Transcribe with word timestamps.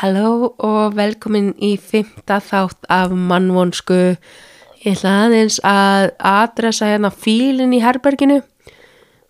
Halló 0.00 0.54
og 0.64 0.94
velkomin 0.96 1.50
í 1.60 1.74
fymta 1.76 2.38
þátt 2.40 2.86
af 2.88 3.10
mannvonsku. 3.12 3.98
Ég 4.80 4.94
ætla 4.94 5.10
aðeins 5.26 5.58
að 5.66 6.06
adressa 6.24 6.88
hérna 6.88 7.10
fílinn 7.12 7.74
í 7.76 7.82
herberginu. 7.84 8.38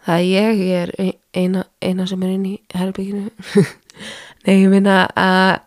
Það 0.06 0.20
ég, 0.28 0.60
ég 0.62 0.84
er 0.84 0.92
ein- 1.02 1.18
eina, 1.34 1.64
eina 1.82 2.06
sem 2.06 2.22
er 2.22 2.36
inn 2.36 2.46
í 2.46 2.54
herberginu. 2.74 3.32
Nei, 4.46 4.54
ég 4.62 4.70
minna 4.70 5.08
að, 5.18 5.58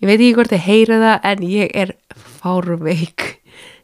ég 0.00 0.08
veit 0.08 0.16
ekki 0.16 0.32
hvort 0.38 0.54
þið 0.54 0.64
heyrið 0.70 1.04
það 1.04 1.28
en 1.34 1.44
ég 1.50 1.76
er 1.84 1.94
fárveik. 2.40 3.28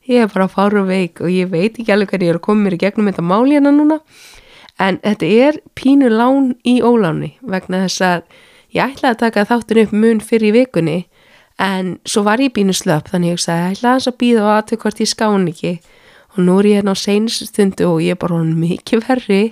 Ég 0.08 0.24
er 0.24 0.32
bara 0.32 0.48
fárveik 0.48 1.20
og 1.20 1.28
ég 1.36 1.52
veit 1.52 1.76
ekki 1.76 1.92
alveg 1.92 2.14
hvernig 2.14 2.30
ég 2.30 2.34
er 2.34 2.40
að 2.40 2.46
koma 2.48 2.64
mér 2.64 2.78
í 2.78 2.82
gegnum 2.86 3.12
þetta 3.12 3.28
máli 3.28 3.58
hérna 3.58 3.76
núna. 3.76 4.00
En 4.80 5.02
þetta 5.04 5.28
er 5.50 5.60
pínu 5.76 6.08
lán 6.16 6.54
í 6.64 6.80
óláni 6.80 7.34
vegna 7.44 7.84
þess 7.84 8.00
að 8.08 8.24
ég 8.76 8.82
ætlaði 8.96 9.12
að 9.14 9.20
taka 9.24 9.44
þáttin 9.50 9.82
upp 9.84 9.92
mun 9.96 10.20
fyrir 10.20 10.50
í 10.50 10.56
vikunni 10.60 10.96
en 11.62 11.94
svo 12.04 12.22
var 12.26 12.42
ég 12.44 12.52
pínu 12.56 12.74
slöpp 12.76 13.08
þannig 13.12 13.34
ég 13.36 13.42
sagði 13.42 13.62
ég 13.70 13.76
ætlaði 13.78 14.10
að 14.12 14.18
býða 14.22 14.42
og 14.44 14.50
aðtöku 14.58 14.82
hvort 14.84 15.00
ég 15.00 15.08
skán 15.12 15.46
ekki. 15.50 15.74
Og 16.36 16.42
nú 16.44 16.58
er 16.60 16.66
ég 16.68 16.76
hérna 16.82 16.92
á 16.92 16.98
seinustu 17.00 17.46
stundu 17.48 17.86
og 17.88 18.02
ég 18.04 18.12
er 18.12 18.20
bara 18.20 18.36
honum 18.36 18.58
mikið 18.60 19.06
verri. 19.08 19.42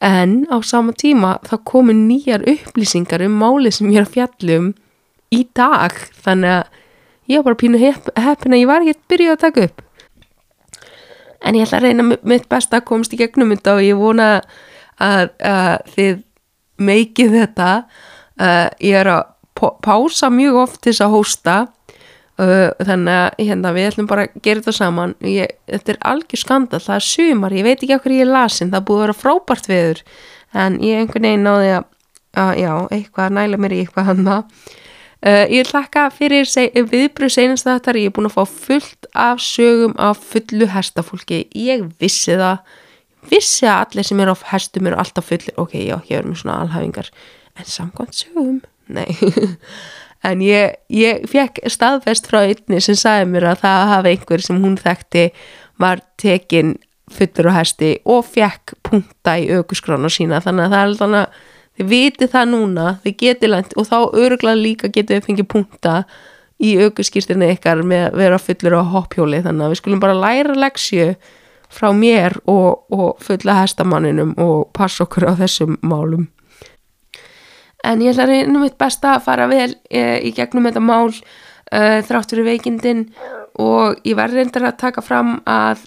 En 0.00 0.46
á 0.48 0.56
sama 0.64 0.94
tíma 0.96 1.34
þá 1.44 1.58
komu 1.68 1.92
nýjar 1.92 2.46
upplýsingar 2.48 3.20
um 3.26 3.34
málið 3.42 3.74
sem 3.76 3.90
ég 3.92 4.00
er 4.00 4.06
að 4.06 4.14
fjallum 4.14 4.70
í 5.34 5.42
dag. 5.58 5.92
Þannig 6.24 6.54
að 6.54 6.64
ég 7.28 7.42
var 7.42 7.50
bara 7.50 7.60
pínu 7.60 7.82
hepp, 7.82 8.08
heppin 8.16 8.56
að 8.56 8.62
ég 8.62 8.70
var 8.70 8.86
ekki 8.86 8.94
að 8.96 9.04
byrja 9.12 9.34
að 9.36 9.42
taka 9.44 9.66
upp. 9.68 9.82
En 11.44 11.54
ég 11.58 11.66
ætla 11.68 11.78
að 11.82 11.84
reyna 11.90 12.02
mi- 12.08 12.22
mitt 12.32 12.48
besta 12.50 12.80
að 12.80 12.86
komast 12.88 13.12
í 13.12 13.18
gegnum 13.20 13.52
þetta 13.52 13.74
og 13.76 13.84
ég 13.84 14.00
vona 14.00 14.30
að, 14.98 15.28
að 15.44 15.92
þið 15.94 16.22
meikið 16.88 17.36
þetta 17.36 17.68
uh, 18.40 18.68
ég 18.84 18.96
er 19.00 19.10
að 19.12 19.26
pá- 19.58 19.76
pása 19.84 20.30
mjög 20.32 20.62
oft 20.64 20.80
til 20.82 20.92
þess 20.92 21.04
að 21.06 21.14
hósta. 21.16 21.58
Uh, 22.38 22.70
þannig 22.86 23.14
að 23.18 23.46
hérna, 23.48 23.74
við 23.74 23.88
ætlum 23.90 24.08
bara 24.10 24.26
að 24.28 24.42
gera 24.44 24.62
þetta 24.62 24.76
saman. 24.78 25.14
Ég, 25.26 25.54
þetta 25.66 25.94
er 25.94 26.02
algjör 26.12 26.42
skandal, 26.44 26.82
það 26.84 26.98
er 27.00 27.06
sumar 27.08 27.56
ég 27.56 27.66
veit 27.66 27.78
ekki 27.82 27.96
okkur 27.96 28.14
ég 28.14 28.26
er 28.26 28.30
lasin, 28.32 28.70
það 28.70 28.80
er 28.80 28.88
búið 28.90 29.00
að 29.00 29.06
vera 29.06 29.20
frábært 29.22 29.70
veður. 29.70 30.02
En 30.54 30.78
ég 30.84 31.00
einhvern 31.02 31.26
veginn 31.28 31.48
náði 31.48 31.72
að, 31.76 31.88
að 32.38 32.52
já, 32.62 32.74
eitthvað 32.94 33.24
að 33.26 33.34
næla 33.40 33.58
mér 33.64 33.74
í 33.74 33.80
eitthvað 33.82 34.12
hann 34.12 34.44
Uh, 35.18 35.48
ég 35.50 35.64
vil 35.64 35.72
þakka 35.72 36.04
fyrir 36.14 36.46
viðbröð 36.92 37.32
seinast 37.34 37.66
þetta 37.66 37.90
ég 37.98 38.06
er 38.06 38.12
búin 38.14 38.28
að 38.28 38.36
fá 38.36 38.44
fullt 38.46 39.08
af 39.18 39.40
sögum 39.42 39.96
af 39.98 40.20
fullu 40.22 40.68
hestafólki. 40.70 41.40
Ég 41.58 41.88
vissi 41.98 42.36
það 42.38 42.60
vissi 43.26 43.66
að 43.66 43.80
allir 43.82 44.06
sem 44.06 44.22
eru 44.22 44.36
á 44.38 44.46
hestum 44.52 44.86
eru 44.86 45.00
alltaf 45.02 45.26
fullir. 45.26 45.56
Ok, 45.58 45.74
já, 45.74 45.96
ég 46.06 46.20
er 46.20 46.28
með 46.28 46.44
svona 46.44 46.60
alhafingar 46.62 47.10
en 47.58 47.68
samkvæmt 47.68 48.20
sögum, 48.24 48.60
nei. 48.88 49.08
En 50.26 50.40
ég, 50.42 50.74
ég 50.90 51.22
fekk 51.30 51.60
staðfest 51.70 52.26
frá 52.26 52.40
einni 52.42 52.80
sem 52.82 52.96
sagði 52.98 53.28
mér 53.30 53.52
að 53.52 53.60
það 53.62 53.82
hafi 53.92 54.14
einhver 54.14 54.42
sem 54.42 54.56
hún 54.64 54.74
þekkti 54.80 55.24
var 55.78 56.02
tekin 56.18 56.74
fullur 57.14 57.50
á 57.54 57.58
hesti 57.60 57.92
og 58.08 58.24
fekk 58.26 58.74
punta 58.84 59.36
í 59.38 59.46
aukuskrána 59.54 60.10
sína. 60.12 60.42
Þannig 60.42 60.66
að 60.66 60.74
það 60.74 60.82
er 60.82 60.96
þannig 61.02 61.20
að 61.20 61.44
þið 61.78 61.90
vitið 61.92 62.32
það 62.34 62.50
núna, 62.50 62.88
þið 63.04 63.16
getið 63.22 63.52
lent 63.54 63.76
og 63.78 63.88
þá 63.88 63.98
öruglega 64.24 64.58
líka 64.58 64.90
getið 64.90 65.14
þið 65.14 65.28
fengið 65.28 65.50
punta 65.54 65.94
í 66.58 66.72
aukuskýrtinni 66.82 67.52
ykkar 67.54 67.84
með 67.86 68.08
að 68.08 68.18
vera 68.18 68.40
fullur 68.42 68.78
á 68.82 68.90
hopphjóli 68.94 69.42
þannig 69.44 69.68
að 69.68 69.74
við 69.74 69.80
skulum 69.80 70.02
bara 70.02 70.18
læra 70.18 70.56
leksju 70.58 71.12
frá 71.70 71.92
mér 71.94 72.40
og, 72.48 72.88
og 72.90 73.22
fulla 73.22 73.60
hestamanninum 73.60 74.34
og 74.42 74.72
passa 74.74 75.06
okkur 75.06 75.28
á 75.30 75.32
þessum 75.38 75.78
málum 75.86 76.26
en 77.86 78.02
ég 78.02 78.12
ætla 78.12 78.26
að 78.26 78.32
reyna 78.32 78.62
mitt 78.62 78.78
besta 78.80 79.16
að 79.16 79.26
fara 79.28 79.46
vel 79.50 79.70
e, 79.90 80.02
í 80.26 80.32
gegnum 80.36 80.66
þetta 80.68 80.82
mál 80.82 81.12
e, 81.12 82.02
þrátt 82.08 82.34
fyrir 82.34 82.48
veikindin. 82.48 83.04
Og 83.58 83.98
ég 84.06 84.18
verði 84.18 84.42
reyndar 84.42 84.68
að 84.70 84.80
taka 84.82 85.02
fram 85.04 85.38
að 85.48 85.84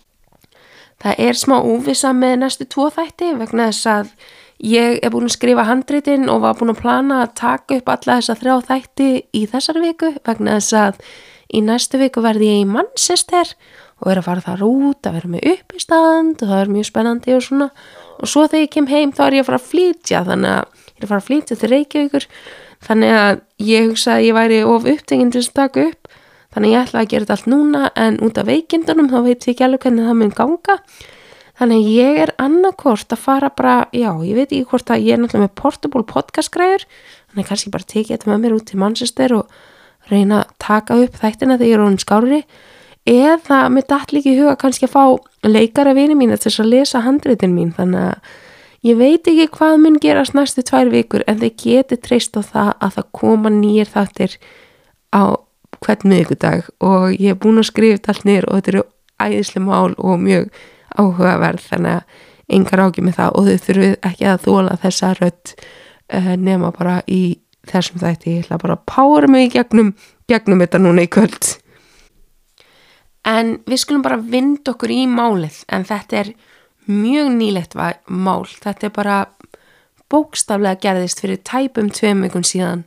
það 1.02 1.25
er 1.25 1.40
smá 1.40 1.57
úvisa 1.59 2.13
með 2.16 2.38
næstu 2.44 2.68
tvo 2.69 2.90
þætti 2.94 3.34
vegna 3.40 3.69
þess 3.72 3.90
að 3.90 4.13
ég 4.62 5.00
er 5.02 5.13
búin 5.13 5.25
að 5.25 5.35
skrifa 5.38 5.66
handritin 5.66 6.29
og 6.29 6.44
var 6.44 6.57
búin 6.59 6.74
að 6.75 6.81
plana 6.84 7.22
að 7.24 7.35
taka 7.41 7.79
upp 7.79 7.90
alla 7.90 8.19
þessa 8.19 8.38
þrjá 8.38 8.56
þætti 8.68 9.09
í 9.34 9.46
þessari 9.50 9.85
viku 9.88 10.12
vegna 10.28 10.59
þess 10.59 10.78
að 10.78 11.00
í 11.52 11.63
næstu 11.66 12.00
viku 12.00 12.22
verði 12.23 12.52
ég 12.52 12.62
í 12.62 12.69
Manchester 12.69 13.56
og 14.02 14.12
er 14.12 14.22
að 14.22 14.28
fara 14.28 14.46
þar 14.46 14.63
út 14.68 15.08
að 15.08 15.18
vera 15.18 15.31
með 15.34 15.47
uppistand 15.56 16.44
og 16.44 16.52
það 16.52 16.62
er 16.62 16.72
mjög 16.75 16.88
spennandi 16.90 17.35
og 17.35 17.44
svona. 17.46 17.68
Og 18.22 18.29
svo 18.29 18.46
þegar 18.47 18.63
ég 18.63 18.72
kem 18.75 18.90
heim 18.90 19.12
þá 19.13 19.23
er 19.25 19.35
ég 19.38 19.44
að 19.44 19.50
fara 19.50 19.59
að 19.62 19.68
flytja 19.72 20.23
þannig 20.29 20.56
að 20.56 20.88
er 21.01 21.07
að 21.07 21.13
fara 21.13 21.23
að 21.23 21.29
flytja 21.29 21.57
til 21.59 21.72
Reykjavíkur. 21.72 22.28
Þannig 22.88 23.16
að 23.19 23.41
ég 23.67 23.88
hugsa 23.89 24.17
að 24.17 24.25
ég 24.28 24.38
væri 24.38 24.59
of 24.66 24.89
upptengin 24.89 25.34
til 25.34 25.44
að 25.44 25.56
taka 25.59 25.88
upp. 25.91 26.12
Þannig 26.51 26.67
að 26.67 26.75
ég 26.75 26.85
ætla 26.85 27.01
að 27.01 27.09
gera 27.12 27.25
þetta 27.25 27.35
allt 27.38 27.50
núna 27.51 27.89
en 27.95 28.19
út 28.25 28.39
af 28.41 28.47
veikindunum 28.50 29.09
þá 29.11 29.17
veit 29.25 29.45
ég 29.45 29.53
ekki 29.53 29.66
alveg 29.67 29.85
hvernig 29.85 30.07
það 30.09 30.17
mun 30.22 30.34
ganga. 30.35 30.78
Þannig 31.61 31.78
að 31.78 31.90
ég 31.94 32.19
er 32.23 32.31
annarkort 32.41 33.13
að 33.13 33.22
fara 33.22 33.51
bara, 33.53 33.75
já, 33.94 34.09
ég 34.25 34.34
veit 34.34 34.47
ekki 34.50 34.66
hvort 34.72 34.91
að 34.91 35.03
ég 35.06 35.13
er 35.13 35.19
náttúrulega 35.22 35.45
með 35.45 35.57
Portable 35.59 36.07
podcast 36.09 36.50
græður, 36.56 36.85
þannig 37.29 37.50
kannski 37.51 37.73
bara 37.75 37.85
tekið 37.91 38.16
þetta 38.16 38.31
með 38.31 38.40
mér 38.41 38.56
út 38.56 38.66
til 38.72 38.79
Manchester 38.81 39.35
og 39.38 39.59
reyna 40.09 40.40
að 40.41 40.56
taka 40.66 40.97
upp 41.03 41.19
þættina 41.22 41.59
þegar 41.59 41.69
ég 41.69 41.78
er 41.78 41.84
honum 41.84 42.01
skári, 42.01 42.40
eða 43.06 43.59
dætt 43.91 44.16
líka 44.16 44.31
í 44.31 44.40
huga 44.40 44.56
kannski 44.63 44.90
að 44.90 44.95
fá 44.95 45.03
leikara 45.45 45.94
vini 45.94 46.17
mín 46.17 46.34
til 46.34 46.47
þess 46.47 46.63
að 46.63 46.72
lesa 46.73 47.03
handreitin 47.06 47.53
mín, 47.53 47.75
þannig 47.78 48.09
að 48.09 48.34
ég 48.85 48.97
veit 48.97 49.27
ekki 49.27 49.47
hvað 49.57 49.77
mun 49.83 49.99
gerast 50.01 50.35
næstu 50.37 50.63
tvær 50.65 50.91
vikur, 50.93 51.23
en 51.27 51.39
þeir 51.41 51.55
geti 51.63 51.99
treyst 52.01 52.37
á 52.37 52.41
það 52.41 52.73
að 52.79 52.97
það 52.97 53.11
koma 53.19 53.53
nýjir 53.53 53.91
þáttir 53.93 54.37
á 55.13 55.23
hvern 55.81 56.11
miðugudag 56.11 56.67
og 56.83 57.07
ég 57.15 57.33
er 57.33 57.39
búin 57.41 57.61
að 57.61 57.69
skrifa 57.71 58.13
allt 58.13 58.27
niður 58.27 58.49
og 58.49 58.59
þetta 58.59 58.73
eru 58.73 58.83
æðislega 59.21 59.65
mál 59.65 59.95
og 59.97 60.19
mjög 60.21 60.51
áhugaverð 60.97 61.65
þannig 61.69 61.97
að 61.99 62.19
engar 62.51 62.83
ágjum 62.85 63.07
með 63.07 63.17
það. 63.19 63.37
Og 63.37 63.47
þau 63.47 63.65
þurfið 63.65 63.95
ekki 64.09 64.27
að 64.27 64.45
þóla 64.45 64.77
þessa 64.81 65.13
rödd 65.19 65.53
uh, 65.55 66.33
nema 66.37 66.71
bara 66.75 66.99
í 67.07 67.21
þessum 67.69 68.01
þætti. 68.01 68.35
Ég 68.35 68.45
ætla 68.45 68.61
bara 68.61 68.77
að 68.77 68.85
pára 68.91 69.31
mig 69.31 69.51
gegnum 69.55 69.93
gegnum 70.29 70.63
þetta 70.63 70.81
núna 70.81 71.05
í 71.05 71.11
kvöld. 71.11 71.55
En 73.27 73.59
við 73.69 73.83
skulum 73.83 74.05
bara 74.05 74.17
vind 74.17 74.67
okkur 74.67 74.93
í 74.93 75.03
málið 75.09 75.61
en 75.69 75.85
þetta 75.85 76.23
er 76.23 76.31
mjög 76.89 77.31
nýlegt 77.35 77.77
mál. 78.07 78.45
Þetta 78.45 78.87
er 78.87 78.95
bara 78.95 79.17
bókstaflega 80.11 80.79
gerðist 80.81 81.21
fyrir 81.23 81.39
tæpum 81.47 81.89
tveim 81.93 82.25
vikun 82.25 82.45
síðan 82.47 82.83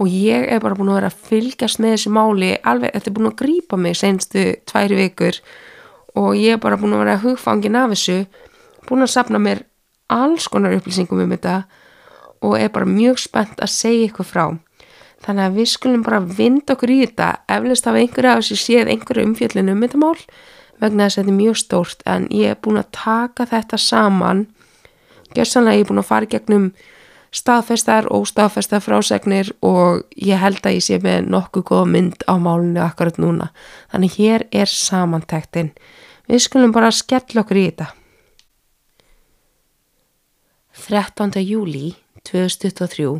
og 0.00 0.08
ég 0.08 0.46
er 0.48 0.62
bara 0.62 0.76
búin 0.78 0.92
að 0.92 1.00
vera 1.00 1.10
að 1.10 1.26
fylgjast 1.28 1.80
með 1.82 1.96
þessu 1.96 2.12
máli 2.14 2.54
alveg, 2.64 2.94
þetta 2.94 3.10
er 3.10 3.16
búin 3.16 3.28
að 3.28 3.38
grípa 3.42 3.78
mig 3.78 3.98
senstu 3.98 4.44
tværi 4.70 4.98
vikur 4.98 5.40
og 6.16 6.36
ég 6.38 6.56
er 6.56 6.62
bara 6.62 6.78
búin 6.80 6.94
að 6.96 7.04
vera 7.04 7.20
hugfangin 7.22 7.78
af 7.78 7.92
þessu 7.92 8.18
búin 8.88 9.04
að 9.04 9.12
sapna 9.12 9.40
mér 9.42 9.64
alls 10.12 10.48
konar 10.48 10.76
upplýsingum 10.76 11.24
um 11.24 11.34
þetta 11.34 11.62
og 12.42 12.56
er 12.58 12.72
bara 12.74 12.88
mjög 12.88 13.20
spennt 13.22 13.60
að 13.62 13.70
segja 13.70 14.08
ykkur 14.08 14.26
frá. 14.26 14.46
Þannig 15.22 15.44
að 15.44 15.58
við 15.60 15.68
skulum 15.70 16.02
bara 16.02 16.18
vinda 16.24 16.74
okkur 16.74 16.90
í 16.90 17.02
þetta 17.04 17.28
eflust 17.54 17.86
hafa 17.86 18.00
einhverja 18.02 18.32
af 18.32 18.42
þessu 18.42 18.58
séð 18.58 18.90
einhverju 18.90 19.26
umfjöllinu 19.28 19.76
um 19.76 19.84
þetta 19.84 20.00
mál 20.02 20.16
vegna 20.82 21.06
þess 21.06 21.18
að 21.18 21.22
þetta 21.22 21.32
er 21.32 21.40
mjög 21.40 21.60
stórt 21.60 22.02
en 22.06 22.26
ég 22.34 22.54
er 22.54 22.60
búin 22.62 22.80
að 22.80 22.90
taka 22.98 23.46
þetta 23.50 23.78
saman 23.80 24.46
gerðsanlega 25.32 25.78
ég 25.78 25.86
er 25.86 25.90
búin 25.90 26.02
að 26.02 26.10
fara 26.10 26.30
gegnum 26.34 26.68
staðfestar 27.32 28.10
og 28.12 28.26
staðfestar 28.28 28.84
frásegnir 28.84 29.54
og 29.64 30.02
ég 30.20 30.42
held 30.42 30.60
að 30.66 30.76
ég 30.76 30.84
sé 30.84 31.00
með 31.00 31.30
nokkuð 31.32 31.68
góða 31.70 31.90
mynd 31.94 32.26
á 32.28 32.34
málunni 32.36 32.82
akkurat 32.84 33.16
núna 33.22 33.52
þannig 33.94 34.18
hér 34.18 34.48
er 34.52 34.68
samantektin 34.68 35.72
Við 36.30 36.44
skulum 36.46 36.72
bara 36.72 36.92
skella 36.94 37.42
okkur 37.42 37.58
í 37.58 37.64
þetta. 37.66 37.88
13. 40.82 41.42
júli 41.44 41.90
2023 42.24 43.18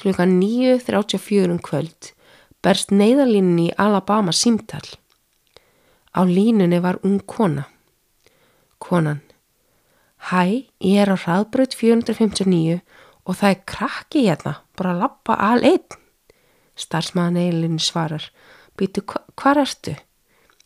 klukkan 0.00 0.32
9.34 0.40 1.52
um 1.52 1.60
kvöld 1.62 2.10
berst 2.64 2.90
neyðalínunni 2.92 3.68
í 3.70 3.76
Alabama 3.80 4.34
símtal. 4.34 4.82
Á 6.10 6.20
línunni 6.26 6.80
var 6.82 6.98
ung 7.02 7.20
kona. 7.26 7.68
Konan. 8.78 9.20
Hæ, 10.30 10.66
ég 10.82 10.98
er 11.00 11.12
á 11.14 11.16
hraðbröð 11.16 11.76
459 11.78 12.80
og 13.24 13.36
það 13.38 13.50
er 13.50 13.64
krakki 13.72 14.24
hérna, 14.26 14.54
bara 14.76 14.94
að 14.94 15.02
lappa 15.04 15.36
al 15.38 15.62
einn. 15.62 15.98
Starsmaðan 16.74 17.38
neyðalínunni 17.38 17.84
svarar. 17.84 18.26
Býtu, 18.76 19.04
hva, 19.06 19.22
hvar 19.38 19.60
ertu? 19.62 19.94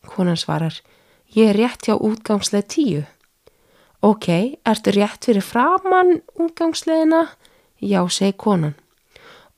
Konan 0.08 0.38
svarar. 0.40 0.80
Ég 1.34 1.52
er 1.52 1.58
rétt 1.58 1.86
hjá 1.86 1.98
útgangsleið 1.98 2.66
tíu. 2.70 3.04
Ok, 4.04 4.28
ertu 4.64 4.94
rétt 4.94 5.28
fyrir 5.28 5.44
framann 5.44 6.20
útgangsleiðina? 6.40 7.26
Já, 7.80 8.00
segi 8.08 8.36
konan. 8.38 8.76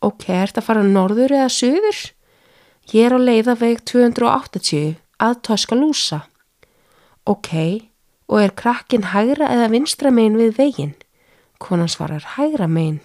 Ok, 0.03 0.29
ertu 0.35 0.63
að 0.63 0.69
fara 0.69 0.85
norður 0.87 1.35
eða 1.37 1.49
söður? 1.53 2.05
Ég 2.93 3.09
er 3.09 3.17
á 3.17 3.21
leiðaveg 3.21 3.83
280 3.87 5.06
að 5.23 5.41
Toskalúsa. 5.49 6.23
Ok, 7.27 7.53
og 8.29 8.43
er 8.43 8.55
krakkin 8.55 9.11
hægra 9.13 9.49
eða 9.55 9.71
vinstra 9.73 10.11
megin 10.11 10.39
við 10.41 10.57
veginn? 10.59 10.95
Konan 11.59 11.89
svarar 11.89 12.25
hægra 12.37 12.69
megin. 12.69 13.01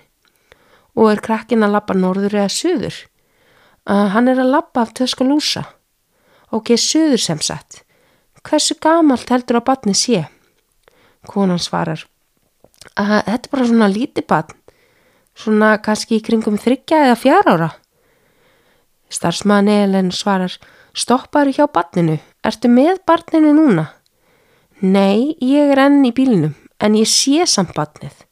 Og 0.95 1.13
er 1.13 1.23
krakkin 1.23 1.63
að 1.63 1.77
lappa 1.77 1.95
norður 1.95 2.35
eða 2.41 2.51
söður? 2.51 2.97
að 3.89 4.09
hann 4.13 4.29
er 4.29 4.41
að 4.41 4.51
lappa 4.53 4.85
af 4.85 4.93
Tuscaloosa. 4.97 5.65
Ok, 6.51 6.75
söður 6.77 7.21
sem 7.21 7.41
sagt. 7.41 7.83
Hversu 8.45 8.75
gamalt 8.81 9.29
heldur 9.29 9.61
að 9.61 9.67
batni 9.69 9.95
sé? 9.95 10.25
Konan 11.27 11.61
svarar 11.61 12.05
að 12.97 13.21
þetta 13.27 13.45
er 13.45 13.51
bara 13.53 13.65
svona 13.69 13.87
lítið 13.91 14.25
batn, 14.25 14.55
svona 15.37 15.75
kannski 15.85 16.17
í 16.17 16.23
kringum 16.25 16.57
þryggja 16.57 17.03
eða 17.05 17.17
fjár 17.19 17.49
ára. 17.51 17.69
Starfsmaðan 19.11 19.69
Elin 19.69 20.09
svarar, 20.15 20.55
stopparu 20.93 21.53
hjá 21.55 21.67
batninu, 21.71 22.17
ertu 22.43 22.71
með 22.71 23.01
batninu 23.07 23.53
núna? 23.55 23.87
Nei, 24.81 25.37
ég 25.43 25.71
er 25.73 25.85
enn 25.85 26.01
í 26.07 26.11
bílinum, 26.15 26.55
en 26.81 26.97
ég 26.97 27.09
sé 27.09 27.45
samt 27.45 27.75
batnið. 27.77 28.25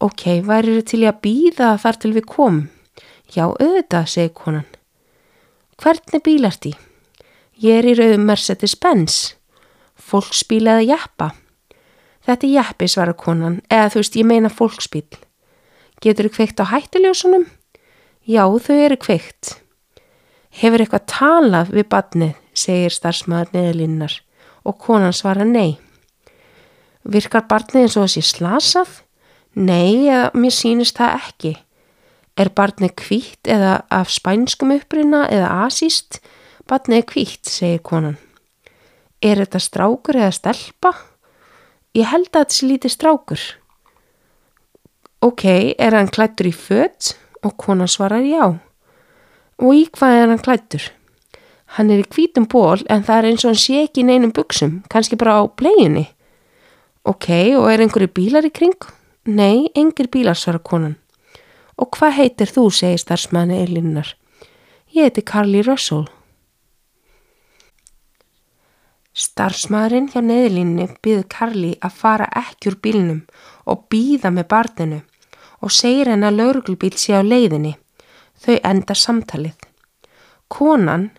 Ok, 0.00 0.40
væri 0.46 0.78
þið 0.78 0.84
til 0.88 1.00
ég 1.02 1.12
að 1.12 1.22
býða 1.26 1.70
þar 1.82 1.98
til 2.00 2.12
við 2.16 2.26
komum? 2.30 2.66
Já, 3.34 3.44
auðvitað, 3.50 4.06
segir 4.08 4.32
konan. 4.32 4.66
Hvernig 5.78 6.22
bíl 6.24 6.46
ert 6.48 6.68
í? 6.70 6.72
Ég 7.58 7.82
er 7.82 7.90
í 7.90 7.94
rauðum 7.98 8.24
Mercedes-Benz. 8.30 9.18
Fólksbíl 9.98 10.64
eða 10.64 10.86
jæppa? 10.86 11.32
Þetta 12.24 12.46
er 12.46 12.54
jæppi, 12.54 12.88
svara 12.88 13.14
konan, 13.18 13.60
eða 13.68 13.92
þú 13.92 14.00
veist, 14.02 14.18
ég 14.18 14.28
meina 14.30 14.50
fólksbíl. 14.52 15.06
Getur 16.02 16.28
þú 16.28 16.34
kveikt 16.36 16.62
á 16.62 16.70
hættiljósunum? 16.70 17.48
Já, 18.28 18.44
þau 18.46 18.76
eru 18.76 18.98
kveikt. 19.00 19.58
Hefur 20.58 20.82
eitthvað 20.82 21.04
talað 21.06 21.68
við 21.70 21.84
badnið, 21.92 22.32
segir 22.50 22.94
starfsmæður 22.94 23.52
neðlinnar 23.54 24.16
og 24.66 24.78
konan 24.82 25.14
svara 25.14 25.46
nei. 25.46 25.78
Virkar 27.06 27.46
barnið 27.46 27.84
eins 27.84 27.96
og 27.96 28.08
þessi 28.08 28.24
slasað? 28.26 28.96
Nei, 29.54 30.10
eða 30.10 30.32
mér 30.34 30.54
sínist 30.54 30.98
það 30.98 31.14
ekki. 31.20 31.52
Er 32.38 32.50
barnið 32.54 32.94
kvítt 32.98 33.50
eða 33.50 33.78
af 33.94 34.10
spænskum 34.10 34.74
uppruna 34.74 35.24
eða 35.30 35.52
asíst? 35.68 36.20
Barnið 36.68 37.04
er 37.04 37.08
kvítt, 37.14 37.46
segir 37.46 37.82
konan. 37.86 38.18
Er 39.22 39.38
þetta 39.42 39.62
strákur 39.62 40.18
eða 40.18 40.34
stelpa? 40.34 40.92
Ég 41.94 42.10
held 42.10 42.28
að 42.32 42.42
þetta 42.42 42.58
sé 42.58 42.68
lítið 42.68 42.94
strákur. 42.94 43.48
Ok, 45.22 45.44
er 45.78 45.94
hann 45.94 46.10
klættur 46.10 46.50
í 46.50 46.54
fött? 46.54 47.14
Og 47.46 47.54
konan 47.58 47.90
svarar 47.90 48.26
já. 48.26 48.58
Og 49.58 49.74
í 49.74 49.86
hvað 49.90 50.16
er 50.16 50.30
hann 50.30 50.42
klættur? 50.42 50.84
Hann 51.76 51.90
er 51.90 52.04
í 52.04 52.06
hvítum 52.06 52.46
ból 52.48 52.78
en 52.86 53.02
það 53.04 53.18
er 53.18 53.28
eins 53.30 53.44
og 53.44 53.50
hann 53.52 53.60
sé 53.60 53.82
ekki 53.84 54.04
í 54.04 54.06
neinum 54.08 54.32
buksum, 54.34 54.78
kannski 54.90 55.18
bara 55.18 55.40
á 55.40 55.44
pleginu. 55.50 56.06
Ok, 57.08 57.28
og 57.58 57.66
er 57.72 57.82
einhverju 57.82 58.12
bílar 58.14 58.46
í 58.46 58.52
kring? 58.54 58.78
Nei, 59.26 59.68
engir 59.74 60.08
bílar, 60.12 60.38
svarar 60.38 60.62
konan. 60.64 60.94
Og 61.78 61.90
hvað 61.96 62.16
heitir 62.18 62.50
þú, 62.52 62.68
segir 62.72 63.02
starfsmanni 63.02 63.58
Elinnar. 63.64 64.14
Ég 64.94 65.10
heiti 65.10 65.24
Carly 65.26 65.60
Russell. 65.66 66.06
Starfsmaðurinn 69.18 70.12
hjá 70.12 70.20
neðlinni 70.22 70.86
byður 71.02 71.26
Karli 71.32 71.72
að 71.82 71.96
fara 71.98 72.28
ekki 72.38 72.70
úr 72.70 72.78
bílnum 72.84 73.20
og 73.66 73.88
býða 73.90 74.30
með 74.30 74.46
barninu 74.52 75.00
og 75.58 75.74
segir 75.74 76.12
henn 76.12 76.22
að 76.22 76.38
lauruglubíl 76.38 76.94
sé 76.94 77.18
á 77.18 77.22
leiðinni. 77.26 77.74
Þau 78.38 78.58
enda 78.64 78.94
samtalið. 78.94 79.56
Konan, 80.48 81.10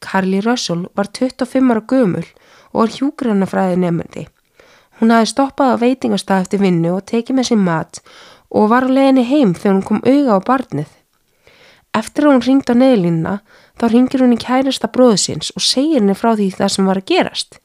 Karli 0.00 0.40
Russell, 0.44 0.86
var 0.96 1.10
25 1.12 1.72
ára 1.72 1.84
gömul 1.88 2.24
og 2.72 2.80
var 2.80 2.94
hjúgrannafræði 2.96 3.80
nefndi. 3.82 4.26
Hún 5.00 5.10
hafi 5.10 5.30
stoppað 5.30 5.74
á 5.74 5.82
veitingastaf 5.82 6.44
eftir 6.44 6.62
vinnu 6.62 6.94
og 6.96 7.06
tekið 7.10 7.38
með 7.38 7.48
sér 7.50 7.60
mat 7.62 8.00
og 8.54 8.70
var 8.70 8.86
á 8.86 8.90
leiðinni 8.90 9.24
heim 9.26 9.54
þegar 9.54 9.74
hún 9.74 9.88
kom 9.88 10.02
auga 10.06 10.38
á 10.38 10.40
barnið. 10.46 10.90
Eftir 11.94 12.26
að 12.26 12.32
hún 12.32 12.44
ringd 12.46 12.70
á 12.70 12.74
neðlínuna 12.74 13.34
þá 13.78 13.84
ringir 13.90 14.24
hún 14.24 14.34
í 14.34 14.40
kærasta 14.40 14.90
bróðsins 14.90 15.52
og 15.54 15.62
segir 15.62 16.00
henni 16.00 16.16
frá 16.18 16.32
því 16.34 16.50
það 16.58 16.74
sem 16.74 16.90
var 16.90 17.00
að 17.00 17.08
gerast. 17.10 17.58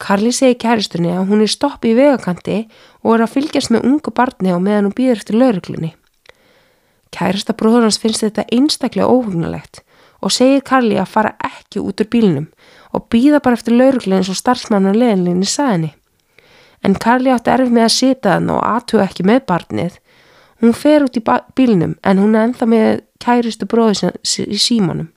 Karli 0.00 0.32
segir 0.32 0.58
kæristunni 0.62 1.12
að 1.12 1.28
hún 1.28 1.44
er 1.44 1.52
stoppið 1.52 1.92
í 1.92 1.98
vegakanti 1.98 2.58
og 3.02 3.14
er 3.14 3.26
að 3.26 3.34
fylgjast 3.34 3.74
með 3.74 3.86
ungu 3.90 4.14
barni 4.16 4.54
á 4.54 4.58
meðan 4.58 4.88
hún 4.88 4.96
býður 4.96 5.20
eftir 5.20 5.38
lauruglunni. 5.38 5.92
Kærasta 7.14 7.54
bróður 7.58 7.88
hans 7.88 7.98
finnst 7.98 8.24
þetta 8.24 8.46
einstaklega 8.54 9.08
óhugnalegt 9.10 9.82
og 10.20 10.34
segir 10.34 10.62
Karli 10.66 10.98
að 11.00 11.12
fara 11.14 11.32
ekki 11.46 11.82
út 11.82 12.02
úr 12.02 12.10
bílnum 12.12 12.46
og 12.94 13.06
býða 13.12 13.40
bara 13.42 13.58
eftir 13.58 13.76
lauruglunni 13.76 14.20
eins 14.20 14.30
og 14.32 14.38
starfsmannar 14.38 14.98
leðinlinni 14.98 15.48
saðinni. 15.48 15.94
En 16.84 16.96
Karli 16.96 17.32
átti 17.32 17.52
erfið 17.52 17.74
með 17.76 17.86
að 17.86 17.96
sita 17.96 18.34
þann 18.36 18.52
og 18.54 18.62
aðtuga 18.64 19.06
ekki 19.06 19.26
með 19.28 19.42
barnið. 19.48 19.98
Hún 20.60 20.76
fer 20.76 21.04
út 21.04 21.16
í 21.16 21.24
bílnum 21.56 21.96
en 22.04 22.20
hún 22.20 22.36
er 22.36 22.48
enþa 22.48 22.68
með 22.68 23.02
kæristu 23.20 23.68
bróðis 23.68 24.04
í 24.44 24.60
símanum. 24.60 25.10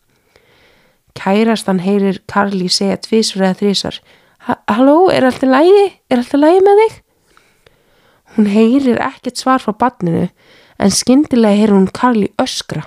Kærastan 1.13 1.83
heyrir 1.83 2.19
Karli 2.27 2.69
segja 2.71 2.97
tvísur 2.97 3.43
eða 3.45 3.59
þrísar 3.61 3.99
Halló, 4.43 5.07
er 5.07 5.23
alltaf 5.23 5.47
lægi? 5.47 5.83
Er 6.11 6.19
alltaf 6.19 6.41
lægi 6.41 6.63
með 6.65 6.79
þig? 6.81 6.95
Hún 8.33 8.49
heyrir 8.51 8.99
ekkert 8.99 9.39
svar 9.39 9.61
frá 9.63 9.71
barninu 9.71 10.25
en 10.79 10.91
skindilega 10.91 11.59
heyrir 11.59 11.75
hún 11.75 11.89
Karli 11.93 12.29
öskra. 12.41 12.85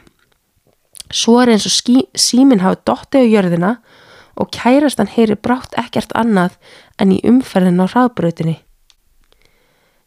Svo 1.10 1.38
er 1.42 1.54
eins 1.54 1.66
og 1.68 1.74
skí, 1.74 2.02
símin 2.14 2.64
hafi 2.64 2.82
dotti 2.86 3.22
á 3.22 3.24
jörðina 3.24 3.72
og 4.36 4.50
kærastan 4.52 5.10
heyrir 5.10 5.38
brátt 5.38 5.76
ekkert 5.78 6.12
annað 6.18 6.56
en 6.98 7.14
í 7.14 7.20
umferðin 7.24 7.82
á 7.82 7.86
hraðbröðinni. 7.86 8.58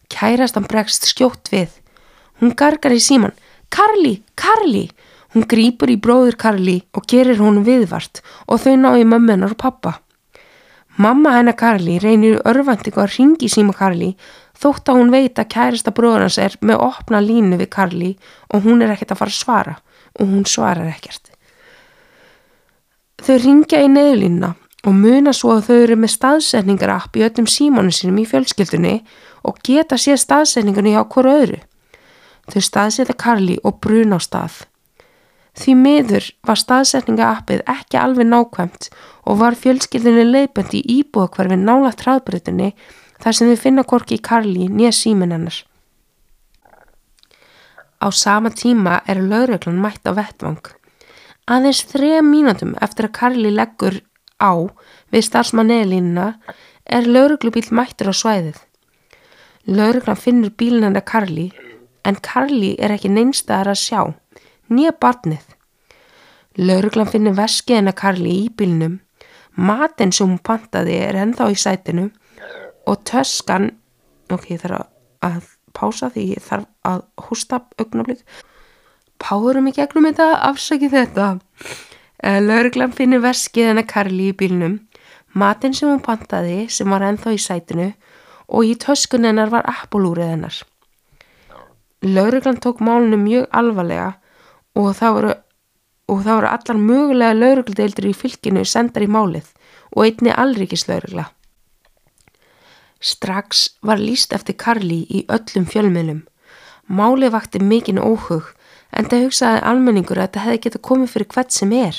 Kærastan 0.10 0.68
bregst 0.70 1.08
skjótt 1.10 1.52
við. 1.54 1.70
Hún 2.40 2.56
gargar 2.56 2.96
í 2.96 3.02
síman 3.04 3.36
Karli, 3.70 4.20
Karli! 4.36 4.90
Hún 5.30 5.46
grýpur 5.46 5.92
í 5.94 6.00
bróður 6.02 6.40
Karli 6.42 6.80
og 6.98 7.06
gerir 7.06 7.38
honum 7.38 7.66
viðvart 7.66 8.24
og 8.50 8.64
þau 8.64 8.76
ná 8.82 8.96
í 8.98 9.06
mömmunar 9.06 9.54
og 9.54 9.60
pappa. 9.62 10.00
Mamma 10.98 11.36
hennar 11.38 11.56
Karli 11.56 12.00
reynir 12.02 12.42
örfandingu 12.50 13.04
að 13.04 13.14
ringi 13.14 13.50
síma 13.52 13.76
Karli 13.78 14.16
þótt 14.60 14.92
að 14.92 15.00
hún 15.00 15.12
veit 15.14 15.40
að 15.40 15.52
kærasta 15.54 15.94
bróðarnas 15.96 16.40
er 16.42 16.56
með 16.66 16.84
opna 16.90 17.22
línu 17.24 17.60
við 17.60 17.72
Karli 17.76 18.14
og 18.54 18.66
hún 18.66 18.84
er 18.84 18.94
ekkert 18.94 19.14
að 19.16 19.22
fara 19.22 19.34
að 19.34 19.40
svara 19.40 19.76
og 20.20 20.32
hún 20.32 20.48
svarar 20.50 20.90
ekkert. 20.90 21.32
Þau 23.20 23.36
ringja 23.44 23.84
í 23.84 23.92
neðlínuna 23.92 24.54
og 24.88 24.96
muna 24.96 25.34
svo 25.36 25.58
að 25.58 25.66
þau 25.68 25.78
eru 25.78 25.98
með 26.00 26.14
staðsetningarapp 26.16 27.18
í 27.20 27.26
öllum 27.28 27.48
símanu 27.52 27.92
sínum 27.96 28.22
í 28.22 28.28
fjölskyldunni 28.28 28.96
og 29.48 29.60
geta 29.66 30.00
séð 30.00 30.22
staðsetningunni 30.24 30.96
á 30.96 31.04
hverju 31.04 31.36
öðru. 31.44 31.60
Þau 32.50 32.62
staðseta 32.66 33.16
Karli 33.20 33.60
og 33.64 33.80
bruna 33.84 34.18
á 34.18 34.20
stað. 34.24 34.64
Því 35.60 35.76
miður 35.76 36.30
var 36.48 36.60
staðsetningaappið 36.62 37.66
ekki 37.68 38.00
alveg 38.00 38.30
nákvæmt 38.30 38.88
og 39.28 39.42
var 39.42 39.58
fjölskyldinni 39.60 40.24
leiðböndi 40.30 40.80
í 40.80 41.00
íbúðakvarfi 41.02 41.60
nála 41.60 41.92
træðbrytinni 42.00 42.72
þar 43.20 43.36
sem 43.36 43.52
þau 43.52 43.60
finna 43.64 43.84
korki 43.84 44.18
í 44.18 44.24
Karli 44.24 44.68
nýja 44.70 44.92
símin 44.96 45.34
hennar. 45.36 45.58
Á 48.00 48.08
sama 48.16 48.50
tíma 48.50 49.02
er 49.08 49.20
lauröglan 49.20 49.82
mætt 49.84 50.08
á 50.08 50.16
vettvang. 50.16 50.64
Aðeins 51.50 51.84
þreja 51.90 52.22
mínútum 52.24 52.76
eftir 52.80 53.10
að 53.10 53.16
Karli 53.20 53.52
leggur 53.52 54.00
á 54.40 54.56
við 55.12 55.26
starfsmanneilínuna 55.28 56.28
er 56.86 57.08
lauröglubíl 57.10 57.68
mættur 57.76 58.12
á 58.12 58.16
svæðið. 58.16 58.60
Lauröglan 59.68 60.18
finnur 60.18 60.56
bílinn 60.56 60.88
hennar 60.88 61.04
Karli 61.04 61.50
en 62.08 62.16
Karli 62.24 62.76
er 62.80 62.96
ekki 62.96 63.12
neinstæðar 63.12 63.74
að 63.74 63.82
sjá, 63.84 64.02
nýja 64.72 64.96
barnið. 64.96 65.44
Lauruglan 66.58 67.12
finnir 67.12 67.36
veskið 67.36 67.82
hennar 67.82 67.98
Karli 68.00 68.32
í 68.46 68.48
bílnum, 68.50 69.00
matin 69.56 70.16
sem 70.16 70.30
hún 70.30 70.40
pantaði 70.40 70.96
er 71.04 71.20
ennþá 71.20 71.52
í 71.52 71.60
sætinu 71.60 72.08
og 72.90 73.04
töskan, 73.06 73.72
ok, 74.34 74.50
ég 74.56 74.64
þarf 74.64 74.88
að 75.26 75.50
pása 75.78 76.10
því 76.14 76.26
ég 76.34 76.44
þarf 76.44 76.68
að 76.88 77.04
hústa 77.28 77.62
augnablík, 77.78 78.24
párum 79.22 79.70
í 79.70 79.76
gegnum 79.76 80.08
þetta, 80.10 80.30
afsaki 80.50 80.90
þetta. 80.92 81.34
Lauruglan 82.44 82.96
finnir 82.96 83.22
veskið 83.24 83.72
hennar 83.72 83.88
Karli 83.88 84.32
í 84.32 84.36
bílnum, 84.36 84.80
matin 85.38 85.76
sem 85.76 85.92
hún 85.92 86.02
pantaði 86.04 86.66
sem 86.74 86.90
var 86.90 87.06
ennþá 87.06 87.36
í 87.36 87.40
sætinu 87.40 87.92
og 88.50 88.66
í 88.66 88.74
töskun 88.82 89.28
hennar 89.30 89.52
var 89.54 89.68
appolúrið 89.70 90.34
hennar. 90.34 90.56
Lauruglan 92.04 92.60
tók 92.64 92.82
málunum 92.84 93.24
mjög 93.28 93.48
alvarlega 93.52 94.14
og 94.80 94.94
það 94.98 95.16
voru, 95.18 95.34
og 96.10 96.22
það 96.26 96.40
voru 96.40 96.52
allar 96.54 96.80
mögulega 96.90 97.38
laurugladeildur 97.38 98.10
í 98.10 98.16
fylginu 98.16 98.64
sendar 98.66 99.06
í 99.06 99.12
málið 99.12 99.52
og 99.96 100.06
einni 100.08 100.34
alrikislaurugla. 100.34 101.28
Strax 103.00 103.70
var 103.82 104.02
líst 104.02 104.34
eftir 104.36 104.58
Karli 104.60 105.06
í 105.08 105.24
öllum 105.32 105.66
fjölmiðlum. 105.70 106.24
Málið 106.90 107.34
vakti 107.36 107.64
mikinn 107.64 108.02
óhug 108.02 108.54
en 108.92 109.08
það 109.08 109.28
hugsaði 109.28 109.64
almenningur 109.72 110.20
að 110.20 110.28
þetta 110.28 110.46
hefði 110.46 110.62
getið 110.66 110.86
komið 110.90 111.14
fyrir 111.14 111.32
hvert 111.34 111.56
sem 111.56 111.74
er. 111.78 111.98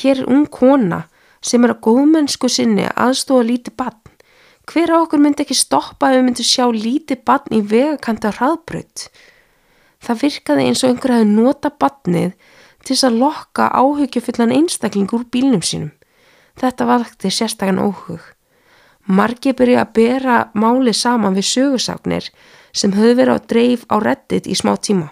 Hér 0.00 0.22
er 0.22 0.30
ung 0.30 0.46
kona 0.50 1.04
sem 1.44 1.64
er 1.64 1.74
að 1.74 1.82
góðmennsku 1.86 2.48
sinni 2.52 2.88
aðstóða 2.94 3.48
lítið 3.50 3.76
bann 3.76 4.00
hver 4.70 4.92
á 4.94 5.02
okkur 5.02 5.18
myndi 5.18 5.42
ekki 5.44 5.56
stoppa 5.58 6.10
ef 6.10 6.20
við 6.20 6.26
myndum 6.28 6.46
sjá 6.46 6.64
lítið 6.70 7.22
barn 7.26 7.54
í 7.56 7.60
vegakanta 7.66 8.30
hraðbröð. 8.36 9.06
Það 10.00 10.20
virkaði 10.22 10.66
eins 10.66 10.82
og 10.84 10.92
einhver 10.92 11.14
hafi 11.16 11.30
nota 11.30 11.72
barnið 11.82 12.36
til 12.84 12.94
þess 12.94 13.08
að 13.08 13.18
lokka 13.24 13.66
áhugjöfullan 13.74 14.54
einstakling 14.54 15.10
úr 15.16 15.26
bílnum 15.32 15.64
sínum. 15.66 15.90
Þetta 16.60 16.86
vakti 16.86 17.32
sérstakann 17.34 17.82
óhug. 17.82 18.22
Margi 19.10 19.52
byrja 19.56 19.84
að 19.84 19.94
bera 19.96 20.36
máli 20.54 20.92
saman 20.94 21.34
við 21.34 21.48
sögursagnir 21.50 22.28
sem 22.72 22.92
höfðu 22.94 23.16
verið 23.18 23.34
á 23.34 23.46
dreif 23.52 23.82
á 23.90 23.96
reddit 23.98 24.46
í 24.46 24.54
smá 24.54 24.76
tíma. 24.78 25.10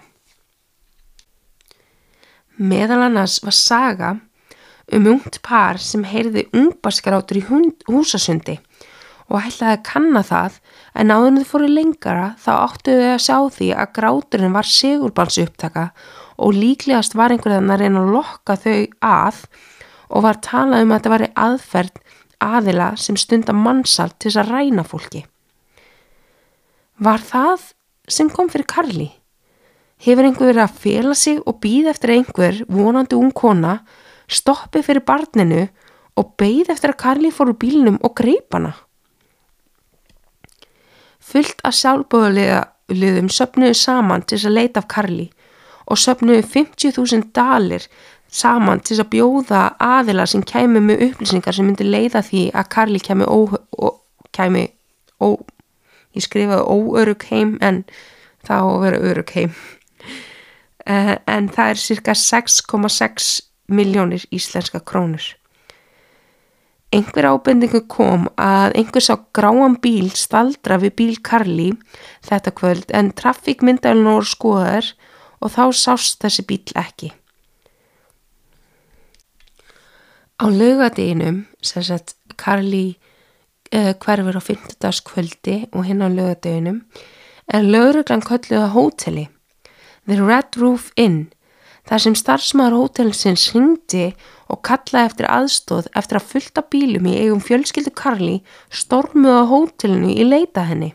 Meðal 2.59 3.03
annars 3.07 3.39
var 3.43 3.55
saga 3.55 4.15
um 4.95 5.07
ungt 5.13 5.41
par 5.45 5.79
sem 5.83 6.03
heyrði 6.07 6.47
ungbarskarátur 6.55 7.39
í 7.39 7.45
húsasundi 7.47 8.57
og 9.29 9.43
ætlaði 9.43 9.75
að 9.75 9.85
kanna 9.85 10.23
það 10.25 10.57
en 10.97 11.13
áður 11.13 11.29
en 11.29 11.39
þau 11.39 11.49
fóru 11.51 11.69
lengara 11.69 12.27
þá 12.41 12.51
áttuðu 12.55 13.03
þau 13.03 13.13
að 13.13 13.25
sjá 13.25 13.37
því 13.57 13.69
að 13.75 13.91
gráturinn 13.99 14.55
var 14.55 14.69
sigurbalsu 14.69 15.45
upptaka 15.45 15.89
og 16.39 16.55
líklegast 16.57 17.17
var 17.19 17.35
einhverjan 17.35 17.69
að 17.69 17.83
reyna 17.83 18.03
að 18.03 18.13
lokka 18.15 18.57
þau 18.63 18.79
að 19.05 19.43
og 20.09 20.25
var 20.25 20.41
talað 20.41 20.85
um 20.85 20.93
að 20.93 20.97
þetta 20.97 21.13
var 21.13 21.25
aðferð 21.45 22.01
aðila 22.43 22.93
sem 22.97 23.17
stunda 23.19 23.53
mannsalt 23.55 24.17
til 24.19 24.31
þess 24.31 24.41
að 24.43 24.51
ræna 24.53 24.85
fólki. 24.87 25.23
Var 26.99 27.23
það 27.23 27.69
sem 28.09 28.29
kom 28.33 28.49
fyrir 28.51 28.67
Karli? 28.67 29.09
Hefur 29.99 30.27
einhver 30.27 30.49
verið 30.53 30.63
að 30.63 30.77
fela 30.79 31.15
sig 31.15 31.39
og 31.43 31.59
býð 31.63 31.89
eftir 31.91 32.13
einhver 32.15 32.61
vonandi 32.71 33.17
ung 33.19 33.33
kona, 33.35 33.81
stoppi 34.31 34.81
fyrir 34.85 35.03
barninu 35.07 35.65
og 36.19 36.35
beigð 36.39 36.71
eftir 36.73 36.93
að 36.93 37.01
Karli 37.03 37.31
fór 37.35 37.51
úr 37.51 37.59
bílinum 37.59 37.99
og 38.03 38.15
greip 38.19 38.55
hana? 38.55 38.75
Fullt 41.19 41.59
af 41.67 41.75
sjálfbóðulegum 41.77 43.27
söpnuðu 43.31 43.75
saman 43.77 44.23
til 44.23 44.37
þess 44.37 44.49
að 44.49 44.55
leita 44.55 44.81
af 44.81 44.89
Karli 44.91 45.27
og 45.89 45.99
söpnuðu 45.99 46.45
50.000 46.47 47.29
dalir 47.35 47.85
saman 48.29 48.81
til 48.85 48.99
að 49.01 49.09
bjóða 49.13 49.61
aðila 49.81 50.25
sem 50.29 50.43
kæmi 50.45 50.81
með 50.83 51.05
upplýsingar 51.09 51.55
sem 51.55 51.65
myndi 51.67 51.87
leiða 51.87 52.21
því 52.25 52.43
að 52.53 52.69
Karli 52.75 53.01
kæmi 53.03 53.25
ó, 53.25 53.39
ó, 53.81 53.89
kæmi 54.35 54.67
ó, 55.19 55.35
ég 56.15 56.25
skrifaði 56.25 56.65
óörug 56.69 57.25
heim 57.31 57.57
en 57.65 57.83
það 58.45 58.61
á 58.61 58.67
að 58.69 58.81
vera 58.85 59.01
örug 59.11 59.33
heim 59.35 59.51
uh, 60.85 61.15
en 61.25 61.49
það 61.49 61.73
er 61.73 61.83
cirka 61.83 62.15
6,6 62.17 63.33
miljónir 63.69 64.25
íslenska 64.33 64.81
krónur 64.81 65.35
Einhver 66.89 67.27
ábendingu 67.29 67.83
kom 67.85 68.23
að 68.41 68.73
einhver 68.79 69.03
sá 69.05 69.13
gráan 69.37 69.75
bíl 69.77 70.07
staldra 70.17 70.79
við 70.81 70.95
bíl 70.97 71.17
Karli 71.21 71.67
þetta 72.25 72.53
kvöld 72.57 72.93
en 72.97 73.11
trafíkmyndalinn 73.13 74.09
voru 74.09 74.25
skoðar 74.25 74.87
og 75.37 75.53
þá 75.53 75.63
sást 75.77 76.17
þessi 76.23 76.47
bíl 76.49 76.73
ekki. 76.81 77.11
Á 80.39 80.47
lögadeginum, 80.47 81.47
sem 81.61 81.83
sagt 81.83 82.15
Karli 82.37 82.95
uh, 83.75 83.91
hverfur 83.99 84.39
á 84.39 84.41
15. 84.41 85.03
kvöldi 85.03 85.67
og 85.75 85.83
hinn 85.83 85.99
á 85.99 86.07
lögadeginum, 86.07 86.85
er 87.51 87.67
lögreglan 87.67 88.23
kölluð 88.23 88.63
á 88.63 88.71
hóteli, 88.71 89.27
The 90.07 90.15
Red 90.15 90.55
Roof 90.55 90.93
Inn, 90.95 91.27
þar 91.83 92.03
sem 92.05 92.15
starfsmaður 92.15 92.77
hótelsins 92.77 93.49
hringdi 93.51 94.13
og 94.47 94.61
kallaði 94.63 95.09
eftir 95.09 95.27
aðstóð 95.27 95.91
eftir 95.99 96.21
að 96.21 96.29
fullta 96.31 96.63
bílum 96.71 97.11
í 97.11 97.17
eigum 97.19 97.43
fjölskyldu 97.43 97.91
Karli 97.91 98.37
stormuð 98.71 99.41
á 99.41 99.51
hótelinu 99.51 100.13
í 100.15 100.23
leita 100.23 100.63
henni. 100.69 100.93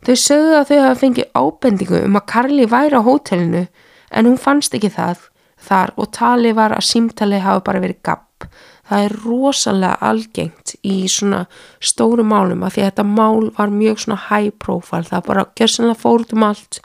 Þau 0.00 0.16
sögðu 0.20 0.56
að 0.62 0.68
þau 0.70 0.80
hafa 0.80 1.00
fengið 1.02 1.30
ábendingu 1.36 2.00
um 2.08 2.16
að 2.16 2.28
Karli 2.32 2.66
væri 2.72 2.96
á 2.96 3.04
hótelinu 3.04 3.66
en 4.14 4.28
hún 4.30 4.40
fannst 4.40 4.80
ekki 4.80 4.94
það 4.96 5.28
þar 5.64 5.94
og 6.00 6.10
tali 6.14 6.52
var 6.56 6.74
að 6.76 6.86
símtali 6.88 7.40
hafa 7.42 7.64
bara 7.66 7.82
verið 7.84 8.02
gapp. 8.06 8.48
Það 8.84 9.06
er 9.06 9.14
rosalega 9.24 9.96
algengt 10.04 10.74
í 10.84 10.96
svona 11.08 11.44
stóru 11.80 12.24
málum 12.26 12.66
að 12.66 12.74
því 12.74 12.82
að 12.82 12.90
þetta 12.90 13.06
mál 13.08 13.48
var 13.56 13.72
mjög 13.72 14.02
svona 14.04 14.20
high 14.28 14.52
profile. 14.60 15.08
Það 15.08 15.26
bara 15.30 15.46
gerðsannlega 15.56 16.02
fórt 16.02 16.34
um 16.36 16.44
allt. 16.44 16.80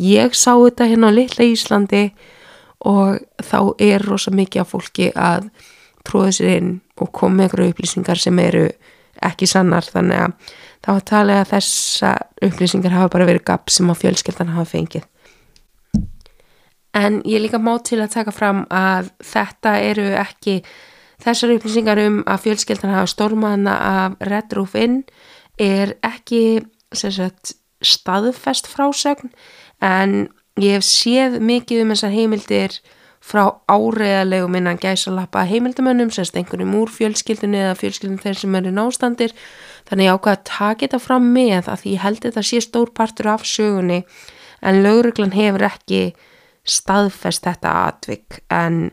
Ég 0.00 0.34
sá 0.34 0.54
þetta 0.56 0.88
hérna 0.88 1.12
á 1.12 1.16
litla 1.16 1.46
Íslandi 1.46 2.04
og 2.84 3.20
þá 3.44 3.58
er 3.78 4.04
rosa 4.04 4.32
mikið 4.34 4.64
af 4.64 4.72
fólki 4.72 5.10
að 5.12 5.50
tróða 6.04 6.32
sér 6.36 6.50
inn 6.58 6.74
og 7.00 7.12
koma 7.12 7.38
með 7.38 7.48
einhverju 7.48 7.74
upplýsingar 7.74 8.20
sem 8.20 8.38
eru 8.42 8.66
ekki 9.24 9.48
sannar 9.48 9.86
þannig 9.86 10.24
að 10.26 10.54
þá 10.84 10.90
að 10.94 11.04
tala 11.08 11.40
að 11.40 11.50
þessa 11.54 12.12
upplýsingar 12.44 12.96
hafa 12.96 13.12
bara 13.14 13.28
verið 13.28 13.46
gap 13.48 13.72
sem 13.72 13.88
á 13.88 13.94
fjölskeldan 13.96 14.52
hafa 14.52 14.72
fengið. 14.74 15.06
En 16.94 17.20
ég 17.26 17.42
líka 17.42 17.58
má 17.58 17.74
til 17.82 17.98
að 18.02 18.14
taka 18.14 18.34
fram 18.34 18.64
að 18.70 19.10
þetta 19.24 19.74
eru 19.82 20.06
ekki 20.20 20.60
þessar 21.24 21.56
upplýsingar 21.56 22.00
um 22.04 22.20
að 22.30 22.44
fjölskeldan 22.46 22.94
hafa 22.94 23.10
stormaðna 23.10 23.74
af 23.90 24.16
Red 24.28 24.54
Roof 24.54 24.76
Inn 24.78 25.02
er 25.58 25.96
ekki 26.06 26.62
sagt, 26.94 27.56
staðfest 27.82 28.70
frásögn. 28.70 29.32
En 29.82 30.28
ég 30.60 30.78
hef 30.78 30.86
séð 30.86 31.40
mikið 31.42 31.82
um 31.82 31.94
þessar 31.94 32.14
heimildir 32.14 32.78
frá 33.24 33.48
áreðalegum 33.72 34.58
innan 34.58 34.78
gæsalappa 34.80 35.46
heimildamönnum, 35.48 36.10
sérst 36.12 36.36
einhvernum 36.36 36.74
úr 36.76 36.92
fjölskyldinu 36.92 37.56
eða 37.56 37.78
fjölskyldinu 37.80 38.20
þeir 38.20 38.36
sem 38.36 38.58
eru 38.58 38.72
nástandir 38.74 39.32
þannig 39.88 40.10
ég 40.10 40.18
ákvaða 40.18 40.36
að 40.36 40.44
taka 40.50 40.84
þetta 40.84 41.00
fram 41.00 41.30
með 41.32 41.70
að 41.72 41.86
ég 41.88 42.04
held 42.04 42.20
þetta 42.26 42.44
sé 42.44 42.60
stór 42.64 42.92
partur 42.96 43.30
af 43.32 43.46
sögunni 43.48 44.02
en 44.60 44.82
lauruglan 44.84 45.32
hefur 45.32 45.64
ekki 45.70 46.02
staðfest 46.64 47.44
þetta 47.44 47.72
atvik 47.88 48.40
en 48.52 48.90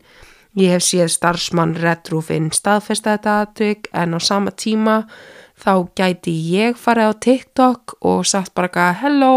ég 0.58 0.74
hef 0.74 0.84
séð 0.84 1.08
starfsmann 1.14 1.76
Redrúfinn 1.80 2.50
staðfest 2.52 3.08
þetta 3.08 3.40
atvik 3.46 3.88
en 3.96 4.16
á 4.16 4.20
sama 4.20 4.52
tíma 4.52 5.02
þá 5.62 5.88
gæti 5.96 6.34
ég 6.52 6.76
farið 6.76 7.12
á 7.12 7.12
TikTok 7.26 7.96
og 8.00 8.26
sagt 8.28 8.54
bara 8.54 8.68
eitthvað 8.68 9.00
hello 9.04 9.36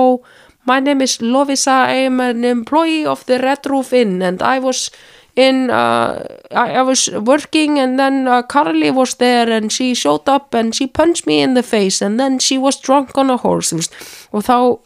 My 0.66 0.80
name 0.80 1.04
is 1.04 1.22
Lovisa. 1.22 1.86
I 1.86 2.08
am 2.10 2.20
an 2.20 2.44
employee 2.44 3.06
of 3.06 3.24
the 3.28 3.38
Red 3.38 3.68
Roof 3.68 3.94
Inn 3.94 4.24
and 4.24 4.42
I 4.42 4.58
was 4.58 4.90
in, 5.36 5.70
uh, 5.70 6.26
I, 6.52 6.72
I 6.72 6.82
was 6.82 7.10
working 7.12 7.78
and 7.78 8.00
then 8.00 8.28
uh, 8.28 8.42
Carly 8.42 8.90
was 8.90 9.16
there 9.16 9.50
and 9.50 9.72
she 9.72 9.94
showed 9.94 10.28
up 10.28 10.54
and 10.54 10.74
she 10.74 10.88
punched 10.88 11.28
me 11.28 11.42
in 11.42 11.54
the 11.54 11.62
face 11.62 12.02
and 12.02 12.20
then 12.20 12.40
she 12.40 12.58
was 12.58 12.80
drunk 12.80 13.16
on 13.18 13.30
a 13.30 13.38
horse, 13.38 13.74
og 14.32 14.44
þá, 14.44 14.80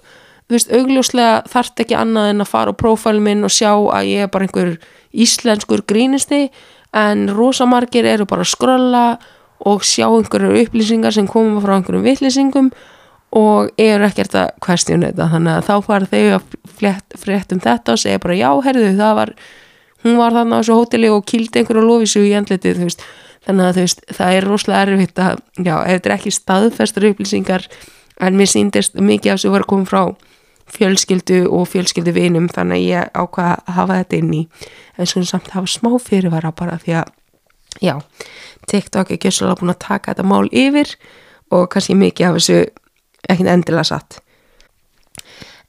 veist, 0.50 0.72
augljóslega 0.74 1.44
þarf 1.50 1.84
ekki 1.84 1.98
annað 1.98 2.34
en 2.34 2.44
að 2.44 2.52
fara 2.52 2.74
á 2.74 2.80
prófælum 2.80 3.28
minn 3.30 3.46
og 3.48 3.54
sjá 3.54 3.72
að 3.72 4.10
ég 4.10 4.26
er 4.26 4.32
bara 4.34 4.48
einhver 4.48 4.78
íslenskur 5.14 5.84
grínisti 5.90 6.48
en 6.96 7.28
rosamargir 7.34 8.08
eru 8.10 8.26
bara 8.30 8.46
að 8.46 8.54
skrolla 8.54 9.04
og 9.70 9.84
sjá 9.86 10.08
einhverju 10.08 10.64
upplýsingar 10.64 11.14
sem 11.14 11.28
koma 11.30 11.62
frá 11.62 11.76
einhverjum 11.78 12.06
vittlýsingum 12.08 12.72
og 13.38 13.70
eru 13.78 14.08
ekkert 14.08 14.36
að 14.40 14.54
questiona 14.66 15.12
þetta 15.12 15.30
þannig 15.34 15.58
að 15.58 15.68
þá 15.68 15.76
fara 15.86 16.10
þau 16.10 16.22
að 16.38 17.18
frétt 17.20 17.54
um 17.54 17.62
þetta 17.62 17.94
og 17.94 18.02
segja 18.02 18.22
bara 18.24 18.38
já, 18.40 18.50
herðu, 18.66 18.94
það 18.98 19.18
var 19.20 19.34
hún 20.06 20.18
var 20.18 20.38
þannig 20.38 20.56
á 20.56 20.60
þessu 20.62 20.78
hóteli 20.80 21.12
og 21.14 21.26
kýldi 21.30 21.62
einhverju 21.62 21.84
og 21.84 21.90
lofið 21.92 22.14
sér 22.14 22.26
í 22.26 22.34
andletið 22.40 22.82
þannig 23.46 23.66
að 23.68 23.80
veist, 23.84 24.02
það 24.16 24.38
er 24.38 24.48
rosalega 24.48 24.82
erfitt 24.88 25.22
að 25.22 25.44
já, 25.62 25.76
ef 25.84 25.94
þetta 25.94 26.10
er 26.10 26.16
ekki 26.16 26.34
staðfestur 26.34 27.08
upplýsingar 27.12 27.68
en 28.20 28.40
mér 28.40 28.50
síndist 28.50 28.98
mikið 28.98 29.34
af 29.36 29.40
þessu 29.40 29.54
var 29.54 29.66
að 29.68 29.72
koma 29.76 29.90
frá 29.90 30.02
fjölskyldu 30.74 31.44
og 31.50 31.68
fjölskyldu 31.72 32.14
vinum 32.16 32.50
þannig 32.52 32.80
að 32.80 32.86
ég 32.88 33.14
ákvaða 33.18 33.56
að 33.66 33.78
hafa 33.78 33.98
þetta 34.02 34.20
inn 34.20 34.34
í. 34.34 34.42
En 34.98 35.10
svona 35.10 35.30
samt 35.30 35.52
hafa 35.56 35.72
smá 35.72 35.92
fyrirvara 36.04 36.52
bara 36.56 36.78
því 36.82 37.00
að 37.02 37.14
já, 37.82 37.96
TikTok 38.70 39.14
er 39.16 39.32
svolítið 39.32 39.62
búin 39.62 39.74
að 39.74 39.82
taka 39.86 40.14
þetta 40.14 40.28
mál 40.30 40.50
yfir 40.52 40.96
og 41.52 41.70
kannski 41.74 41.96
mikið 41.98 42.28
af 42.28 42.38
þessu 42.40 42.60
ekkert 43.30 43.54
endilega 43.54 43.88
satt. 43.90 44.20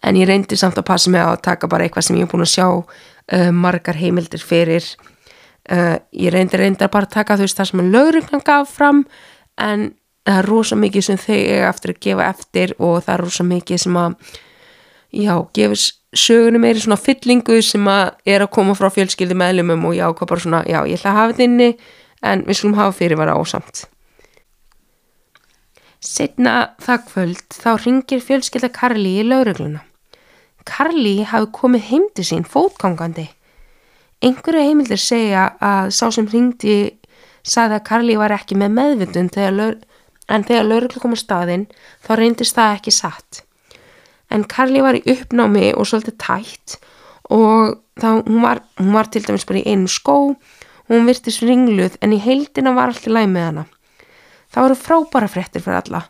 En 0.04 0.16
ég 0.16 0.28
reyndi 0.28 0.56
samt 0.56 0.78
að 0.80 0.88
passa 0.88 1.12
mig 1.12 1.20
að 1.20 1.40
taka 1.44 1.68
bara 1.68 1.84
eitthvað 1.84 2.08
sem 2.08 2.18
ég 2.18 2.26
er 2.26 2.32
búin 2.32 2.44
að 2.46 2.54
sjá 2.54 2.66
uh, 2.70 3.50
margar 3.52 3.98
heimildir 4.00 4.42
fyrir. 4.44 4.84
Uh, 5.70 5.96
ég 6.16 6.32
reyndi 6.32 6.60
reyndi 6.60 6.86
að 6.86 6.94
bara 6.94 7.10
taka 7.10 7.36
þú 7.36 7.46
veist 7.46 7.58
það 7.60 7.70
sem 7.70 7.90
lögurinn 7.92 8.44
gaf 8.46 8.72
fram 8.72 9.04
en 9.60 9.90
það 10.24 10.38
er 10.38 10.48
rosa 10.48 10.76
mikið 10.78 11.04
sem 11.04 11.18
þau 11.20 11.40
eftir 11.68 11.92
að 11.92 12.00
gefa 12.06 12.28
eftir 12.30 12.72
og 12.78 13.02
það 13.04 13.12
er 13.14 13.22
rosa 13.24 13.46
mikið 13.46 13.82
sem 13.84 13.98
að 14.00 14.16
já, 15.12 15.34
gefur 15.54 15.80
sögunum 16.16 16.62
meiri 16.64 16.82
svona 16.82 16.98
fyllingu 17.00 17.60
sem 17.62 17.86
að 17.90 18.12
er 18.26 18.44
að 18.44 18.52
koma 18.56 18.74
frá 18.78 18.90
fjölskyldi 18.94 19.36
meðlumum 19.38 19.88
og 19.90 19.96
já, 19.98 20.06
hvað 20.10 20.32
bara 20.32 20.44
svona, 20.44 20.64
já, 20.66 20.82
ég 20.86 20.98
ætla 20.98 21.12
að 21.12 21.18
hafa 21.20 21.32
þetta 21.32 21.48
inni 21.48 21.70
en 22.30 22.44
við 22.46 22.60
skulum 22.60 22.78
hafa 22.78 22.96
fyrirvara 22.98 23.38
ásamt 23.38 23.86
Setna 26.00 26.72
það 26.80 27.02
kvöld 27.10 27.42
þá 27.52 27.70
ringir 27.82 28.22
fjölskylda 28.24 28.70
Karli 28.72 29.18
í 29.20 29.24
laurugluna. 29.26 29.82
Karli 30.64 31.26
hafi 31.28 31.50
komið 31.52 31.84
heimdi 31.90 32.24
sín 32.24 32.46
fótgangandi. 32.48 33.26
Einhverju 34.24 34.62
heimildir 34.64 35.00
segja 35.00 35.42
að 35.60 35.92
sá 35.92 36.06
sem 36.16 36.28
ringdi 36.32 36.78
sagði 37.44 37.76
að 37.76 37.86
Karli 37.90 38.16
var 38.16 38.32
ekki 38.32 38.56
með 38.56 38.72
meðvindun 38.78 39.28
en 40.30 40.46
þegar 40.46 40.66
lauruglu 40.70 41.02
kom 41.02 41.12
á 41.12 41.20
staðinn 41.20 41.68
þá 42.06 42.10
reyndist 42.16 42.56
það 42.56 42.74
ekki 42.78 42.96
satt. 42.96 43.42
En 44.30 44.46
Karli 44.46 44.82
var 44.84 44.98
í 44.98 45.02
uppnámi 45.10 45.72
og 45.74 45.88
svolítið 45.90 46.16
tætt 46.22 46.78
og 47.30 47.80
þá 48.00 48.08
hún 48.26 48.40
var, 48.42 48.62
hún 48.78 48.94
var 48.94 49.10
til 49.10 49.22
dæmis 49.26 49.46
bara 49.46 49.60
í 49.62 49.74
einu 49.74 49.90
skó 49.90 50.16
og 50.30 50.90
hún 50.90 51.06
virtist 51.06 51.42
ringluð 51.46 51.98
en 52.02 52.14
í 52.14 52.22
heildina 52.22 52.74
var 52.76 52.92
allt 52.92 53.06
í 53.06 53.12
læg 53.14 53.28
með 53.30 53.46
hana. 53.48 53.66
Það 54.50 54.66
voru 54.66 54.78
frábæra 54.78 55.30
fréttir 55.30 55.62
fyrir 55.62 55.80
alla. 55.82 56.02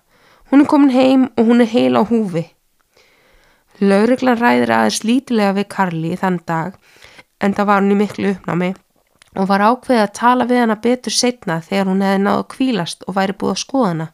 Hún 0.50 0.64
er 0.64 0.70
komin 0.70 0.94
heim 0.94 1.28
og 1.36 1.50
hún 1.50 1.64
er 1.64 1.70
heil 1.72 1.96
á 2.00 2.02
húfi. 2.08 2.46
Lauruglan 3.80 4.40
ræðir 4.40 4.72
aðeins 4.76 5.02
lítilega 5.08 5.56
við 5.56 5.68
Karli 5.72 6.16
þann 6.20 6.40
dag 6.48 6.76
en 7.40 7.56
það 7.56 7.68
var 7.68 7.82
hún 7.82 7.94
í 7.94 7.98
miklu 8.00 8.32
uppnámi 8.34 8.74
og 9.38 9.46
var 9.48 9.62
ákveðið 9.64 10.02
að 10.04 10.16
tala 10.18 10.46
við 10.50 10.62
hana 10.64 10.76
betur 10.84 11.14
setna 11.14 11.60
þegar 11.64 11.88
hún 11.88 12.02
hefði 12.04 12.22
náðu 12.24 12.46
kvílast 12.54 13.06
og 13.06 13.16
væri 13.16 13.36
búið 13.40 13.54
að 13.54 13.62
skoða 13.62 13.92
hana. 13.92 14.08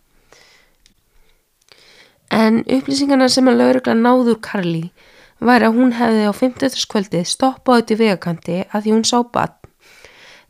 En 2.32 2.64
upplýsingarna 2.66 3.28
sem 3.30 3.46
að 3.46 3.60
lauruglan 3.60 4.02
náður 4.02 4.40
Karli 4.42 4.88
væri 5.38 5.68
að 5.68 5.76
hún 5.76 5.92
hefði 5.94 6.24
á 6.26 6.32
50. 6.34 6.86
kvöldið 6.90 7.28
stoppað 7.30 7.82
út 7.82 7.92
í 7.92 7.98
vegakanti 8.00 8.58
að 8.66 8.82
því 8.82 8.94
hún 8.96 9.06
sá 9.06 9.18
batn. 9.22 9.62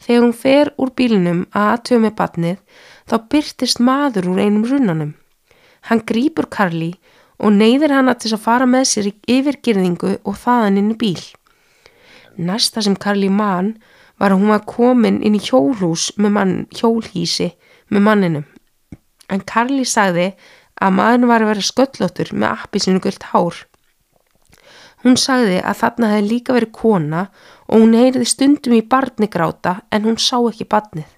Þegar 0.00 0.22
hún 0.22 0.36
fer 0.36 0.70
úr 0.80 0.92
bílinum 0.96 1.42
að 1.52 1.70
aðtöfu 1.74 2.00
með 2.00 2.14
batnið 2.16 2.82
þá 3.10 3.16
byrtist 3.32 3.80
maður 3.80 4.30
úr 4.32 4.40
einum 4.44 4.64
runanum. 4.68 5.12
Hann 5.88 6.04
grýpur 6.08 6.48
Karli 6.48 6.94
og 7.36 7.52
neyðir 7.52 7.92
hana 7.92 8.14
til 8.16 8.32
að 8.32 8.44
fara 8.44 8.66
með 8.66 8.88
sér 8.92 9.10
yfir 9.28 9.60
girðingu 9.60 10.16
og 10.24 10.38
þaðan 10.40 10.80
inn 10.80 10.92
í 10.94 10.98
bíl. 11.00 11.22
Næsta 12.36 12.82
sem 12.84 12.96
Karli 12.96 13.28
mann 13.28 13.76
var 14.20 14.32
að 14.32 14.40
hún 14.40 14.52
var 14.54 14.64
komin 14.68 15.22
inn 15.24 15.36
í 15.36 15.42
hjólhús 15.42 16.12
með 16.16 16.32
mann, 16.32 16.54
hjólhísi 16.72 17.52
með 17.92 18.06
manninum. 18.08 18.46
En 19.28 19.42
Karli 19.42 19.84
sagði 19.84 20.30
að 20.82 20.94
maðurinn 20.98 21.30
var 21.30 21.44
að 21.44 21.50
vera 21.52 21.66
sköllóttur 21.70 22.32
með 22.34 22.52
appi 22.52 22.82
sinu 22.82 23.02
gullt 23.02 23.26
hár. 23.32 23.62
Hún 25.04 25.18
sagði 25.20 25.58
að 25.62 25.80
þarna 25.80 26.12
hefði 26.12 26.28
líka 26.30 26.56
verið 26.56 26.72
kona 26.74 27.26
og 27.66 27.82
hún 27.82 27.96
heyriði 27.96 28.28
stundum 28.30 28.76
í 28.76 28.82
barni 28.82 29.28
gráta 29.30 29.76
en 29.94 30.06
hún 30.08 30.18
sá 30.20 30.38
ekki 30.40 30.66
barnið. 30.68 31.08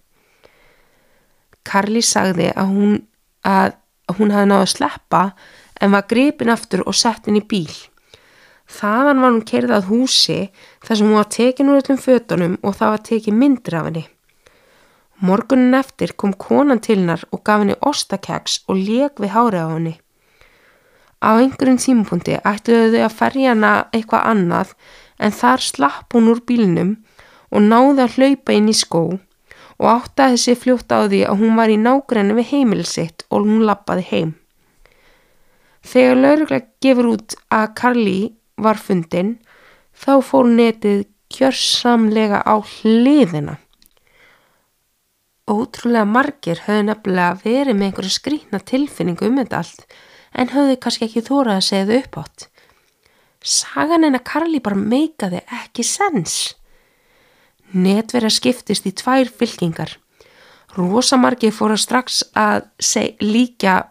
Karli 1.69 2.03
sagði 2.05 2.51
að 2.55 2.75
hún, 2.75 2.99
að 3.45 3.77
hún 4.19 4.35
hefði 4.35 4.51
náðu 4.51 4.67
að 4.67 4.75
sleppa 4.75 5.23
en 5.81 5.95
var 5.95 6.09
gripin 6.11 6.53
aftur 6.53 6.85
og 6.87 6.97
sett 6.97 7.29
inn 7.29 7.39
í 7.41 7.45
bíl. 7.45 7.73
Þaðan 8.69 9.23
var 9.23 9.33
hún 9.33 9.45
kerðað 9.49 9.89
húsi 9.89 10.39
þar 10.85 10.95
sem 10.99 11.09
hún 11.09 11.17
var 11.17 11.33
tekin 11.33 11.73
úr 11.73 11.81
öllum 11.81 12.01
fötunum 12.03 12.57
og 12.61 12.77
það 12.77 12.95
var 12.95 13.05
tekið 13.09 13.39
myndir 13.41 13.79
af 13.79 13.89
henni. 13.89 14.05
Morgunin 15.19 15.75
eftir 15.75 16.13
kom 16.15 16.33
konan 16.39 16.79
til 16.79 17.01
hennar 17.01 17.25
og 17.33 17.43
gaf 17.47 17.65
henni 17.65 17.75
ostakeks 17.83 18.61
og 18.71 18.79
leg 18.79 19.19
við 19.19 19.35
hárið 19.35 19.65
á 19.67 19.69
henni. 19.73 19.95
Á 21.19 21.43
einhverjum 21.43 21.81
tímapunkti 21.83 22.37
ættuðu 22.47 22.93
þau 22.93 23.07
að 23.09 23.17
ferja 23.19 23.55
hana 23.55 23.73
eitthvað 23.91 24.29
annað 24.33 24.75
en 25.19 25.35
þar 25.35 25.65
slapp 25.67 26.15
hún 26.15 26.31
úr 26.31 26.45
bílinum 26.47 26.93
og 27.51 27.67
náði 27.67 28.05
að 28.05 28.15
hlaupa 28.19 28.55
inn 28.55 28.71
í 28.71 28.77
skó 28.79 29.03
og 29.79 29.87
áttaði 29.91 30.39
sig 30.43 30.59
fljótt 30.63 30.95
á 30.95 31.11
því 31.11 31.25
að 31.27 31.43
hún 31.43 31.59
var 31.59 31.75
í 31.75 31.79
nágrenni 31.83 32.39
við 32.39 32.51
heimilisitt 32.53 33.27
og 33.31 33.47
hún 33.47 33.67
lappaði 33.67 34.07
heim. 34.13 34.33
Þegar 35.83 36.23
lauruglega 36.23 36.67
gefur 36.83 37.13
út 37.15 37.39
að 37.55 37.71
Karli 37.79 38.19
var 38.59 38.79
fundin 38.79 39.39
þá 39.99 40.13
fór 40.23 40.51
netið 40.51 41.07
kjörsamlega 41.35 42.43
á 42.47 42.55
hliðina. 42.63 43.59
Ótrúlega 45.49 46.05
margir 46.05 46.61
höfðu 46.67 46.85
nefnilega 46.91 47.39
verið 47.41 47.77
með 47.79 47.89
einhverju 47.89 48.13
skrýtna 48.13 48.61
tilfinningu 48.69 49.29
um 49.31 49.39
þetta 49.41 49.63
allt 49.63 49.85
en 50.37 50.53
höfðu 50.53 50.77
kannski 50.83 51.07
ekki 51.09 51.25
þórað 51.25 51.55
að 51.57 51.67
segja 51.69 51.89
þau 51.89 51.99
upp 51.99 52.19
átt. 52.23 52.49
Sagan 53.41 54.05
en 54.05 54.19
að 54.19 54.27
Karli 54.29 54.61
bara 54.61 54.77
meikaði 54.77 55.41
ekki 55.63 55.87
sens. 55.87 56.37
Netverja 57.73 58.31
skiptist 58.35 58.89
í 58.89 58.93
tvær 58.97 59.31
fylkingar. 59.31 59.95
Rosamargi 60.77 61.51
fóra 61.55 61.79
strax 61.81 62.23
að 62.37 62.67
seg, 62.83 63.17
líka 63.25 63.89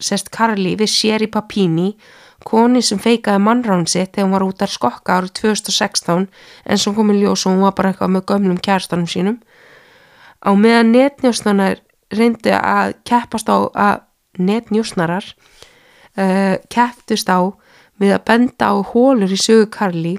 sest 0.00 0.30
Karli 0.32 0.76
við 0.78 0.92
sér 0.92 1.24
í 1.26 1.30
papíni 1.32 1.94
koni 2.46 2.80
sem 2.84 3.00
feikaði 3.00 3.42
mannrán 3.44 3.86
sitt 3.90 4.14
þegar 4.14 4.26
hún 4.26 4.34
var 4.36 4.44
út 4.46 4.62
að 4.64 4.74
skokka 4.74 5.18
árið 5.18 5.32
2016 5.42 6.28
en 6.64 6.80
sem 6.80 6.96
kom 6.96 7.12
í 7.12 7.18
ljós 7.18 7.44
og 7.44 7.56
hún 7.56 7.66
var 7.66 7.74
bara 7.76 7.92
eitthvað 7.92 8.14
með 8.14 8.26
gömlum 8.30 8.60
kjærstanum 8.64 9.10
sínum. 9.10 9.40
Á 10.40 10.50
meðan 10.56 10.92
netnjósnarar 10.94 11.80
reyndi 12.10 12.52
að 12.56 12.94
keppast 13.06 13.50
á 13.52 13.58
að 13.70 14.00
netnjósnarar 14.40 15.26
uh, 16.16 16.56
kepptust 16.72 17.28
á 17.28 17.52
við 18.00 18.16
að 18.16 18.26
benda 18.30 18.72
á 18.72 18.74
hólur 18.80 19.30
í 19.30 19.38
sögu 19.38 19.68
Karli 19.72 20.16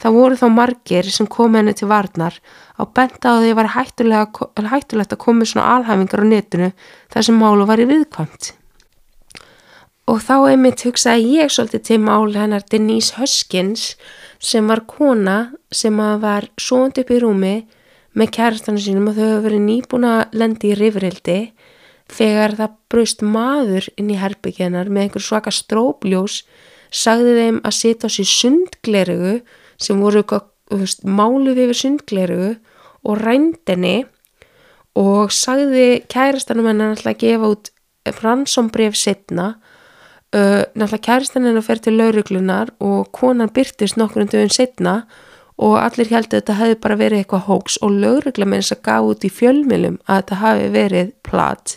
það 0.00 0.16
voru 0.18 0.38
þá 0.38 0.46
margir 0.52 1.08
sem 1.10 1.28
kom 1.30 1.56
henni 1.56 1.74
til 1.76 1.88
varnar 1.90 2.36
á 2.76 2.82
benda 2.84 3.32
á 3.32 3.40
því 3.40 3.50
að 3.50 3.56
það 3.56 3.58
var 3.60 4.70
hættulegt 4.72 5.16
að 5.16 5.22
koma 5.24 5.48
svona 5.48 5.72
alhæfingar 5.76 6.22
á 6.22 6.26
netinu 6.28 6.70
þar 7.12 7.26
sem 7.28 7.40
málu 7.40 7.66
var 7.68 7.80
í 7.80 7.88
viðkvæmt. 7.88 8.52
Og 10.06 10.20
þá 10.22 10.34
einmitt 10.52 10.84
hugsaði 10.86 11.40
ég 11.40 11.50
svolítið 11.50 11.82
til 11.88 11.98
máli 12.04 12.38
hennar 12.38 12.62
Denise 12.70 13.16
Huskins 13.18 13.96
sem 14.38 14.68
var 14.68 14.84
kona 14.86 15.56
sem 15.74 15.96
var 15.96 16.46
svond 16.60 17.00
upp 17.00 17.10
í 17.10 17.18
rúmi 17.22 17.56
með 18.16 18.32
kærastana 18.36 18.80
sínum 18.80 19.10
og 19.10 19.18
þau 19.18 19.26
hefur 19.26 19.44
verið 19.46 19.64
nýbúin 19.66 20.06
að 20.08 20.36
lendi 20.40 20.72
í 20.72 20.78
rifrildi 20.78 21.38
þegar 22.16 22.56
það 22.60 22.76
braust 22.92 23.22
maður 23.26 23.88
inn 23.98 24.10
í 24.14 24.18
herbyggjennar 24.20 24.90
með 24.90 25.06
einhver 25.06 25.26
svaka 25.26 25.52
stróbljós 25.54 26.40
sagði 26.94 27.36
þeim 27.40 27.60
að 27.66 27.76
setja 27.76 28.08
á 28.08 28.14
sér 28.14 28.30
sundglerugu 28.30 29.34
sem 29.82 30.00
voru 30.00 30.22
máluð 31.04 31.62
yfir 31.66 31.80
sundglerugu 31.82 32.52
og 33.06 33.22
rændinni 33.22 33.96
og 34.96 35.32
sagði 35.34 36.02
kærastanum 36.08 36.70
hennar 36.70 36.94
alltaf 36.94 37.12
að 37.12 37.22
gefa 37.24 37.52
út 37.52 37.72
fransombref 38.16 38.96
setna 38.96 39.56
náttúrulega 40.36 41.04
kæristan 41.04 41.46
hennar 41.46 41.64
fer 41.64 41.80
til 41.80 41.96
lauruglunar 41.96 42.72
og 42.80 43.10
konan 43.12 43.52
byrtist 43.52 43.96
nokkur 43.96 44.24
um 44.24 44.28
dögum 44.28 44.52
setna 44.52 44.96
og 44.96 45.25
allir 45.80 46.10
heldur 46.12 46.36
að 46.36 46.42
þetta 46.42 46.56
hefði 46.58 46.78
bara 46.84 46.96
verið 47.00 47.22
eitthvað 47.22 47.46
hóks 47.46 47.78
og 47.80 47.94
með 47.96 48.58
þess 48.60 48.74
að 48.74 48.82
gá 48.84 48.96
út 49.00 49.24
í 49.24 49.30
fjölmilum 49.32 50.00
að 50.04 50.18
þetta 50.18 50.40
hafi 50.42 50.66
verið 50.74 51.12
plat. 51.24 51.76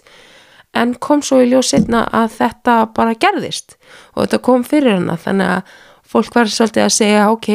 En 0.75 0.93
kom 0.99 1.21
svo 1.25 1.39
í 1.41 1.47
ljóð 1.49 1.65
setna 1.65 2.03
að 2.13 2.33
þetta 2.37 2.73
bara 2.95 3.15
gerðist 3.15 3.77
og 4.13 4.25
þetta 4.25 4.41
kom 4.45 4.65
fyrir 4.67 4.97
hana. 4.99 5.15
Þannig 5.17 5.53
að 5.55 5.77
fólk 6.03 6.35
var 6.35 6.51
svolítið 6.51 6.83
að 6.83 6.93
segja 6.97 7.29
ok, 7.31 7.49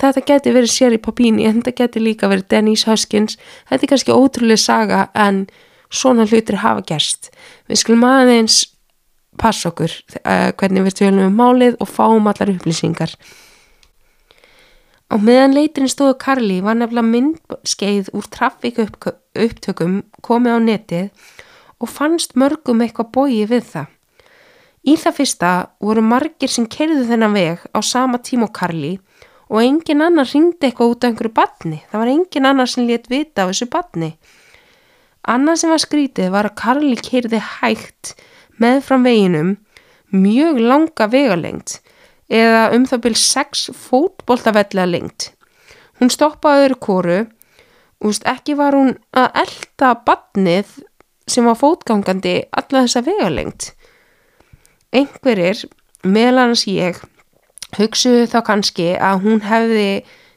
þetta 0.00 0.24
geti 0.26 0.54
verið 0.56 0.74
sér 0.74 0.96
í 0.96 1.02
papíni 1.02 1.46
en 1.46 1.60
þetta 1.60 1.76
geti 1.84 2.02
líka 2.02 2.28
verið 2.30 2.48
Denise 2.50 2.90
Huskins. 2.90 3.38
Þetta 3.70 3.86
er 3.86 3.92
kannski 3.94 4.16
ótrúlega 4.16 4.64
saga 4.64 5.06
en 5.14 5.46
svona 5.90 6.26
hlutir 6.26 6.60
hafa 6.64 6.82
gerst. 6.86 7.30
Við 7.70 7.82
skulum 7.84 8.06
aðeins 8.08 8.64
passa 9.40 9.70
okkur 9.70 9.92
uh, 10.24 10.50
hvernig 10.58 10.84
við 10.88 10.98
tölum 11.00 11.30
um 11.30 11.38
málið 11.38 11.78
og 11.80 11.88
fáum 11.88 12.28
allar 12.28 12.52
upplýsingar. 12.52 13.14
Á 15.10 15.18
meðan 15.18 15.56
leiturinn 15.56 15.90
stóðu 15.90 16.14
Karli 16.22 16.60
var 16.62 16.76
nefnilega 16.78 17.10
myndskeið 17.10 18.12
úr 18.14 18.26
trafík 18.30 18.76
upptökum 18.78 19.96
komið 20.22 20.54
á 20.54 20.58
netið 20.62 21.32
og 21.82 21.90
fannst 21.90 22.36
mörgum 22.38 22.84
eitthvað 22.84 23.10
bóið 23.16 23.50
við 23.50 23.64
það. 23.72 23.88
Í 24.86 24.94
það 24.96 25.16
fyrsta 25.18 25.50
voru 25.82 26.04
margir 26.06 26.52
sem 26.52 26.68
kerðu 26.70 27.02
þennan 27.10 27.34
veg 27.34 27.66
á 27.74 27.78
sama 27.82 28.20
tíma 28.22 28.46
á 28.46 28.56
Karli 28.60 28.92
og 29.50 29.58
engin 29.64 30.06
annar 30.06 30.30
ringdi 30.30 30.68
eitthvað 30.68 30.94
út 30.94 31.02
af 31.02 31.10
einhverju 31.10 31.34
batni. 31.34 31.82
Það 31.90 32.00
var 32.04 32.12
engin 32.14 32.46
annar 32.46 32.70
sem 32.70 32.86
létt 32.86 33.10
vita 33.10 33.44
af 33.44 33.50
þessu 33.50 33.66
batni. 33.72 34.12
Annað 35.26 35.60
sem 35.60 35.74
var 35.74 35.82
skrítið 35.82 36.30
var 36.32 36.48
að 36.48 36.58
Karli 36.62 36.94
kerði 36.96 37.42
hægt 37.58 38.14
með 38.62 38.78
fram 38.86 39.04
veginum 39.04 39.56
mjög 40.14 40.62
langa 40.62 41.10
vegalengt 41.10 41.80
eða 42.30 42.70
um 42.76 42.86
það 42.86 43.02
byrj 43.06 43.20
6 43.24 43.66
fótboltavellega 43.74 44.86
lengt. 44.88 45.30
Hún 46.00 46.12
stoppaði 46.12 46.68
öðru 46.68 46.78
kóru 46.80 47.18
og 48.00 48.22
ekki 48.30 48.56
var 48.56 48.76
hún 48.78 48.94
að 49.12 49.42
elda 49.42 49.90
badnið 50.06 50.78
sem 51.30 51.46
var 51.46 51.58
fótgangandi 51.58 52.36
alla 52.56 52.84
þessa 52.86 53.02
vegalengt. 53.06 53.72
Einhverjir, 54.90 55.66
meðlan 56.02 56.54
að 56.56 56.64
ég, 56.72 57.02
hugsuðu 57.76 58.24
þá 58.30 58.40
kannski 58.46 58.88
að 58.96 59.26
hún 59.26 59.44
hefði 59.46 59.90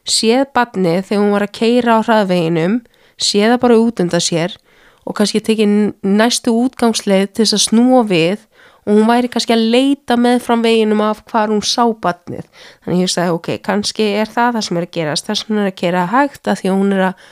séð 0.04 0.44
badnið 0.54 1.00
þegar 1.08 1.22
hún 1.22 1.34
var 1.34 1.46
að 1.46 1.56
keira 1.58 1.96
á 1.96 2.04
hraðveginum, 2.04 2.76
séða 3.16 3.58
bara 3.62 3.80
út 3.80 4.02
undan 4.04 4.22
sér 4.22 4.58
og 5.04 5.16
kannski 5.16 5.40
tekið 5.44 5.94
næstu 6.04 6.52
útgangsleið 6.54 7.32
til 7.32 7.44
þess 7.44 7.56
að 7.56 7.64
snúa 7.68 8.04
við 8.08 8.44
og 8.84 8.92
hún 8.92 9.08
væri 9.08 9.30
kannski 9.32 9.54
að 9.54 9.66
leita 9.72 10.16
með 10.20 10.42
fram 10.44 10.62
veginum 10.64 11.02
af 11.04 11.22
hvað 11.30 11.54
hún 11.54 11.64
sá 11.64 11.84
batnið. 11.88 12.44
Þannig 12.84 13.04
ég 13.04 13.12
sagði 13.12 13.36
ok, 13.38 13.50
kannski 13.64 14.08
er 14.20 14.30
það 14.30 14.58
það 14.58 14.66
sem 14.66 14.80
er 14.80 14.86
að 14.86 14.94
gerast, 14.98 15.28
þess 15.28 15.44
að 15.44 15.52
hún 15.52 15.62
er 15.62 15.70
að 15.70 15.78
gera 15.80 16.06
hægt 16.12 16.50
að 16.50 16.60
því 16.60 16.70
að 16.70 16.80
hún 16.80 16.96
er 16.96 17.04
að 17.08 17.28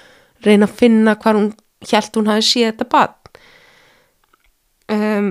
reyna 0.46 0.68
að 0.68 0.76
finna 0.80 1.16
hvað 1.22 1.38
hún 1.38 1.50
held 1.92 2.16
hún 2.16 2.30
hafi 2.32 2.46
séð 2.48 2.70
þetta 2.70 2.88
batn. 2.94 3.18
Um, 4.92 5.28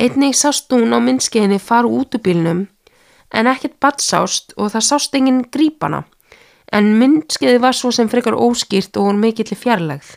einnig 0.00 0.36
sást 0.36 0.72
hún 0.72 0.92
á 0.92 0.98
myndskeiðinni 1.00 1.60
fara 1.62 1.88
út 1.88 2.16
úr 2.16 2.24
bílnum 2.24 2.66
en 3.32 3.48
ekkert 3.48 3.78
badsást 3.80 4.52
og 4.56 4.72
það 4.74 4.88
sást 4.88 5.14
enginn 5.16 5.44
grípana 5.52 6.02
en 6.72 6.92
myndskeiði 6.98 7.60
var 7.62 7.76
svo 7.76 7.92
sem 7.94 8.10
frekar 8.12 8.36
óskýrt 8.36 8.96
og 9.00 9.14
mikill 9.16 9.56
fjarlægð. 9.56 10.16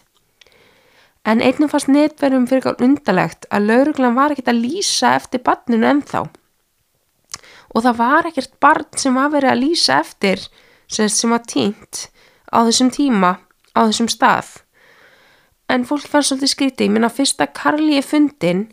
En 1.25 1.41
einnum 1.41 1.69
fannst 1.71 1.89
netverðum 1.89 2.45
frekar 2.49 2.81
undalegt 2.85 3.47
að 3.49 3.69
lauruglan 3.71 4.17
var 4.17 4.33
ekkert 4.33 4.51
að 4.51 4.61
lýsa 4.61 5.15
eftir 5.17 5.41
barninu 5.45 5.87
ennþá. 5.89 6.27
Og 7.73 7.83
það 7.83 7.97
var 7.97 8.29
ekkert 8.29 8.53
barn 8.61 8.91
sem 8.95 9.17
var 9.17 9.31
verið 9.33 9.51
að 9.51 9.63
lýsa 9.63 9.97
eftir 10.03 10.43
sem, 10.87 11.09
sem 11.09 11.33
var 11.33 11.41
tínt 11.49 12.05
á 12.53 12.61
þessum 12.61 12.91
tíma, 12.93 13.33
á 13.73 13.79
þessum 13.89 14.11
stað. 14.11 14.53
En 15.67 15.85
fólk 15.89 16.05
fannst 16.05 16.29
svolítið 16.29 16.51
skrítið, 16.53 16.85
ég 16.87 16.93
minna 16.93 17.09
fyrst 17.09 17.41
að 17.41 17.55
Karli 17.57 17.97
er 17.97 18.05
fundin, 18.05 18.67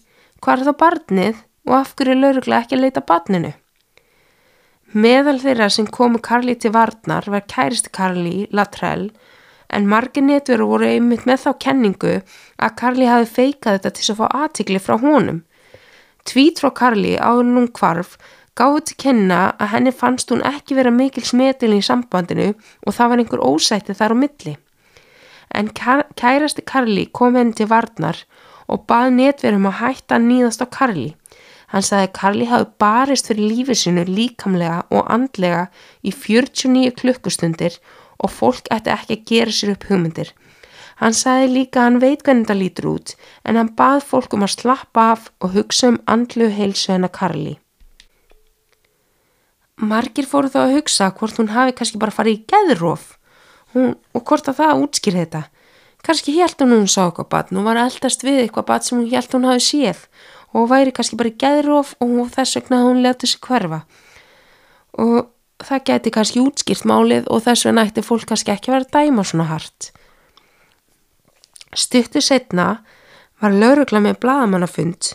hvað 0.44 0.60
er 0.60 0.68
þá 0.68 0.80
barnið 0.84 1.42
og 1.70 1.76
af 1.78 1.94
hverju 1.96 2.12
er 2.12 2.20
laurugla 2.20 2.60
ekki 2.60 2.76
að 2.76 2.84
leita 2.84 3.04
barninu? 3.08 3.52
Meðal 4.92 5.38
þeirra 5.40 5.70
sem 5.72 5.88
komu 5.88 6.20
Karli 6.20 6.52
til 6.60 6.74
varnar 6.74 7.24
var 7.32 7.46
kæristi 7.48 7.88
Karli, 7.96 8.44
Latrell, 8.52 9.08
en 9.72 9.88
margir 9.88 10.24
netveru 10.26 10.68
voru 10.70 10.88
einmitt 10.88 11.24
með 11.28 11.46
þá 11.46 11.50
kenningu 11.64 12.12
að 12.18 12.76
Karli 12.80 13.08
hafi 13.08 13.30
feikað 13.36 13.78
þetta 13.78 13.92
til 13.96 14.06
að 14.12 14.20
fá 14.20 14.26
aðtikli 14.42 14.82
frá 14.82 14.98
honum. 15.00 15.42
Tvít 16.28 16.62
frá 16.62 16.70
Karli 16.82 17.16
áður 17.18 17.48
nún 17.48 17.70
kvarf 17.74 18.18
gáði 18.58 18.82
til 18.88 18.98
kenna 19.06 19.40
að 19.56 19.72
henni 19.74 19.92
fannst 19.96 20.30
hún 20.32 20.44
ekki 20.44 20.76
vera 20.76 20.92
mikil 20.92 21.24
smetilin 21.24 21.80
í 21.80 21.86
sambandinu 21.86 22.52
og 22.52 22.96
það 22.96 23.12
var 23.12 23.22
einhver 23.22 23.46
ósætti 23.48 23.96
þar 23.96 24.14
á 24.14 24.16
milli. 24.22 24.54
En 25.52 25.72
kærasti 25.72 26.64
Karli 26.64 27.08
kom 27.12 27.36
henni 27.36 27.56
til 27.56 27.68
varnar 27.72 28.22
og 28.68 28.86
bað 28.88 29.16
netverum 29.16 29.68
að 29.68 29.80
hætta 29.80 30.18
að 30.18 30.28
nýðast 30.28 30.64
á 30.64 30.66
Karli. 30.72 31.10
Hann 31.72 31.84
sagði 31.84 32.08
að 32.08 32.16
Karli 32.18 32.46
hafi 32.50 32.68
barist 32.84 33.28
fyrir 33.28 33.48
lífið 33.48 33.78
sinu 33.80 34.04
líkamlega 34.04 34.82
og 34.92 35.08
andlega 35.12 35.66
í 36.04 36.12
49 36.12 36.92
klukkustundir 37.00 37.78
og 38.22 38.30
fólk 38.32 38.70
ætti 38.74 38.92
ekki 38.94 39.18
að 39.18 39.24
gera 39.30 39.54
sér 39.56 39.74
upp 39.74 39.86
hugmyndir. 39.90 40.32
Hann 41.02 41.16
sagði 41.16 41.48
líka 41.50 41.80
að 41.80 41.86
hann 41.88 42.00
veit 42.02 42.22
hvernig 42.22 42.48
það 42.48 42.60
lítur 42.60 42.88
út 42.92 43.14
en 43.48 43.58
hann 43.58 43.72
bað 43.78 44.04
fólk 44.06 44.36
um 44.36 44.44
að 44.46 44.54
slappa 44.54 45.06
af 45.14 45.30
og 45.42 45.56
hugsa 45.56 45.90
um 45.90 45.98
andlu 46.06 46.50
heilsu 46.52 46.92
hennar 46.92 47.12
Karli. 47.14 47.56
Margir 49.82 50.28
fóru 50.30 50.52
þá 50.52 50.60
að 50.66 50.76
hugsa 50.76 51.10
hvort 51.16 51.40
hún 51.40 51.50
hafi 51.56 51.74
kannski 51.74 51.98
bara 51.98 52.14
farið 52.14 52.38
í 52.38 52.44
geðróf 52.52 53.08
og 53.74 54.22
hvort 54.28 54.52
að 54.52 54.60
það 54.60 54.84
útskýr 54.84 55.18
þetta. 55.22 55.42
Kannski 56.06 56.36
held 56.36 56.62
hún 56.62 56.76
hún 56.76 56.88
sá 56.90 57.06
eitthvað 57.06 57.30
batn 57.34 57.58
og 57.58 57.66
var 57.66 57.80
eldast 57.82 58.22
við 58.26 58.44
eitthvað 58.44 58.68
batn 58.70 58.86
sem 58.86 58.98
hún 59.00 59.10
held 59.10 59.34
hún 59.34 59.48
hafi 59.48 59.66
séð 59.66 60.06
og 60.52 60.70
væri 60.70 60.94
kannski 60.94 61.18
bara 61.18 61.32
í 61.32 61.38
geðróf 61.40 61.94
og 62.04 62.30
þess 62.34 62.58
vegna 62.58 62.82
hún 62.84 63.02
letur 63.02 63.30
sig 63.30 63.42
hverfa 63.42 63.82
og 65.02 65.30
það 65.66 65.84
geti 65.88 66.12
kannski 66.14 66.42
útskýrt 66.42 66.86
málið 66.88 67.28
og 67.32 67.44
þess 67.46 67.66
vegna 67.66 67.86
ætti 67.88 68.04
fólk 68.06 68.26
kannski 68.30 68.52
ekki 68.54 68.72
vera 68.72 68.86
að 68.86 68.92
dæma 68.96 69.24
svona 69.26 69.48
hart. 69.50 69.90
Stuttu 71.72 72.20
setna 72.20 72.82
var 73.40 73.54
laurugla 73.56 74.02
með 74.04 74.20
bladamannafund 74.22 75.14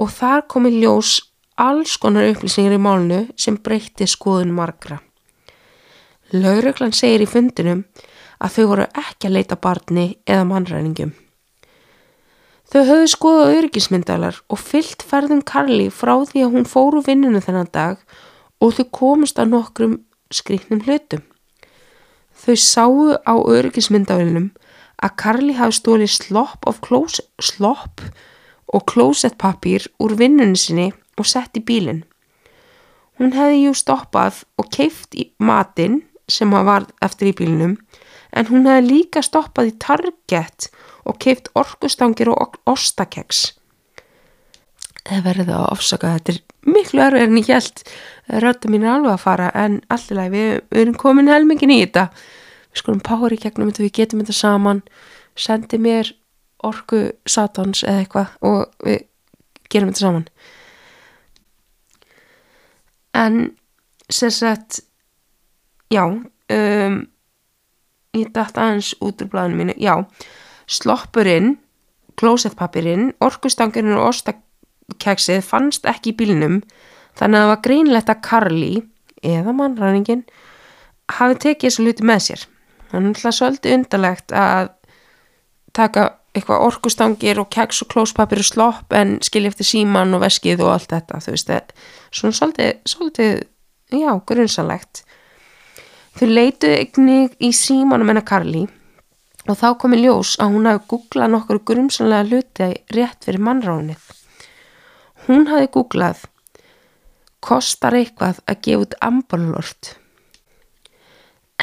og 0.00 0.10
þar 0.10 0.46
komi 0.50 0.72
ljós 0.74 1.20
alls 1.60 1.96
konar 2.02 2.26
upplýsingar 2.32 2.74
í 2.74 2.82
málnu 2.82 3.20
sem 3.38 3.56
breytti 3.56 4.08
skoðun 4.10 4.54
margra. 4.54 4.98
Lauruglan 6.34 6.94
segir 6.96 7.22
í 7.22 7.30
fundinum 7.30 7.84
að 8.42 8.56
þau 8.56 8.64
voru 8.72 8.88
ekki 8.90 9.28
að 9.28 9.36
leita 9.36 9.60
barni 9.60 10.06
eða 10.26 10.48
mannræningum. 10.48 11.12
Þau 12.72 12.80
höfðu 12.88 13.08
skoðað 13.12 13.56
öryggismyndalar 13.58 14.38
og 14.50 14.58
fyllt 14.58 15.04
ferðum 15.06 15.44
Karli 15.46 15.90
frá 15.94 16.16
því 16.26 16.46
að 16.46 16.54
hún 16.56 16.66
fóru 16.66 17.04
vinnunu 17.06 17.42
þennan 17.44 17.70
dag 17.70 18.00
og 18.64 18.76
þau 18.78 18.86
komist 18.96 19.40
að 19.40 19.52
nokkrum 19.52 19.96
skriknum 20.32 20.80
hlutum. 20.86 21.22
Þau 22.34 22.56
sáu 22.60 23.12
á 23.20 23.34
öryggismyndavillinum 23.36 24.50
að 25.04 25.16
Karli 25.20 25.56
hafi 25.58 25.76
stólið 25.78 26.12
slopp, 26.16 26.64
slopp 27.40 28.02
og 28.74 28.86
klósettpapír 28.90 29.86
úr 30.00 30.16
vinnunni 30.18 30.58
sinni 30.58 30.88
og 31.20 31.28
sett 31.28 31.56
í 31.60 31.62
bílinn. 31.62 32.02
Hún 33.20 33.34
hefði 33.36 33.60
jú 33.66 33.74
stoppað 33.78 34.42
og 34.58 34.70
keift 34.74 35.14
í 35.14 35.28
matinn 35.38 36.00
sem 36.26 36.50
var 36.50 36.88
eftir 37.04 37.30
í 37.30 37.36
bílinnum 37.36 37.76
en 38.34 38.48
hún 38.48 38.66
hefði 38.66 38.88
líka 38.88 39.22
stoppað 39.22 39.70
í 39.70 39.76
Target 39.84 40.70
og 41.04 41.20
keift 41.22 41.52
orkustangir 41.54 42.32
og 42.32 42.58
ostakeks. 42.66 43.52
Það 45.04 45.24
verður 45.28 45.50
það 45.50 45.60
að 45.60 45.72
ofsaka 45.76 46.12
þetta 46.16 46.53
miklu 46.66 47.02
erfið 47.04 47.26
en 47.26 47.38
ég 47.40 47.50
held 47.52 47.82
rötta 48.44 48.70
mín 48.72 48.86
er 48.86 48.94
alveg 48.94 49.14
að 49.14 49.24
fara 49.24 49.48
en 49.58 49.80
allilega 49.92 50.32
við, 50.32 50.50
við 50.70 50.84
erum 50.84 50.98
komin 51.00 51.30
helmingin 51.30 51.72
í 51.74 51.80
þetta. 51.84 52.08
Við 52.72 52.82
skulum 52.82 53.02
pári 53.04 53.38
gegnum 53.40 53.70
þetta, 53.70 53.84
við 53.84 53.96
getum 54.00 54.22
þetta 54.22 54.36
saman, 54.38 54.82
sendi 55.38 55.80
mér 55.82 56.12
orku 56.64 57.06
satans 57.28 57.84
eða 57.84 58.04
eitthvað 58.04 58.32
og 58.48 58.86
við 58.86 59.02
gerum 59.72 59.92
þetta 59.92 60.06
saman. 60.06 60.28
En 63.14 63.42
sérsett, 64.10 64.80
já, 65.92 66.04
um, 66.04 66.96
ég 68.14 68.32
dætt 68.34 68.58
aðeins 68.58 68.94
út 69.04 69.22
úr 69.22 69.30
blæðinu 69.30 69.60
mínu, 69.60 69.76
já, 69.78 69.94
sloppurinn, 70.66 71.54
klósettpapirinn, 72.18 73.12
orkustangurinn 73.22 73.98
og 73.98 74.08
ostakeksið 74.84 75.44
fannst 75.44 75.86
ekki 75.86 76.12
í 76.12 76.16
bílinum 76.18 76.58
þannig 77.18 77.38
að 77.38 77.44
það 77.44 77.52
var 77.52 77.62
greinlegt 77.64 78.10
að 78.10 78.22
Karli, 78.26 78.74
eða 79.22 79.54
mannræningin, 79.54 80.24
hafi 81.14 81.38
tekið 81.40 81.70
þessu 81.70 81.86
luti 81.86 82.04
með 82.04 82.20
sér. 82.26 82.44
Þannig 82.90 83.14
að 83.16 83.22
það 83.22 83.30
er 83.30 83.38
svolítið 83.38 83.76
undarlegt 83.78 84.34
að 84.34 84.70
taka 85.74 86.04
eitthvað 86.34 86.64
orkustangir 86.66 87.38
og 87.38 87.50
keks 87.54 87.82
og 87.84 87.90
klóspapir 87.92 88.42
og 88.42 88.48
slopp 88.48 88.94
en 88.94 89.18
skilja 89.22 89.52
eftir 89.52 89.68
síman 89.68 90.14
og 90.16 90.24
veskið 90.24 90.64
og 90.64 90.72
allt 90.74 90.90
þetta, 90.90 91.20
þú 91.22 91.34
veist, 91.34 91.52
svona 92.10 92.38
svolítið, 92.38 92.72
svolítið, 92.90 93.44
já, 93.94 94.10
grunnsanlegt. 94.26 95.04
Þau 96.14 96.26
leituðu 96.30 96.80
yknig 96.82 97.38
í 97.42 97.50
símanum 97.54 98.10
enna 98.10 98.22
Karli 98.26 98.66
og 99.44 99.56
þá 99.60 99.68
komi 99.78 99.98
ljós 100.02 100.36
að 100.42 100.54
hún 100.54 100.68
hafi 100.70 100.86
googlað 100.90 101.32
nokkur 101.34 101.62
grumsanlega 101.70 102.28
hluti 102.30 102.70
rétt 102.94 103.26
fyrir 103.26 103.42
mannránið. 103.42 104.13
Hún 105.24 105.46
hafi 105.48 105.70
googlað 105.72 106.26
kostar 107.44 107.96
eitthvað 107.96 108.40
að 108.48 108.58
gefa 108.66 108.82
út 108.84 108.96
amberlört. 109.04 109.94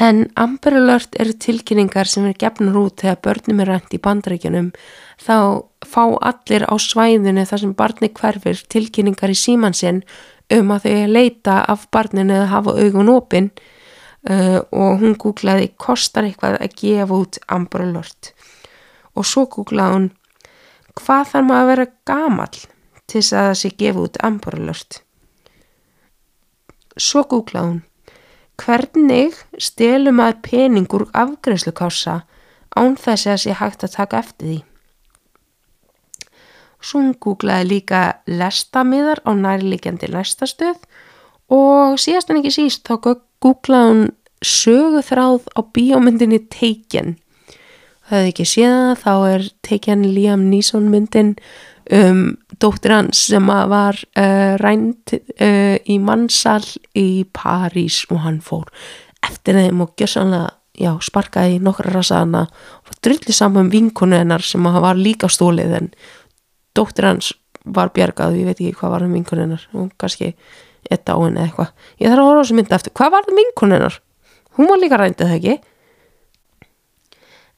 En 0.02 0.24
amberlört 0.40 1.14
eru 1.20 1.34
tilkynningar 1.44 2.08
sem 2.10 2.24
er 2.26 2.38
gefnur 2.40 2.78
út 2.80 3.02
þegar 3.02 3.20
börnum 3.26 3.60
er 3.62 3.70
rænt 3.70 3.94
í 3.94 4.00
bandrækjunum 4.02 4.70
þá 5.20 5.36
fá 5.86 6.02
allir 6.30 6.64
á 6.66 6.74
svæðinu 6.80 7.44
þar 7.46 7.62
sem 7.62 7.74
barni 7.78 8.10
hverfir 8.10 8.64
tilkynningar 8.72 9.30
í 9.30 9.38
símansinn 9.38 10.00
um 10.56 10.74
að 10.74 10.88
þau 10.88 11.12
leita 11.12 11.60
af 11.68 11.86
barninu 11.94 12.34
eða 12.38 12.50
hafa 12.56 12.74
augun 12.80 13.12
opinn 13.12 13.50
uh, 13.52 14.58
og 14.72 15.04
hún 15.04 15.14
googlaði 15.20 15.70
kostar 15.76 16.26
eitthvað 16.26 16.58
að 16.58 16.76
gefa 16.82 17.20
út 17.20 17.38
Amber 17.46 17.86
Alert? 17.86 18.32
Og 19.14 19.28
svo 19.28 19.46
googlaði 19.46 19.98
hún 19.98 20.12
hvað 20.98 21.30
þarf 21.30 21.50
maður 21.52 21.62
að 21.62 21.72
vera 21.72 21.90
gamal 22.08 22.54
til 23.10 23.20
þess 23.20 23.32
að 23.32 23.48
það 23.48 23.56
sé 23.62 23.72
gefa 23.82 24.06
út 24.06 24.20
Amber 24.26 24.60
Alert 24.60 25.02
svo 27.00 27.24
googlaði 27.28 27.70
hún 27.70 27.80
hvernig 28.62 29.38
stelum 29.60 30.18
maður 30.20 30.42
peningur 30.46 31.06
afgreifslukása 31.16 32.20
án 32.76 32.96
þess 33.00 33.26
að 33.26 33.32
það 33.32 33.40
sé 33.44 33.56
hægt 33.58 33.86
að 33.86 33.96
taka 33.96 34.20
eftir 34.20 34.48
því? 34.50 34.58
Svo 36.82 37.00
hún 37.00 37.14
googlaði 37.22 37.68
líka 37.70 38.02
lestamiðar 38.26 39.22
á 39.24 39.30
nærlíkjandi 39.38 40.10
lestastöð 40.12 40.80
og 41.52 41.98
síðast 42.00 42.30
en 42.30 42.42
ekki 42.42 42.54
síst 42.54 42.86
þá 42.88 43.14
googlaði 43.42 43.90
hún 43.90 44.06
söguþráð 44.42 45.46
á 45.54 45.60
bíómyndinni 45.74 46.42
Taken. 46.50 47.16
Það 48.02 48.18
hefði 48.18 48.32
ekki 48.32 48.46
séð 48.50 48.96
þá 49.02 49.12
er 49.30 49.44
Taken 49.62 50.08
Liam 50.12 50.48
Neeson 50.50 50.90
myndin 50.90 51.36
um 51.92 52.22
dóttir 52.62 52.94
hans 52.94 53.26
sem 53.28 53.46
var 53.46 53.98
uh, 54.16 54.54
rænt 54.62 55.14
uh, 55.14 55.76
í 55.76 55.98
mannsal 56.00 56.64
í 56.98 57.24
París 57.36 58.02
og 58.10 58.22
hann 58.24 58.40
fór 58.44 58.70
eftir 59.22 59.58
þeim 59.58 59.84
og 59.84 59.94
gjörsanlega 60.00 60.54
já, 60.78 60.92
sparkaði 61.04 61.60
nokkra 61.62 61.92
rasaðana 61.92 62.46
og 62.48 62.98
drullið 63.04 63.36
saman 63.36 63.66
um 63.66 63.72
vinkonu 63.72 64.18
hennar 64.18 64.44
sem 64.46 64.64
var 64.64 64.98
líka 64.98 65.28
stólið 65.30 65.76
en 65.78 65.90
dóttir 66.74 67.10
hans 67.10 67.34
var 67.62 67.92
bjargað, 67.94 68.40
ég 68.40 68.48
veit 68.48 68.58
ekki 68.58 68.78
hvað 68.80 68.96
var 68.96 69.04
um 69.06 69.12
vinkonu 69.14 69.44
hennar 69.44 69.66
og 69.76 69.92
kannski 70.00 70.32
eitt 70.90 71.06
á 71.06 71.14
henni 71.14 71.38
eða 71.38 71.44
eitthvað. 71.46 71.68
Ég 72.00 72.10
þarf 72.10 72.22
að 72.22 72.26
horfa 72.26 72.40
á 72.40 72.42
þessu 72.42 72.56
mynda 72.58 72.78
eftir, 72.78 72.94
hvað 72.98 73.12
var 73.14 73.28
það 73.28 73.38
minkun 73.38 73.76
hennar? 73.76 74.00
hún 74.56 74.68
var 74.68 74.80
líka 74.80 74.98
rændið 75.00 75.30
það 75.30 75.38
ekki? 75.38 75.56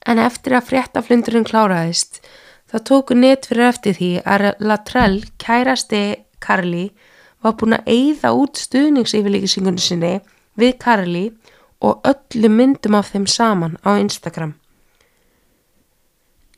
En 0.05 0.21
eftir 0.21 0.57
að 0.57 0.67
fréttaflundurinn 0.69 1.47
kláraðist 1.49 2.21
þá 2.75 2.81
tóku 2.83 3.15
net 3.15 3.47
fyrir 3.47 3.69
eftir 3.71 3.95
því 3.95 4.11
að 4.27 4.49
Latrell 4.67 5.21
kærasti 5.39 6.03
Karli 6.43 6.89
var 7.45 7.55
búin 7.61 7.77
að 7.77 7.91
eyða 7.95 8.33
út 8.35 8.59
stuðningsyfirlíkisingunni 8.59 9.83
sinni 9.85 10.15
við 10.59 10.73
Karli 10.83 11.29
og 11.87 12.03
öllu 12.09 12.51
myndum 12.51 12.97
af 12.99 13.13
þeim 13.13 13.29
saman 13.31 13.77
á 13.87 13.95
Instagram. 13.95 14.57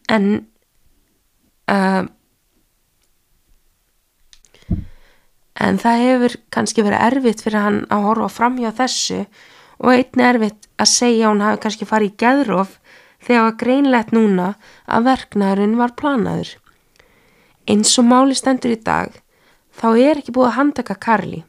En 0.08 0.46
uh, 1.68 2.06
en 5.66 5.82
það 5.82 6.02
hefur 6.06 6.38
kannski 6.54 6.84
verið 6.86 7.04
erfitt 7.10 7.44
fyrir 7.44 7.60
hann 7.60 7.78
að 7.92 8.08
horfa 8.08 8.32
fram 8.32 8.58
hjá 8.62 8.70
þessu 8.80 9.20
og 9.82 9.92
einni 9.92 10.24
erfitt 10.30 10.68
að 10.80 10.92
segja 10.94 11.28
hún 11.28 11.44
hafi 11.44 11.60
kannski 11.64 11.88
farið 11.88 12.12
í 12.14 12.18
geðróf 12.24 12.76
þegar 13.26 13.58
greinlegt 13.60 14.14
núna 14.14 14.54
að 14.86 15.10
verknæðurinn 15.10 15.76
var 15.80 15.94
planaður. 15.98 16.54
Eins 17.66 17.96
og 17.98 18.06
máli 18.06 18.36
stendur 18.38 18.76
í 18.76 18.80
dag 18.82 19.18
þá 19.76 19.88
er 19.98 20.20
ekki 20.20 20.34
búið 20.36 20.50
að 20.52 20.58
handaka 20.60 20.96
Karli 21.02 21.42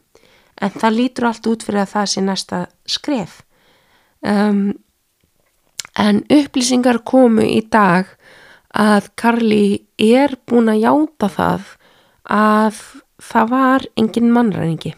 en 0.57 0.73
það 0.73 0.97
lítur 0.97 1.29
allt 1.29 1.49
út 1.51 1.65
fyrir 1.65 1.83
að 1.83 1.93
það 1.93 2.11
sé 2.11 2.23
næsta 2.25 2.61
skref. 2.89 3.41
Um, 4.25 4.73
en 5.97 6.23
upplýsingar 6.33 7.03
komu 7.05 7.45
í 7.45 7.61
dag 7.69 8.09
að 8.73 9.11
Karli 9.17 9.85
er 10.01 10.35
búin 10.49 10.71
að 10.73 10.83
játa 10.83 11.29
það 11.33 11.73
að 12.37 12.79
það 13.23 13.51
var 13.53 13.85
engin 13.97 14.33
mannræningi 14.33 14.93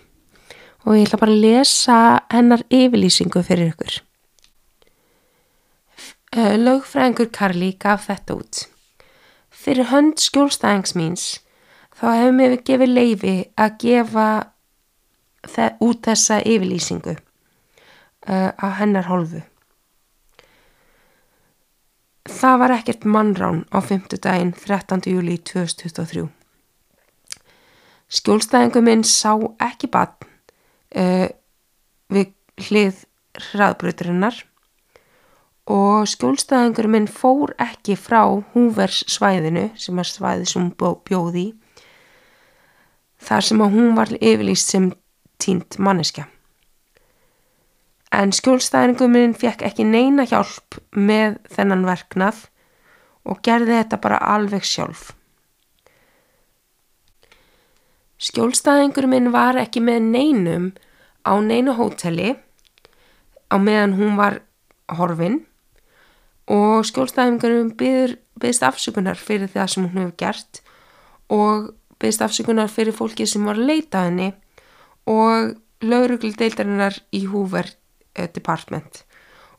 og 0.88 0.96
ég 0.96 1.06
ætla 1.06 1.20
bara 1.22 1.36
að 1.36 1.44
lesa 1.44 1.98
hennar 2.32 2.64
yfirlýsingu 2.72 3.44
fyrir 3.46 3.74
ykkur. 3.74 4.00
Lögfræðingur 6.36 7.32
Karli 7.34 7.72
gaf 7.82 8.06
þetta 8.06 8.36
út. 8.38 8.66
Fyrir 9.50 9.90
hönd 9.90 10.22
skjólstæðings 10.22 10.94
míns 10.96 11.24
þá 11.98 12.06
hefur 12.14 12.36
mér 12.38 12.58
gefið 12.64 12.94
leifi 12.94 13.36
að 13.58 13.78
gefa 13.82 14.28
út 15.82 16.04
þessa 16.06 16.40
yfirlýsingu 16.46 17.16
á 18.30 18.68
hennar 18.78 19.10
holfu. 19.10 19.42
Það 22.30 22.60
var 22.62 22.76
ekkert 22.76 23.08
mannrán 23.10 23.64
á 23.74 23.82
5. 23.82 24.20
daginn 24.22 24.54
13. 24.54 25.02
júli 25.10 25.40
2023. 25.42 26.28
Skjólstæðingu 28.10 28.84
minn 28.86 29.04
sá 29.04 29.34
ekki 29.66 29.90
bann 29.90 30.14
uh, 30.94 31.26
við 32.14 32.32
hlið 32.70 33.02
hraðbruturinnar 33.50 34.44
og 35.68 36.08
skjólstæðingur 36.10 36.88
minn 36.90 37.08
fór 37.12 37.54
ekki 37.62 37.98
frá 38.00 38.24
húvers 38.54 39.04
svæðinu 39.12 39.70
sem 39.78 40.00
er 40.00 40.10
svæði 40.10 40.48
sem 40.50 40.72
bjóði 40.78 41.52
þar 43.20 43.46
sem 43.46 43.62
að 43.62 43.76
hún 43.76 43.96
var 43.98 44.14
yfirlýst 44.16 44.72
sem 44.72 44.90
tínt 45.40 45.78
manneskja. 45.80 46.26
En 48.16 48.32
skjólstæðingur 48.34 49.12
minn 49.12 49.36
fekk 49.38 49.62
ekki 49.68 49.86
neina 49.86 50.26
hjálp 50.26 50.80
með 50.96 51.38
þennan 51.54 51.86
verknað 51.86 52.48
og 53.30 53.42
gerði 53.46 53.76
þetta 53.78 54.00
bara 54.02 54.22
alveg 54.34 54.66
sjálf. 54.66 55.12
Skjólstæðingur 58.20 59.08
minn 59.08 59.30
var 59.32 59.60
ekki 59.62 59.84
með 59.84 60.10
neinum 60.10 60.72
á 61.24 61.38
neinu 61.40 61.76
hóteli 61.78 62.34
á 63.54 63.56
meðan 63.62 63.96
hún 64.00 64.18
var 64.20 64.42
horfinn 64.98 65.44
og 66.50 66.86
skjólstæðingarum 66.90 67.74
byggðist 67.78 68.66
afsökunar 68.66 69.20
fyrir 69.20 69.52
það 69.54 69.74
sem 69.74 69.86
hún 69.86 70.02
hefur 70.02 70.16
gert 70.18 70.62
og 71.30 71.72
byggðist 72.02 72.24
afsökunar 72.26 72.72
fyrir 72.74 72.96
fólki 72.96 73.28
sem 73.30 73.46
var 73.46 73.60
að 73.60 73.70
leita 73.70 74.06
henni 74.08 74.32
og 75.10 75.56
laurugludeildarinnar 75.86 76.98
í 77.16 77.26
Hoover 77.30 77.70
eh, 78.16 78.28
Department 78.34 79.04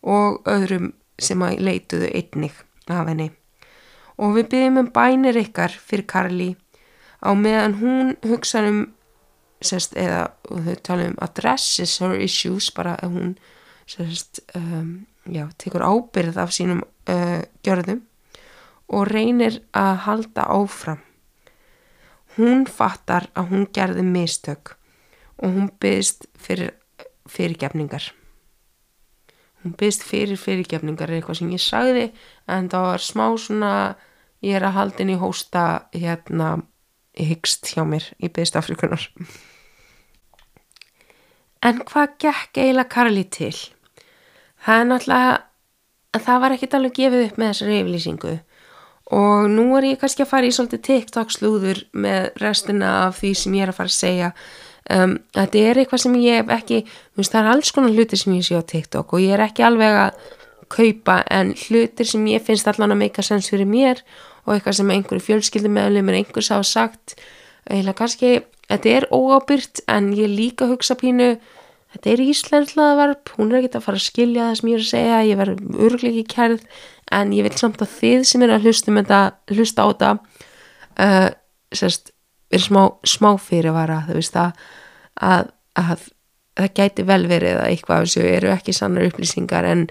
og 0.03 0.41
öðrum 0.49 0.93
sem 1.21 1.43
að 1.45 1.61
leituðu 1.61 2.11
einnig 2.17 2.57
af 2.91 3.07
henni. 3.07 3.31
Og 4.21 4.35
við 4.37 4.51
byggjum 4.53 4.81
um 4.83 4.91
bænir 4.93 5.39
ykkar 5.41 5.73
fyrir 5.73 6.09
Karli 6.09 6.51
á 7.21 7.31
meðan 7.37 7.77
hún 7.81 8.15
hugsa 8.27 8.65
um, 8.69 8.83
sérst, 9.65 9.97
eða 9.97 10.31
þau 10.49 10.77
tala 10.85 11.09
um 11.11 11.17
addresses 11.25 11.99
her 12.01 12.17
issues, 12.21 12.71
bara 12.73 12.97
að 13.01 13.17
hún 13.17 13.35
sérst, 13.89 14.43
um, 14.57 15.07
já, 15.27 15.49
tekur 15.59 15.85
ábyrð 15.85 16.39
af 16.41 16.55
sínum 16.55 16.83
uh, 16.83 17.43
gjörðum 17.65 18.03
og 18.91 19.07
reynir 19.11 19.61
að 19.77 19.97
halda 20.07 20.47
áfram. 20.51 21.01
Hún 22.37 22.65
fattar 22.71 23.29
að 23.35 23.51
hún 23.53 23.67
gerði 23.75 24.05
mistök 24.07 24.77
og 25.41 25.53
hún 25.55 25.69
byggst 25.83 26.27
fyrir 26.39 26.75
fyrirgefningar. 27.31 28.11
Hún 29.63 29.75
byggst 29.77 30.07
fyrir 30.07 30.39
fyrirgefningar 30.41 31.11
er 31.11 31.21
eitthvað 31.21 31.41
sem 31.43 31.53
ég 31.53 31.63
sagði 31.63 32.07
en 32.49 32.71
það 32.73 32.87
var 32.89 33.05
smá 33.05 33.27
svona, 33.37 33.73
ég 34.41 34.57
er 34.57 34.67
að 34.67 34.77
haldin 34.79 35.13
í 35.13 35.19
hósta 35.21 35.65
hérna 35.93 36.57
hyggst 37.19 37.73
hjá 37.75 37.85
mér 37.85 38.07
í 38.19 38.31
byggst 38.31 38.57
Afrikunar. 38.57 39.05
En 41.61 41.83
hvað 41.85 42.17
gekk 42.25 42.63
eiginlega 42.63 42.89
Karli 42.89 43.27
til? 43.29 43.53
Það 44.65 44.81
er 44.81 44.89
náttúrulega 44.91 45.37
að 46.11 46.25
það 46.27 46.41
var 46.43 46.55
ekkit 46.57 46.77
alveg 46.79 46.97
gefið 46.97 47.27
upp 47.27 47.39
með 47.39 47.53
þessari 47.53 47.77
yfirlýsingu. 47.81 48.33
Og 49.21 49.47
nú 49.51 49.67
er 49.79 49.87
ég 49.89 50.01
kannski 50.01 50.23
að 50.23 50.31
fara 50.31 50.47
í 50.47 50.55
svolítið 50.55 50.83
TikTok 50.87 51.33
slúður 51.35 51.85
með 51.93 52.29
restina 52.43 52.91
af 53.07 53.19
því 53.19 53.31
sem 53.39 53.57
ég 53.59 53.67
er 53.67 53.73
að 53.73 53.79
fara 53.81 53.91
að 53.91 53.97
segja. 53.97 54.29
Um, 54.91 55.17
þetta 55.37 55.65
er 55.71 55.81
eitthvað 55.81 56.03
sem 56.03 56.15
ég 56.19 56.39
hef 56.41 56.53
ekki 56.55 56.79
veist, 57.19 57.31
það 57.31 57.41
er 57.41 57.51
alls 57.53 57.71
konar 57.75 57.95
hlutir 57.95 58.19
sem 58.19 58.35
ég 58.35 58.47
sé 58.47 58.59
á 58.59 58.63
TikTok 58.65 59.13
og 59.15 59.23
ég 59.23 59.35
er 59.37 59.43
ekki 59.45 59.63
alveg 59.63 59.99
að 60.01 60.23
kaupa 60.71 61.21
en 61.31 61.53
hlutir 61.59 62.09
sem 62.09 62.25
ég 62.31 62.43
finnst 62.47 62.67
allan 62.71 62.95
að 62.95 63.03
meika 63.03 63.23
sens 63.27 63.51
fyrir 63.51 63.69
mér 63.71 64.01
og 64.47 64.55
eitthvað 64.55 64.79
sem 64.81 64.91
einhverju 64.95 65.27
fjölskyldumöðlum 65.27 66.11
er 66.11 66.21
einhvers 66.21 66.51
hafa 66.55 66.67
sagt. 66.67 67.15
Eða 67.71 67.95
kannski, 67.99 68.41
þetta 68.71 68.95
er 68.97 69.09
óábyrt 69.15 69.83
en 69.91 70.13
ég 70.17 70.31
líka 70.31 70.71
hugsa 70.71 70.97
pínu 70.99 71.35
þetta 71.95 72.13
er 72.13 72.23
íslenslaðavarp, 72.25 73.33
hún 73.37 73.51
er 73.51 73.61
ekki 73.61 73.79
að 73.79 73.87
fara 73.87 74.01
að 74.01 74.07
skilja 74.07 74.47
það 74.49 74.59
sem 74.61 74.71
ég 74.71 74.79
er 74.79 74.85
að 74.85 74.91
segja, 74.91 75.21
ég 75.27 75.41
verður 75.41 75.85
örglegi 75.89 76.25
kærð 76.31 76.65
en 77.11 77.35
ég 77.35 77.47
vil 77.47 77.57
samt 77.59 77.83
að 77.83 77.97
þið 77.99 78.25
sem 78.31 78.45
er 78.47 78.55
að 78.55 78.69
hlusta, 78.69 78.95
þetta, 78.95 79.21
hlusta 79.51 79.83
á 79.83 79.87
þetta 79.91 80.13
uh, 81.05 81.29
sérst, 81.75 82.13
er 82.51 82.63
smá, 82.63 82.83
smá 83.07 83.33
fyrirvara 83.43 84.05
það 84.07 84.21
veist 84.21 84.39
að, 84.39 84.63
að, 85.19 85.51
að 85.81 86.07
það 86.61 86.73
gæti 86.79 87.07
vel 87.09 87.23
verið 87.31 87.59
að 87.59 87.73
eitthvað 87.73 88.07
þessu 88.07 88.25
eru 88.29 88.53
ekki 88.55 88.77
sannar 88.77 89.09
upplýsingar 89.09 89.67
en 89.69 89.85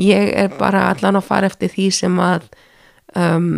ég 0.00 0.32
er 0.36 0.52
bara 0.58 0.88
allan 0.90 1.20
að 1.20 1.28
fara 1.28 1.50
eftir 1.50 1.72
því 1.72 1.88
sem 1.94 2.20
að 2.22 2.46
um, 3.16 3.50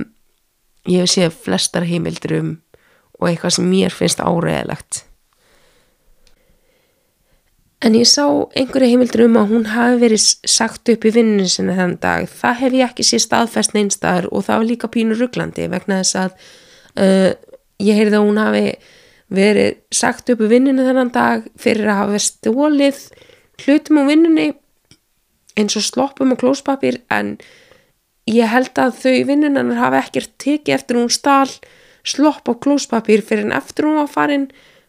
ég 0.88 1.10
sé 1.10 1.28
flestar 1.32 1.86
heimildur 1.88 2.38
um 2.38 2.56
og 3.18 3.30
eitthvað 3.30 3.56
sem 3.58 3.70
mér 3.70 3.94
finnst 3.94 4.22
áræðilegt 4.22 5.02
En 7.78 7.94
ég 7.94 8.08
sá 8.10 8.24
einhverju 8.58 8.90
heimildur 8.90 9.22
um 9.28 9.36
að 9.38 9.52
hún 9.52 9.66
hafi 9.70 9.98
verið 10.00 10.22
sagt 10.50 10.90
upp 10.90 11.04
í 11.06 11.12
vinninu 11.14 11.46
sinna 11.46 11.76
þann 11.78 11.98
dag. 12.02 12.26
Það 12.26 12.56
hef 12.62 12.78
ég 12.78 12.88
ekki 12.88 13.06
sér 13.06 13.22
staðfest 13.22 13.76
neinstaðar 13.76 14.26
og 14.32 14.48
það 14.48 14.62
var 14.62 14.68
líka 14.72 14.90
pínur 14.90 15.20
rugglandi 15.22 15.68
vegna 15.70 16.00
þess 16.00 16.18
að 16.18 16.32
uh, 16.98 17.30
ég 17.78 18.00
heyrði 18.00 18.18
að 18.18 18.26
hún 18.26 18.42
hafi 18.42 18.64
verið 19.38 19.78
sagt 19.94 20.32
upp 20.32 20.42
í 20.42 20.50
vinninu 20.50 20.86
þann 20.88 21.12
dag 21.14 21.46
fyrir 21.60 21.90
að 21.92 22.00
hafa 22.02 22.22
stólið 22.24 23.02
hlutum 23.62 24.00
á 24.00 24.04
vinnunni 24.08 24.48
eins 25.58 25.76
og 25.78 25.84
sloppum 25.84 26.32
og 26.34 26.40
klóspapir 26.40 27.00
en 27.14 27.36
ég 28.28 28.48
held 28.50 28.78
að 28.78 28.96
þau 29.02 29.16
vinnunar 29.28 29.74
hafi 29.78 30.00
ekkert 30.02 30.32
tekið 30.40 30.74
eftir 30.76 30.98
hún 31.00 31.12
stál 31.12 31.50
slopp 32.08 32.48
og 32.48 32.60
klóspapir 32.64 33.22
fyrir 33.24 33.48
en 33.48 33.56
eftir 33.56 33.88
hún 33.88 34.00
var 34.00 34.10
farin 34.12 34.48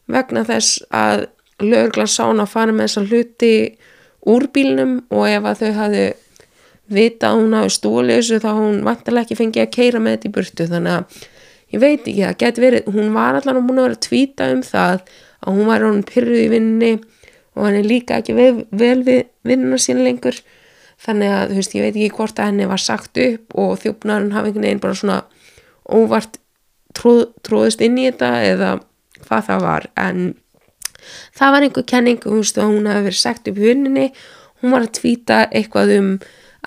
vegna 0.10 0.46
þess 0.48 0.82
að 0.90 1.28
lögurglan 1.64 2.10
sá 2.10 2.24
hún 2.28 2.44
að 2.44 2.54
fara 2.54 2.76
með 2.76 2.88
þessa 2.88 3.06
hluti 3.10 3.54
úr 4.30 4.48
bílnum 4.54 4.98
og 5.14 5.28
ef 5.30 5.48
að 5.48 5.64
þau 5.64 5.72
hafðu 5.80 6.08
vita 6.90 7.30
að 7.30 7.42
hún 7.42 7.56
hafi 7.58 7.74
stólið 7.76 8.16
þessu 8.18 8.40
þá 8.44 8.50
hún 8.58 8.80
vantilega 8.86 9.28
ekki 9.28 9.38
fengið 9.38 9.66
að 9.66 9.74
keira 9.76 10.02
með 10.02 10.16
þetta 10.16 10.30
í 10.30 10.34
burtu. 10.38 10.68
Þannig 10.70 10.96
að 10.96 11.26
ég 11.70 11.84
veit 11.84 12.00
ekki, 12.02 12.22
það 12.24 12.38
getur 12.44 12.66
verið 12.66 12.92
hún 12.96 13.12
var 13.16 13.40
allan 13.40 13.60
að 13.62 13.68
múna 13.68 13.84
að 13.84 13.88
vera 13.88 13.98
að 13.98 14.06
tvíta 14.08 14.50
um 14.54 14.64
það 14.66 15.04
að 15.40 15.60
hún 15.60 15.70
var 15.70 15.86
án 15.86 16.02
pyrruð 16.10 16.42
í 16.42 16.50
vinninni 16.54 16.94
og 17.56 17.66
hann 17.66 17.80
er 17.80 17.88
líka 17.88 18.20
ekki 18.20 18.36
vel, 18.38 18.54
vel 18.72 19.04
við 19.06 19.22
vinnuna 19.48 19.80
sín 19.82 20.04
lengur. 20.06 20.38
Þannig 21.00 21.32
að 21.32 21.52
þú 21.52 21.60
veist, 21.62 21.76
ég 21.78 21.86
veit 21.86 21.96
ekki 21.96 22.16
hvort 22.18 22.40
að 22.40 22.50
henni 22.50 22.68
var 22.68 22.84
sagt 22.84 23.20
upp 23.24 23.56
og 23.56 23.78
þjófnarinn 23.84 24.34
hafi 24.36 24.50
einhvern 24.50 24.68
veginn 24.68 24.84
bara 24.84 25.00
svona 25.00 25.20
óvart 25.90 26.40
tróð, 26.98 27.30
tróðist 27.46 27.84
inn 27.86 27.98
í 28.02 28.10
þetta 28.10 28.32
eða 28.50 28.72
hvað 29.28 29.46
það 29.48 29.64
var. 29.64 29.88
En 30.00 30.26
það 31.38 31.56
var 31.56 31.66
einhver 31.66 31.88
kenning 31.94 32.22
að 32.26 32.60
hún 32.64 32.90
hafi 32.90 33.08
verið 33.08 33.22
sagt 33.22 33.50
upp 33.52 33.60
vinninni 33.60 34.12
hún 34.62 34.76
var 34.76 34.86
að 34.86 34.96
tvíta 35.00 35.42
eitthvað 35.50 35.96
um 35.98 36.14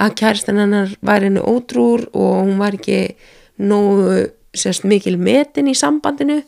að 0.01 0.15
kærstan 0.21 0.61
hennar 0.61 0.95
var 1.05 1.25
henni 1.25 1.43
ótrúr 1.43 2.07
og 2.13 2.47
hún 2.47 2.59
var 2.61 2.77
ekki 2.79 3.17
nógu 3.61 4.31
sérst, 4.57 4.87
mikil 4.89 5.19
metin 5.21 5.71
í 5.71 5.77
sambandinu. 5.77 6.43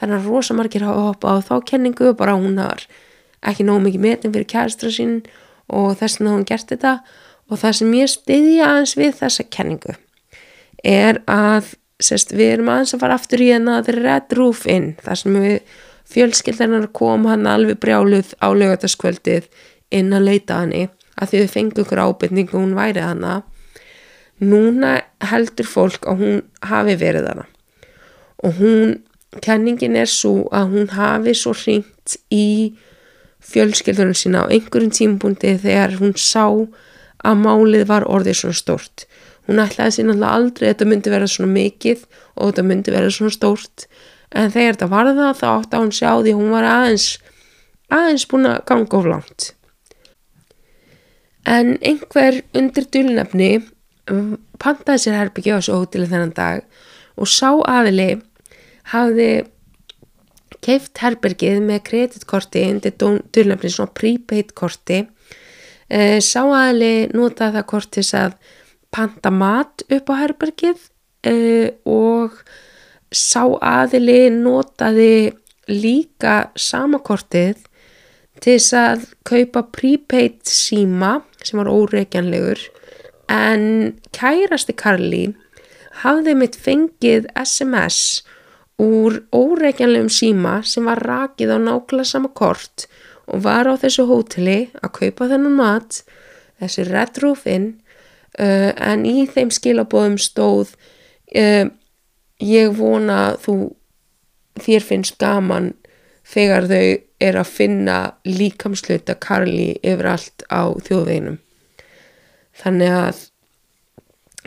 Þannig 0.00 0.16
að 0.16 0.28
rosa 0.30 0.56
margir 0.56 0.84
hafa 0.86 1.08
hoppað 1.10 1.40
á 1.40 1.46
þá 1.48 1.54
kenningu 1.72 2.12
bara 2.16 2.36
hún 2.38 2.60
har 2.60 2.84
ekki 3.44 3.66
nógu 3.66 3.86
mikið 3.86 4.04
metin 4.04 4.34
fyrir 4.34 4.48
kæristra 4.48 4.92
sín 4.92 5.20
og 5.68 5.96
þess 6.00 6.20
vegna 6.20 6.36
hún 6.36 6.46
gert 6.48 6.72
þetta. 6.72 6.94
Og 7.50 7.60
það 7.60 7.76
sem 7.80 7.94
ég 7.98 8.12
stiðja 8.12 8.68
aðeins 8.68 8.96
við 8.96 9.12
þessa 9.20 9.46
kenningu 9.50 9.96
er 10.86 11.20
að 11.28 11.74
sest, 12.00 12.32
við 12.32 12.54
erum 12.54 12.70
aðeins 12.72 12.94
að 12.96 13.02
fara 13.02 13.16
aftur 13.18 13.42
í 13.44 13.50
henn 13.52 13.68
að 13.68 13.90
Red 13.98 14.36
Roof 14.38 14.64
Inn 14.70 14.94
þar 15.02 15.20
sem 15.20 15.36
við 15.36 15.58
fjölskyldanar 16.10 16.88
kom 16.96 17.26
hann 17.30 17.46
alveg 17.46 17.80
brjáluð 17.82 18.34
á 18.42 18.48
lögataskvöldið 18.54 19.48
inn 19.94 20.12
að 20.14 20.26
leita 20.30 20.62
hanni 20.62 20.88
að 21.20 21.32
því 21.32 21.42
við 21.42 21.54
fengum 21.54 21.84
ykkur 21.84 22.02
ábyrningu 22.06 22.58
hún 22.58 22.76
væri 22.78 23.04
hana 23.04 23.40
núna 24.40 24.98
heldur 25.30 25.68
fólk 25.68 26.06
að 26.08 26.22
hún 26.24 26.42
hafi 26.64 26.96
verið 27.00 27.30
hana 27.30 27.46
og 28.40 28.56
hún, 28.56 28.94
kenningin 29.44 29.98
er 30.00 30.08
svo 30.08 30.48
að 30.56 30.72
hún 30.74 30.94
hafi 30.96 31.34
svo 31.36 31.52
hringt 31.54 32.16
í 32.32 32.72
fjölskyldunum 33.40 34.16
sína 34.16 34.44
á 34.44 34.50
einhverjum 34.52 34.92
tímpundi 34.94 35.56
þegar 35.60 35.98
hún 36.00 36.14
sá 36.16 36.46
að 37.20 37.42
málið 37.42 37.86
var 37.88 38.06
orðið 38.08 38.38
svona 38.40 38.56
stórt. 38.56 39.04
Hún 39.48 39.60
ætlaði 39.60 39.96
sín 39.96 40.12
alltaf 40.12 40.36
aldrei 40.36 40.66
að 40.68 40.72
þetta 40.72 40.88
myndi 40.88 41.12
vera 41.12 41.28
svona 41.28 41.52
mikið 41.52 42.04
og 42.36 42.50
þetta 42.50 42.66
myndi 42.68 42.94
vera 42.94 43.12
svona 43.12 43.34
stórt 43.34 43.86
en 44.30 44.52
þegar 44.54 44.76
þetta 44.76 44.90
var 44.90 45.10
það 45.10 45.38
þá 45.40 45.48
átti 45.50 45.76
að 45.76 45.84
hún 45.84 45.96
sjá 45.96 46.10
því 46.20 46.36
hún 46.38 46.54
var 46.54 46.68
aðeins 46.68 47.08
aðeins 47.90 48.26
búin 48.30 48.48
að 48.50 48.62
ganga 48.70 48.98
of 48.98 49.08
langt. 49.10 49.50
En 51.48 51.76
einhver 51.80 52.42
undir 52.54 52.86
dulnefni 52.92 53.50
pantaði 54.60 55.04
sér 55.04 55.18
herbyggja 55.18 55.56
á 55.56 55.58
þessu 55.58 55.78
hóteli 55.78 56.10
þennan 56.10 56.34
dag 56.36 56.62
og 57.20 57.30
sá 57.30 57.50
aðili 57.50 58.20
hafði 58.92 59.30
keift 60.64 61.00
herbergið 61.00 61.60
með 61.64 61.82
kreditkorti 61.88 62.64
undir 62.68 62.94
dulnefni 62.98 63.70
svona 63.72 63.94
prepaid 63.96 64.52
korti. 64.58 65.04
E, 65.88 66.20
sá 66.22 66.42
aðili 66.44 67.08
notaði 67.14 67.58
það 67.58 67.68
kortis 67.72 68.12
að 68.18 68.36
panta 68.94 69.32
mat 69.32 69.84
upp 69.88 70.10
á 70.12 70.14
herbergið 70.20 70.82
e, 71.26 71.34
og 71.88 72.36
sá 73.10 73.42
aðili 73.58 74.30
notaði 74.32 75.32
líka 75.70 76.50
samakortið 76.58 77.66
til 78.40 78.56
þess 78.56 78.76
að 78.78 79.06
kaupa 79.28 79.64
prepaid 79.74 80.40
síma 80.48 81.20
sem 81.44 81.60
var 81.60 81.70
óreikjanlegur 81.70 82.62
en 83.30 83.64
kærasti 84.16 84.74
Karli 84.78 85.24
hafði 86.02 86.36
mitt 86.38 86.56
fengið 86.58 87.28
SMS 87.38 88.22
úr 88.80 89.20
óreikjanlegum 89.36 90.10
síma 90.12 90.60
sem 90.66 90.86
var 90.88 91.02
rakið 91.04 91.52
á 91.52 91.58
nákvæmlega 91.60 92.08
sama 92.08 92.30
kort 92.32 92.86
og 93.30 93.44
var 93.44 93.68
á 93.68 93.74
þessu 93.78 94.06
hóteli 94.08 94.70
að 94.80 94.94
kaupa 95.02 95.28
þennan 95.30 95.58
mat 95.58 96.00
þessi 96.62 96.86
Red 96.88 97.20
Roof 97.22 97.44
Inn 97.50 97.68
uh, 98.38 98.70
en 98.74 99.04
í 99.08 99.26
þeim 99.30 99.52
skilabóðum 99.54 100.16
stóð 100.20 100.72
uh, 101.36 101.68
ég 102.40 102.72
vona 102.76 103.36
þú 103.40 103.56
þér 104.60 104.86
finnst 104.86 105.18
gaman 105.20 105.72
þegar 106.26 106.68
þau 106.70 106.84
er 107.20 107.38
að 107.40 107.52
finna 107.52 107.98
líkamsluta 108.24 109.16
Karli 109.20 109.74
yfir 109.82 110.08
allt 110.14 110.44
á 110.48 110.72
þjóðveinum 110.86 111.40
þannig 112.60 112.94
að 112.96 113.26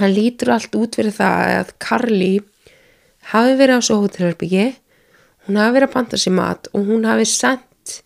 hann 0.01 0.15
lítur 0.15 0.53
allt 0.55 0.75
út 0.77 0.97
fyrir 0.97 1.13
það 1.13 1.51
að 1.59 1.75
Karli 1.85 2.31
hafi 3.33 3.59
verið 3.59 3.77
á 3.77 3.81
svo 3.85 3.99
hótelherbyggi 4.01 4.65
hún 5.47 5.59
hafi 5.59 5.77
verið 5.77 5.89
að 5.89 5.95
panta 5.97 6.19
sér 6.19 6.35
mat 6.37 6.71
og 6.73 6.89
hún 6.89 7.05
hafi 7.07 7.27
sendt 7.29 7.99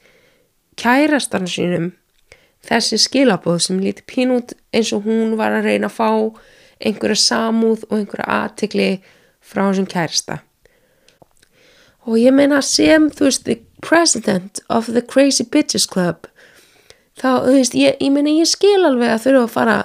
kærastan 0.78 1.48
sínum 1.50 1.92
þessi 2.68 3.00
skilabóð 3.02 3.62
sem 3.68 3.80
líti 3.82 4.04
pín 4.10 4.36
út 4.36 4.54
eins 4.76 4.92
og 4.96 5.08
hún 5.08 5.38
var 5.40 5.56
að 5.56 5.70
reyna 5.72 5.90
að 5.90 5.98
fá 5.98 6.10
einhverja 6.78 7.22
samúð 7.24 7.86
og 7.88 8.02
einhverja 8.02 8.42
aðtikli 8.44 8.90
frá 9.48 9.64
þessum 9.70 9.88
kærsta 9.92 10.42
og 12.08 12.20
ég 12.20 12.36
meina 12.36 12.62
sem 12.64 13.10
þú 13.12 13.30
veist 13.30 13.48
the 13.48 13.60
president 13.84 14.62
of 14.70 14.92
the 14.92 15.04
crazy 15.04 15.46
bitches 15.48 15.88
club 15.90 16.28
þá 17.20 17.46
þú 17.46 17.56
veist 17.56 17.78
ég, 17.78 17.96
ég 18.00 18.14
meina 18.14 18.36
ég 18.36 18.50
skil 18.50 18.82
alveg 18.84 19.14
að 19.14 19.26
þurfa 19.28 19.46
að 19.48 19.56
fara 19.56 19.80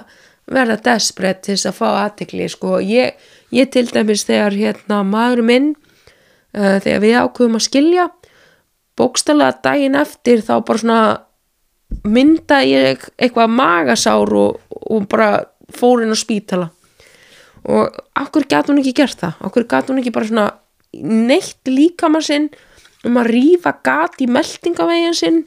verða 0.49 0.79
desperate 0.83 1.43
til 1.45 1.55
þess 1.55 1.69
að 1.69 1.77
fá 1.77 1.87
aðtikli 2.03 2.47
sko. 2.51 2.79
Ég, 2.83 3.15
ég 3.53 3.69
til 3.71 3.85
dæmis 3.89 4.25
þegar 4.27 4.57
hérna 4.57 5.01
maður 5.07 5.43
minn 5.47 5.69
uh, 5.73 6.79
þegar 6.83 7.03
við 7.03 7.19
ákveðum 7.21 7.59
að 7.59 7.67
skilja 7.67 8.07
bókstala 8.99 9.53
daginn 9.63 9.97
eftir 9.97 10.43
þá 10.45 10.55
bara 10.65 10.81
svona 10.81 11.01
mynda 12.03 12.59
ég 12.65 13.07
eitthvað 13.17 13.53
magasár 13.53 14.33
og, 14.37 14.61
og 14.69 15.07
bara 15.09 15.45
fór 15.73 16.03
inn 16.03 16.13
á 16.13 16.17
spítala 16.17 16.69
og 17.63 17.97
okkur 18.19 18.47
gæti 18.49 18.71
hún 18.71 18.81
ekki 18.83 18.95
gert 18.97 19.19
það? 19.21 19.39
Okkur 19.47 19.67
gæti 19.71 19.93
hún 19.93 20.01
ekki 20.01 20.13
bara 20.15 20.29
svona 20.29 20.47
neitt 20.93 21.69
líkamar 21.69 22.25
sinn 22.25 22.49
um 23.07 23.19
að 23.19 23.31
rýfa 23.33 23.75
gati 23.83 24.27
í 24.27 24.31
meldingavegin 24.31 25.17
sinn 25.17 25.43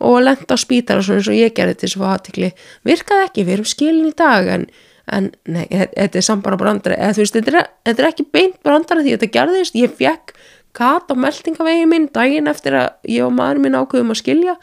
og 0.00 0.18
að 0.18 0.26
lenda 0.28 0.56
á 0.56 0.58
spítara 0.60 1.04
svona 1.04 1.20
eins 1.20 1.30
og 1.30 1.38
ég 1.38 1.56
gerði 1.56 1.80
til 1.80 1.90
fá 2.00 2.06
aðtikli 2.14 2.52
virkaði 2.88 3.26
ekki, 3.26 3.44
við 3.46 3.56
erum 3.56 3.68
skilin 3.68 4.08
í 4.08 4.14
dag 4.16 4.48
en, 4.54 4.68
en 5.10 5.28
nei, 5.44 5.66
þetta 5.68 6.20
er 6.20 6.26
samt 6.26 6.46
bara 6.46 6.60
brandari 6.60 6.96
eða 6.96 7.18
þú 7.18 7.24
veist, 7.24 7.36
þetta 7.36 7.52
er, 7.52 7.68
þetta 7.88 8.04
er 8.04 8.08
ekki 8.12 8.28
beint 8.32 8.62
brandari 8.66 9.04
því 9.04 9.16
þetta 9.16 9.32
gerðist, 9.36 9.76
ég 9.76 9.98
fekk 9.98 10.34
gat 10.76 11.10
á 11.10 11.14
meldingavegin 11.18 11.90
minn 11.90 12.08
daginn 12.14 12.50
eftir 12.50 12.78
að 12.78 13.10
ég 13.10 13.26
og 13.26 13.34
maður 13.36 13.64
minn 13.64 13.76
ákveðum 13.76 14.14
að 14.14 14.22
skilja 14.22 14.56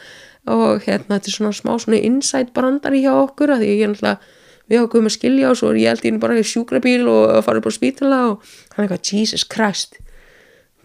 og 0.48 0.86
hérna 0.88 1.18
þetta 1.18 1.30
er 1.30 1.36
svona 1.36 1.56
smá 1.56 1.74
svona 1.76 2.02
inside 2.08 2.54
brandari 2.56 3.04
hjá 3.04 3.12
okkur 3.18 3.54
að 3.54 3.66
því 3.66 3.74
ég 3.74 3.84
er 3.84 3.94
náttúrulega 3.94 4.36
við 4.68 4.84
ákveðum 4.84 5.10
að 5.10 5.16
skilja 5.16 5.52
og 5.52 5.60
svo 5.60 5.72
er 5.72 5.82
ég 5.82 5.94
held 5.94 6.08
ín 6.10 6.20
bara 6.24 6.38
í 6.38 6.46
sjúkrabíl 6.48 7.08
og 7.08 7.38
að 7.38 7.44
fara 7.48 7.62
upp 7.62 7.70
á 7.70 7.78
spítala 7.78 8.22
og 8.32 8.54
hann 8.76 8.84
er 8.84 8.88
eitthvað 8.88 9.12
Jesus 9.12 9.46
Christ. 9.48 10.00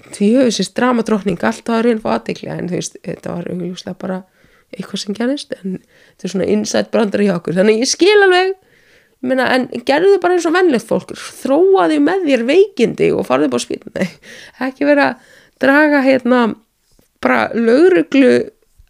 Því 0.03 0.29
hefur 0.35 0.51
þessi 0.51 0.75
dramadrókning 0.79 1.42
alltaf 1.42 1.79
að 1.79 1.87
reyna 1.87 2.14
aðdekla 2.16 2.59
en 2.59 2.71
þú 2.71 2.79
veist, 2.79 2.99
þetta 3.07 3.37
var 3.37 3.51
augljóslega 3.53 3.99
bara 4.03 4.21
eitthvað 4.73 5.03
sem 5.03 5.16
gerist 5.18 5.55
en 5.59 5.79
þetta 5.83 6.27
er 6.29 6.35
svona 6.35 6.51
inside 6.51 6.92
brandari 6.95 7.29
hjá 7.29 7.37
okkur. 7.37 7.59
Þannig 7.59 7.83
ég 7.85 7.90
skil 7.90 8.18
alveg 8.18 8.55
Meina, 9.23 9.45
en 9.55 9.68
gerðu 9.87 10.16
þið 10.16 10.23
bara 10.25 10.35
eins 10.35 10.47
og 10.49 10.55
vennlegt 10.57 10.88
fólk 10.88 11.12
þróaði 11.14 12.01
með 12.03 12.25
þér 12.27 12.40
veikindi 12.49 13.11
og 13.14 13.29
farði 13.29 13.47
upp 13.47 13.55
á 13.55 13.61
nei, 14.01 14.09
ekki 14.66 14.88
vera 14.88 15.05
að 15.12 15.29
draga 15.62 16.01
hérna 16.03 16.40
bara 17.23 17.45
lauruglu 17.55 18.33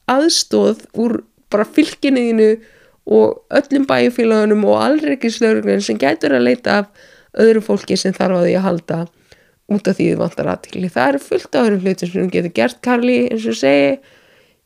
aðstóð 0.09 0.87
úr 0.97 1.19
bara 1.53 1.69
fylginniðinu 1.69 2.49
og 3.07 3.43
öllum 3.51 3.87
bæjufélagunum 3.89 4.67
og 4.71 4.83
allreikislauruglun 4.87 5.83
sem 5.83 5.99
gætur 5.99 6.37
að 6.37 6.47
leita 6.47 6.79
af 6.83 7.09
öðru 7.43 7.63
fólki 7.65 7.97
sem 7.99 8.15
þarf 8.15 8.39
að 8.39 8.47
því 8.47 8.57
að 8.59 8.67
halda 8.67 8.99
út 9.73 9.89
af 9.89 9.97
því 9.97 10.09
þið 10.11 10.21
vantar 10.21 10.51
aðtikli 10.53 10.91
það 10.93 11.09
eru 11.09 11.23
fullt 11.27 11.57
af 11.57 11.67
öðrum 11.67 11.83
hlutum 11.87 12.11
sem 12.11 12.21
hún 12.23 12.33
getur 12.33 12.55
gert 12.57 12.83
Karli 12.85 13.19
eins 13.29 13.49
og 13.49 13.59
segi. 13.59 13.97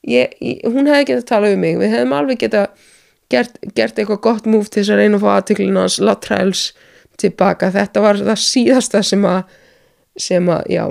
Ég, 0.06 0.36
ég, 0.40 0.60
hún 0.66 0.86
hefði 0.86 1.08
getað 1.08 1.22
að 1.22 1.30
tala 1.30 1.48
um 1.50 1.62
mig. 1.64 1.78
Við 1.80 1.94
hefðum 1.94 2.14
alveg 2.14 2.42
getað 2.44 2.84
gert, 3.32 3.56
gert 3.74 3.98
eitthvað 3.98 4.22
gott 4.26 4.46
múf 4.50 4.68
til 4.70 4.82
þess 4.82 4.94
að 4.94 5.00
reyna 5.02 5.18
að 5.18 5.24
fá 5.24 5.30
aðtiklina 5.34 5.82
hans 5.86 5.98
latræls 6.02 6.66
tilbaka 7.20 7.72
þetta 7.74 8.02
var 8.04 8.20
það 8.20 8.42
síðasta 8.44 9.02
sem 9.06 9.24
að 9.26 9.56
sem 10.20 10.48
að, 10.48 10.68
já 10.72 10.84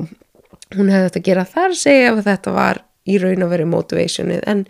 hún 0.76 0.90
hefði 0.92 1.08
þetta 1.08 1.22
að 1.22 1.28
gera 1.30 1.46
þar 1.50 1.78
segja 1.78 2.12
ef 2.12 2.20
þetta 2.26 2.54
var 2.56 2.82
í 3.06 3.18
raun 3.22 3.46
að 3.46 3.54
vera 3.54 3.70
motivationið. 3.70 4.44
En 4.50 4.66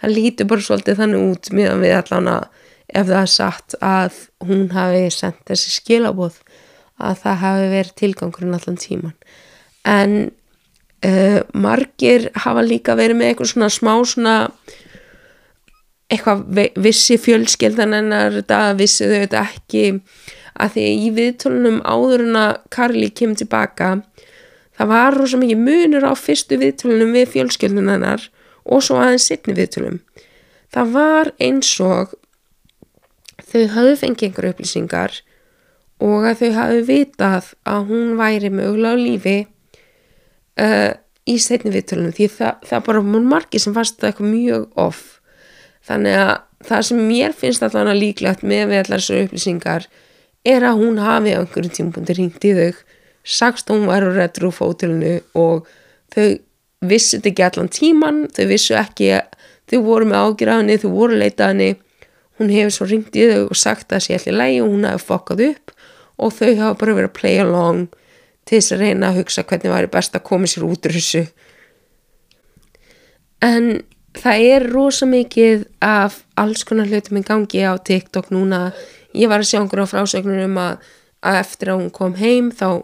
það 0.00 0.16
lítur 0.16 0.50
bara 0.50 0.66
svolítið 0.66 1.00
þannig 1.02 1.28
út 1.28 1.52
meðan 1.56 1.84
við 1.84 1.96
allan 1.98 2.32
að 2.34 2.48
ef 2.90 3.06
það 3.06 3.20
er 3.20 3.32
satt 3.34 3.78
að 3.84 4.18
hún 4.48 4.66
hafi 4.74 5.06
sendt 5.14 5.40
þessi 5.48 5.72
skilabóð 5.76 6.40
að 7.00 7.22
það 7.22 7.40
hafi 7.44 7.70
verið 7.74 7.96
tilgangurinn 8.00 8.56
allan 8.56 8.80
tíman 8.80 9.14
en 9.88 10.16
uh, 11.06 11.40
margir 11.54 12.28
hafa 12.44 12.64
líka 12.66 12.96
verið 12.98 13.20
með 13.20 13.32
eitthvað 13.32 13.52
svona 13.54 13.70
smá 13.72 13.92
svona 14.04 14.36
eitthvað 16.10 16.42
vissi 16.82 17.16
fjölskeldan 17.20 17.94
ennar 18.00 18.34
þetta 18.40 18.60
vissi 18.78 19.06
þau 19.06 19.20
þetta 19.22 19.44
ekki 19.46 19.84
að 20.60 20.74
því 20.74 20.86
í 20.90 21.10
viðtölunum 21.16 21.78
áður 21.86 22.26
en 22.26 22.38
að 22.40 22.52
Karli 22.74 23.12
kemur 23.14 23.38
tilbaka 23.40 23.92
það 24.76 24.90
var 24.90 25.16
rosa 25.16 25.38
mikið 25.40 25.62
munur 25.62 26.08
á 26.10 26.12
fyrstu 26.18 26.58
viðtölunum 26.60 27.14
við 27.14 27.32
fjölskeldun 27.36 27.92
ennar 27.94 28.26
og 28.70 28.84
svo 28.86 29.00
aðeins 29.02 29.26
sittni 29.28 29.56
viðtölum. 29.58 30.00
Það 30.70 30.92
var 30.94 31.32
eins 31.42 31.70
og 31.82 32.14
þau 33.50 33.62
hafðu 33.74 33.94
fengið 33.98 34.28
einhverju 34.28 34.54
upplýsingar 34.54 35.16
og 36.00 36.26
að 36.30 36.42
þau 36.42 36.50
hafðu 36.56 36.84
vitað 36.88 37.54
að 37.68 37.88
hún 37.90 38.12
væri 38.20 38.52
mögulega 38.54 38.94
á 38.94 39.02
lífi 39.02 39.38
uh, 40.60 40.92
í 41.28 41.36
setni 41.42 41.72
viðtölunum 41.74 42.14
því 42.16 42.28
það, 42.36 42.68
það 42.68 42.86
bara 42.86 43.02
mún 43.06 43.26
margi 43.30 43.60
sem 43.62 43.74
fannst 43.76 43.98
það 43.98 44.12
eitthvað 44.12 44.30
mjög 44.34 44.78
off. 44.86 45.02
Þannig 45.90 46.20
að 46.20 46.32
það 46.70 46.86
sem 46.90 47.02
mér 47.08 47.34
finnst 47.36 47.64
allavega 47.64 47.98
líklegt 47.98 48.46
með 48.46 48.64
við 48.70 48.82
allar 48.84 49.02
þessu 49.02 49.20
upplýsingar 49.24 49.90
er 50.46 50.64
að 50.64 50.80
hún 50.80 51.00
hafi 51.00 51.34
á 51.36 51.40
einhverjum 51.40 51.76
tímpundi 51.76 52.16
ringt 52.16 52.46
í 52.48 52.54
þau 52.56 52.80
sagst 53.24 53.68
hún 53.72 53.86
var 53.88 54.04
á 54.04 54.10
retrofótilinu 54.12 55.18
og 55.36 55.68
þau 56.12 56.38
vissu 56.80 57.18
þetta 57.18 57.30
ekki 57.30 57.46
allan 57.46 57.70
tíman 57.72 58.24
þau 58.34 58.44
vissu 58.50 58.76
ekki, 58.78 59.12
þau 59.70 59.78
voru 59.84 60.08
með 60.08 60.26
ágjörðanni 60.26 60.78
þau 60.80 60.90
voru 60.94 61.20
leitaðanni 61.20 61.70
hún 62.40 62.52
hefur 62.54 62.72
svo 62.72 62.88
ringt 62.88 63.16
í 63.20 63.26
þau 63.28 63.50
og 63.50 63.58
sagt 63.60 63.90
að 63.90 63.96
það 63.96 64.04
sé 64.06 64.18
allir 64.18 64.38
lægi 64.40 64.60
og 64.64 64.70
hún 64.72 64.86
hefur 64.88 65.06
fokkað 65.10 65.44
upp 65.50 65.74
og 66.20 66.36
þau 66.36 66.50
hafa 66.56 66.78
bara 66.80 66.96
verið 66.96 67.10
að 67.10 67.18
play 67.20 67.40
along 67.42 67.88
til 68.48 68.58
þess 68.58 68.74
að 68.74 68.82
reyna 68.84 69.10
að 69.10 69.20
hugsa 69.20 69.44
hvernig 69.46 69.74
væri 69.74 69.90
best 69.92 70.16
að 70.16 70.26
koma 70.26 70.48
sér 70.50 70.66
út 70.66 70.88
úr 70.88 70.96
þessu. 70.96 71.22
En 73.44 73.68
það 74.18 74.46
er 74.54 74.66
rosa 74.72 75.06
mikið 75.08 75.66
af 75.84 76.22
alls 76.40 76.64
konar 76.68 76.90
hlutum 76.90 77.20
í 77.20 77.26
gangi 77.26 77.62
á 77.62 77.78
TikTok 77.78 78.32
núna. 78.34 78.70
Ég 79.14 79.30
var 79.30 79.44
að 79.44 79.52
sjá 79.52 79.60
einhverja 79.60 79.90
frásögnur 79.92 80.42
um 80.48 80.58
að, 80.60 80.80
að 81.22 81.38
eftir 81.44 81.72
að 81.72 81.80
hún 81.82 81.94
kom 81.94 82.16
heim 82.18 82.50
þá 82.50 82.82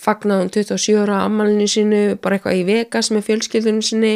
fagnaði 0.00 0.44
hún 0.44 0.52
27 0.54 1.02
ára 1.04 1.22
ammalinu 1.26 1.68
sinu 1.68 2.02
bara 2.22 2.38
eitthvað 2.38 2.60
í 2.60 2.66
Vegas 2.68 3.10
með 3.12 3.26
fjölskyldunum 3.28 3.84
sinni 3.84 4.14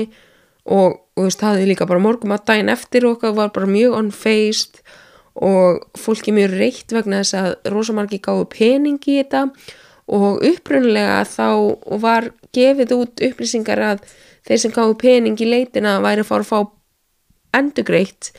og, 0.65 1.01
og 1.19 1.31
það 1.31 1.59
hefði 1.59 1.71
líka 1.71 1.89
bara 1.89 2.03
morgum 2.03 2.35
að 2.35 2.47
dæin 2.51 2.73
eftir 2.73 3.07
okkar 3.09 3.35
var 3.37 3.53
bara 3.55 3.69
mjög 3.69 3.99
unfaced 4.01 4.81
og 5.35 5.83
fólki 5.99 6.33
mjög 6.35 6.57
reitt 6.61 6.95
vegna 6.95 7.23
þess 7.23 7.37
að 7.41 7.73
rosamarki 7.75 8.21
gáðu 8.23 8.47
pening 8.55 9.01
í 9.03 9.19
þetta 9.19 9.49
og 10.15 10.45
upprunlega 10.45 11.23
þá 11.29 11.49
var 12.01 12.31
gefið 12.55 12.97
út 12.97 13.25
upplýsingar 13.29 13.83
að 13.83 14.05
þeir 14.47 14.63
sem 14.63 14.75
gáðu 14.75 14.99
pening 15.01 15.41
í 15.41 15.49
leitina 15.49 15.99
væri 16.05 16.25
að 16.25 16.31
fara 16.31 16.47
að 16.47 16.53
fá 16.53 17.59
endugreitt 17.59 18.31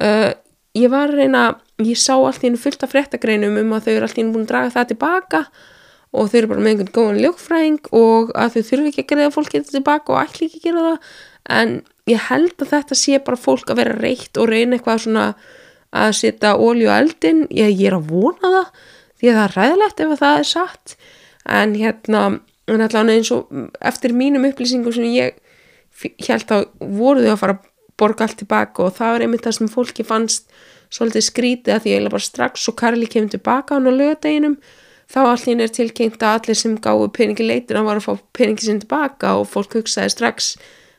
uh, 0.00 0.32
ég 0.76 0.92
var 0.92 1.12
að 1.12 1.20
reyna 1.22 1.44
ég 1.82 1.98
sá 2.00 2.14
allt 2.16 2.42
í 2.42 2.48
hennu 2.48 2.60
fullt 2.60 2.84
af 2.84 2.92
frettagreinum 2.92 3.60
um 3.60 3.76
að 3.76 3.86
þau 3.86 3.94
eru 3.94 4.08
allt 4.08 4.18
í 4.18 4.22
hennu 4.22 4.34
búin 4.34 4.46
að 4.46 4.52
draga 4.52 4.74
það 4.76 4.90
tilbaka 4.92 5.44
og 5.46 5.70
þau 6.12 6.38
eru 6.38 6.50
bara 6.50 6.62
með 6.62 6.72
einhvern 6.72 6.94
góðan 6.96 7.20
ljókfræðing 7.24 7.90
og 7.96 8.32
að 8.36 8.56
þau 8.56 8.62
þurfi 8.68 8.92
ekki 8.92 9.02
að 9.04 9.10
greiða 9.12 9.34
fólk 9.34 9.52
þetta 9.54 9.76
tilbaka 9.76 10.12
og 10.12 10.20
ætli 10.22 10.48
ekki 10.48 10.60
að 10.60 10.66
gera 10.66 10.84
það. 10.86 11.10
En 11.58 11.74
ég 12.10 12.26
held 12.28 12.54
að 12.58 12.72
þetta 12.74 12.98
sé 12.98 13.20
bara 13.26 13.40
fólk 13.40 13.72
að 13.72 13.80
vera 13.80 13.98
reitt 13.98 14.40
og 14.40 14.50
reyna 14.50 14.76
eitthvað 14.76 15.04
svona 15.06 15.26
að 15.92 16.14
setja 16.20 16.54
ólju 16.56 16.88
á 16.88 16.94
eldin 17.00 17.44
ég, 17.48 17.72
ég 17.72 17.88
er 17.90 17.96
að 17.98 18.12
vona 18.12 18.52
það 18.56 18.68
því 19.20 19.30
að 19.30 19.38
það 19.38 19.44
er 19.44 19.56
ræðilegt 19.56 20.02
ef 20.04 20.14
það 20.20 20.38
er 20.38 20.48
satt. 20.52 20.96
En 21.60 21.76
hérna 21.78 22.22
en 22.70 22.84
allavega 22.84 23.18
eins 23.18 23.32
og 23.34 23.48
eftir 23.82 24.14
mínum 24.16 24.46
upplýsingum 24.48 24.94
sem 24.94 25.08
ég 25.12 25.40
held 26.28 26.54
að 26.54 26.68
voru 26.80 27.24
þau 27.24 27.32
að 27.32 27.40
fara 27.40 27.56
að 27.56 27.70
borga 28.00 28.26
allt 28.26 28.38
tilbaka 28.40 28.86
og 28.86 28.94
það 28.96 29.14
var 29.14 29.24
einmitt 29.24 29.44
það 29.46 29.58
sem 29.58 29.72
fólki 29.72 30.06
fannst 30.06 30.52
svolítið 30.92 31.26
skrítið 31.26 31.74
að 31.74 31.84
því 31.84 31.92
ég 31.94 32.08
bara 32.12 32.26
strax 32.26 32.68
og 32.70 32.78
Karli 32.80 33.08
kemur 33.10 33.32
tilbaka 33.32 33.76
hann 33.76 33.88
á 33.88 33.92
lögadeginum 33.92 34.56
þá 35.12 35.20
allir 35.24 35.62
er 35.64 35.72
tilkynnt 35.76 36.24
að 36.24 36.38
allir 36.38 36.58
sem 36.58 36.76
gáðu 36.80 37.10
peningi 37.12 37.46
leitin 37.46 37.80
að 37.80 37.88
var 37.90 38.00
að 38.00 38.08
fá 38.08 38.12
peningi 38.38 38.66
sinn 38.66 38.80
tilbaka 38.82 39.36
og 39.40 39.48
fólk 39.52 39.76
hugsaði 39.76 40.14
strax 40.14 40.54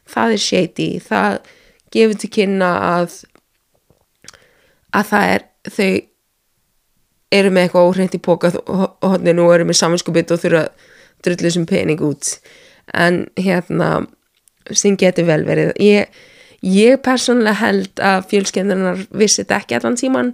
það 0.10 0.36
er 0.36 0.44
shady, 0.44 0.90
það 1.02 1.38
gefur 1.94 2.20
til 2.22 2.32
kynna 2.38 2.72
að 2.88 3.20
að 4.94 5.08
það 5.10 5.30
er 5.36 5.46
þau 5.74 5.92
eru 7.34 7.54
með 7.54 7.66
eitthvað 7.66 7.88
óhreint 7.90 8.18
í 8.18 8.22
póka 8.22 8.52
og 8.62 8.84
hodninu 9.02 9.48
og 9.48 9.56
eru 9.56 9.68
með 9.70 9.80
samanskupið 9.80 10.36
og 10.36 10.42
þurfa 10.44 10.64
drullu 11.26 11.52
sem 11.56 11.66
pening 11.70 12.04
út. 12.06 12.36
En 12.94 13.24
hérna 13.40 14.06
sem 14.72 14.98
getur 15.00 15.26
vel 15.28 15.42
verið. 15.48 15.72
Ég, 15.82 16.12
ég 16.62 17.00
persónulega 17.04 17.58
held 17.64 18.04
að 18.04 18.28
fjölskendunar 18.32 19.06
vissi 19.10 19.42
þetta 19.42 19.62
ekki 19.62 19.80
allan 19.80 19.98
tíman 20.00 20.34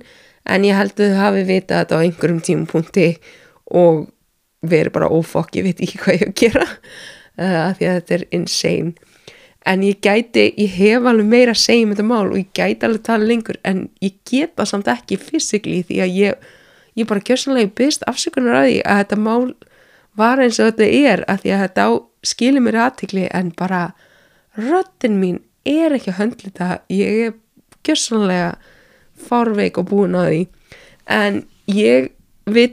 en 0.49 0.65
ég 0.67 0.75
held 0.75 0.97
að 0.97 1.13
þau 1.13 1.21
hafi 1.23 1.45
vitað 1.47 1.95
á 1.95 1.97
einhverjum 2.01 2.41
tímapunkti 2.43 3.07
og 3.69 4.07
verið 4.65 4.93
bara 4.95 5.11
ófokk, 5.13 5.55
ég 5.59 5.69
veit 5.69 5.81
ekki 5.85 6.01
hvað 6.01 6.17
ég 6.17 6.27
að 6.27 6.35
gera. 6.41 6.67
Uh, 7.39 7.69
því 7.77 7.87
að 7.87 7.97
þetta 7.99 8.15
er 8.17 8.25
insane. 8.35 9.09
En 9.69 9.83
ég 9.83 9.99
gæti, 10.03 10.45
ég 10.57 10.75
hef 10.79 11.07
alveg 11.07 11.27
meira 11.29 11.53
að 11.53 11.61
segja 11.61 11.85
um 11.85 11.93
þetta 11.93 12.07
mál 12.07 12.29
og 12.29 12.37
ég 12.39 12.51
gæti 12.55 12.87
alveg 12.87 13.03
tala 13.05 13.27
lengur 13.27 13.59
en 13.67 13.81
ég 14.03 14.15
geta 14.27 14.65
samt 14.67 14.87
ekki 14.91 15.19
fysikli 15.19 15.81
því 15.87 15.99
að 16.03 16.15
ég, 16.15 16.45
ég 16.99 17.09
bara 17.09 17.23
kjörsanlega 17.27 17.73
byrst 17.77 18.05
afsökunar 18.09 18.61
að 18.61 18.69
því 18.69 18.77
að 18.85 19.01
þetta 19.01 19.19
mál 19.25 19.49
var 20.19 20.41
eins 20.43 20.59
og 20.59 20.71
þetta 20.71 20.87
er 21.11 21.25
að 21.27 21.43
því 21.43 21.53
að 21.53 21.63
þetta 21.65 21.87
skilir 22.31 22.65
mér 22.65 22.79
aðtikli 22.85 23.27
en 23.35 23.51
bara 23.59 23.83
röttin 24.59 25.19
mín 25.19 25.41
er 25.67 25.95
ekki 25.95 26.13
að 26.13 26.19
höndla 26.23 26.49
þetta 26.49 26.69
ég 26.95 27.21
er 27.27 27.35
kjörsanlega 27.85 28.53
fárveik 29.27 29.79
og 29.79 29.89
búin 29.91 30.17
að 30.17 30.31
því. 30.31 30.41
En 31.09 31.41
ég 31.69 32.09
vil 32.49 32.71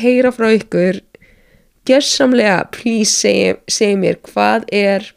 heyra 0.00 0.32
frá 0.34 0.48
ykkur 0.54 1.00
kjörsamlega 1.88 2.64
please 2.74 3.12
segja 3.12 3.58
seg 3.70 3.98
mér 4.00 4.18
hvað 4.24 4.66
er 4.72 5.10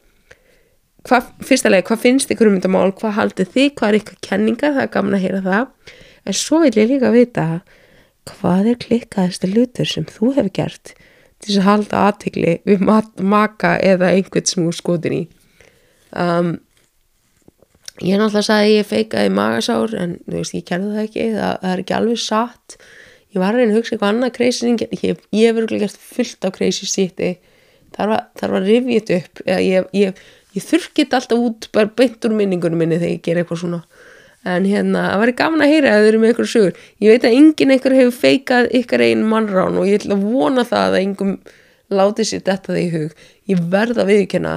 hvað, 1.08 1.32
fyrstulega, 1.48 1.86
hvað 1.88 2.04
finnst 2.04 2.32
ykkur 2.34 2.52
um 2.52 2.58
þetta 2.58 2.72
mál, 2.74 2.92
hvað 2.96 3.18
haldið 3.18 3.52
þið, 3.56 3.74
hvað 3.80 3.90
er 3.90 4.00
ykkur 4.02 4.22
kenningar, 4.28 4.76
það 4.76 4.84
er 4.84 4.94
gaman 4.94 5.18
að 5.18 5.26
heyra 5.26 5.44
það, 5.46 5.94
en 6.28 6.38
svo 6.44 6.62
vil 6.64 6.74
ég 6.76 6.90
líka 6.92 7.14
vita 7.16 7.48
hvað 8.28 8.72
er 8.74 8.80
klikkaðista 8.84 9.48
lutur 9.48 9.88
sem 9.88 10.08
þú 10.10 10.34
hefur 10.36 10.54
gert 10.58 10.94
til 11.38 11.52
þess 11.52 11.60
að 11.62 11.68
halda 11.68 12.06
aðtegli 12.10 12.54
við 12.68 12.86
maka 13.24 13.76
eða 13.86 14.12
einhvern 14.16 14.48
sem 14.50 14.66
þú 14.66 14.74
skotir 14.76 15.14
í. 15.14 15.20
Um, 16.18 16.56
ég 18.02 18.18
náttúrulega 18.18 18.48
sagði 18.50 18.78
ég 18.80 18.90
feikaði 18.90 19.34
magasár 19.38 19.94
en 19.98 20.18
þú 20.26 20.40
veist, 20.40 20.56
ég 20.58 20.66
kerði 20.68 20.94
það 20.96 21.04
ekki, 21.04 21.28
það, 21.36 21.54
það 21.62 21.74
er 21.74 21.84
ekki 21.84 21.98
alveg 22.00 22.24
satt. 22.24 22.78
Ég 23.38 23.44
var 23.44 23.54
að 23.54 23.62
reyna 23.62 23.76
að 23.76 23.78
hugsa 23.78 23.94
eitthvað 23.94 24.14
annað 24.16 24.34
crazy, 24.34 24.74
ég, 24.74 25.22
ég 25.36 25.46
hef 25.46 25.58
verið 25.60 25.84
gert 25.84 26.02
fullt 26.02 26.48
á 26.48 26.50
crazy 26.56 26.90
síti, 26.90 27.36
þar 27.94 28.10
var, 28.10 28.24
var 28.42 28.66
rivið 28.66 29.12
upp, 29.20 29.42
ég, 29.46 29.90
ég 29.94 30.22
ég 30.58 30.66
þurrkit 30.66 31.14
alltaf 31.14 31.38
út 31.38 31.68
bara 31.76 31.92
beint 32.00 32.26
úr 32.26 32.34
minningunum 32.34 32.82
minni 32.82 32.98
þegar 32.98 33.14
ég 33.14 33.22
ger 33.28 33.42
eitthvað 33.44 33.62
svona. 33.62 33.82
En 34.48 34.66
hérna, 34.66 35.04
það 35.12 35.22
væri 35.22 35.36
gaman 35.38 35.64
að 35.66 35.72
heyra 35.74 35.92
að 35.92 36.00
þau 36.00 36.08
eru 36.08 36.22
með 36.24 36.34
ykkur 36.34 36.50
sögur. 36.50 36.82
Ég 37.04 37.14
veit 37.14 37.28
að 37.28 37.38
enginn 37.38 37.74
einhver 37.76 37.96
hefur 37.98 38.16
feikað 38.16 38.70
ykkar 38.80 39.04
einn 39.06 39.26
mannrán 39.28 39.78
og 39.78 39.86
ég 39.86 40.00
ætla 40.00 40.18
að 40.18 40.26
vona 40.32 40.66
það 40.66 40.88
að 40.88 41.00
engum 41.04 41.34
láti 41.94 42.26
sér 42.26 42.46
þetta 42.48 42.74
þegar 42.74 42.82
í 42.82 42.90
hug. 42.96 43.26
Ég 43.52 43.64
verða 43.76 44.06
að 44.06 44.14
viðkjöna 44.14 44.54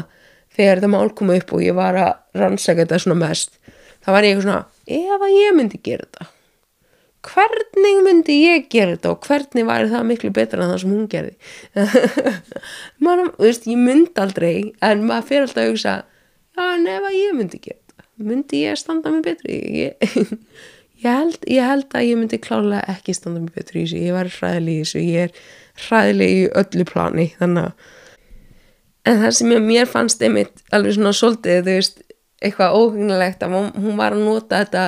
þegar 0.56 0.80
þetta 0.80 0.92
mál 0.94 1.12
koma 1.20 1.36
upp 1.40 1.52
og 1.56 1.64
ég 1.66 1.76
var 1.76 2.00
að 2.00 2.40
rannsaka 2.40 2.86
þetta 2.86 3.02
svona 3.04 3.20
mest 3.26 3.60
það 4.04 4.16
var 4.16 4.26
ég 4.26 4.34
eitthvað 4.34 4.46
svona, 4.46 4.60
ef 5.00 5.24
að 5.24 5.34
ég 5.36 5.56
myndi 5.56 5.80
gera 5.84 6.06
þetta 6.06 6.28
hvernig 7.26 8.00
myndi 8.06 8.36
ég 8.46 8.68
gera 8.72 8.94
þetta 8.94 9.12
og 9.12 9.26
hvernig 9.28 9.66
væri 9.68 9.90
það 9.92 10.08
miklu 10.08 10.32
betra 10.36 10.64
en 10.64 10.72
það 10.72 10.82
sem 10.84 10.94
hún 10.94 11.10
gerði? 11.12 11.34
Maður, 13.04 13.32
þú 13.36 13.46
veist, 13.48 13.68
ég 13.68 13.84
myndi 13.88 14.22
aldrei 14.22 14.54
en 14.86 15.04
maður 15.08 15.28
fyrir 15.28 15.46
alltaf 15.48 15.62
að 15.64 15.70
hugsa 15.74 15.94
já, 16.00 16.64
nefa 16.80 17.14
ég 17.14 17.36
myndi 17.36 17.60
gera 17.60 17.78
þetta 17.78 17.90
myndi 18.24 18.64
ég 18.64 18.80
standa 18.80 19.12
mig 19.12 19.24
betri? 19.24 19.60
Ég, 19.80 20.10
ég, 21.04 21.08
held, 21.08 21.38
ég 21.48 21.64
held 21.64 21.96
að 21.96 22.08
ég 22.08 22.20
myndi 22.20 22.40
klálega 22.42 22.82
ekki 22.94 23.14
standa 23.16 23.42
mig 23.42 23.54
betri 23.56 23.82
í 23.82 23.86
þessu. 23.86 24.02
Ég 24.04 24.16
var 24.16 24.30
hræðileg 24.34 24.74
í 24.74 24.84
þessu, 24.84 25.04
ég 25.04 25.28
er 25.28 25.86
hræðileg 25.86 26.36
í 26.36 26.44
öllu 26.62 26.86
plani, 26.88 27.30
þannig 27.40 27.70
að 27.70 27.88
en 29.08 29.22
það 29.22 29.36
sem 29.38 29.54
ég, 29.54 29.64
mér 29.64 29.88
fannst 29.88 30.22
einmitt 30.22 30.60
alveg 30.76 30.96
svona 30.96 31.14
svolítið, 31.16 31.62
þú 31.64 31.76
veist 31.78 32.02
eitthvað 32.40 32.76
óhugnilegt 32.76 33.42
að 33.44 33.56
hún 33.56 33.96
var 33.98 34.16
að 34.16 34.26
nota 34.26 34.60
þetta 34.62 34.84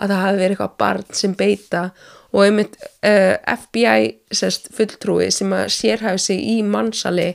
að 0.00 0.12
það 0.12 0.24
hafi 0.24 0.40
verið 0.40 0.54
eitthvað 0.56 0.78
barn 0.80 1.06
sem 1.20 1.36
beita 1.38 1.82
og 2.30 2.44
einmitt 2.44 2.76
uh, 2.80 2.88
eh, 3.10 3.36
FBI 3.58 4.10
sest, 4.40 4.70
fulltrúi 4.76 5.30
sem 5.34 5.52
að 5.54 5.68
sérhæfi 5.74 6.24
sig 6.26 6.42
í 6.54 6.56
mannsali 6.66 7.32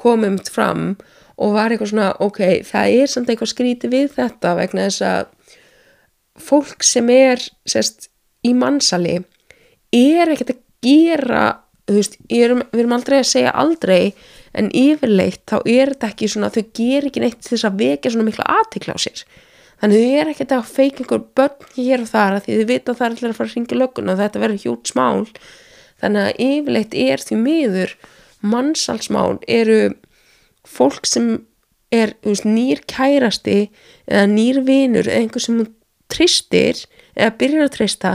komum 0.00 0.38
fram 0.38 0.94
og 1.36 1.56
var 1.56 1.72
eitthvað 1.72 1.92
svona 1.92 2.10
ok, 2.24 2.42
það 2.64 2.98
er 3.00 3.12
samt 3.12 3.30
eitthvað 3.32 3.52
skríti 3.52 3.90
við 3.92 4.12
þetta 4.16 4.54
vegna 4.56 4.86
þess 4.88 5.04
að 5.04 5.32
fólk 6.46 6.84
sem 6.84 7.10
er 7.12 7.42
sest, 7.68 8.10
í 8.46 8.52
mannsali 8.56 9.18
er 9.96 10.32
ekkert 10.32 10.54
að 10.54 10.62
gera 10.84 11.44
veist, 11.90 12.18
erum, 12.32 12.62
við 12.72 12.82
erum 12.82 12.96
aldrei 12.96 13.18
að 13.20 13.30
segja 13.30 13.54
aldrei 13.56 14.00
en 14.56 14.70
yfirleitt 14.74 15.44
þá 15.48 15.58
er 15.62 15.92
þetta 15.94 16.10
ekki 16.12 16.30
svona 16.32 16.52
þau 16.54 16.62
ger 16.76 17.08
ekki 17.08 17.22
neitt 17.22 17.46
þess 17.46 17.66
að 17.68 17.82
vekja 17.82 18.14
svona 18.14 18.28
mikla 18.28 18.48
aðtikla 18.56 18.96
á 18.96 18.98
sér 19.00 19.24
þannig 19.80 20.02
þau 20.02 20.18
er 20.20 20.32
ekkert 20.32 20.54
að 20.56 20.68
feika 20.72 21.02
einhver 21.02 21.24
börn 21.36 21.70
hér 21.76 22.04
og 22.04 22.10
þar 22.10 22.38
því 22.44 22.58
þau 22.60 22.68
vita 22.70 22.92
að 22.92 22.98
það 22.98 23.06
er 23.06 23.16
allir 23.16 23.30
að 23.30 23.38
fara 23.38 23.50
að 23.50 23.56
ringa 23.56 23.80
lögguna 23.80 24.14
og 24.14 24.20
þetta 24.22 24.42
verður 24.44 24.64
hjút 24.64 24.92
smál 24.92 25.26
þannig 26.00 26.22
að 26.22 26.40
yfirleitt 26.46 26.96
er 27.06 27.24
því 27.24 27.38
miður 27.42 27.94
mannsalsmál 28.46 29.36
eru 29.48 29.80
fólk 30.66 31.06
sem 31.08 31.30
er 31.94 32.16
veist, 32.26 32.46
nýr 32.48 32.82
kærasti 32.90 33.58
eða 34.08 34.26
nýr 34.32 34.62
vinur 34.66 35.06
eða 35.06 35.22
einhver 35.22 35.44
sem 35.44 35.62
tristir 36.12 36.82
eða 37.14 37.36
byrjar 37.40 37.68
að 37.68 37.74
trista 37.76 38.12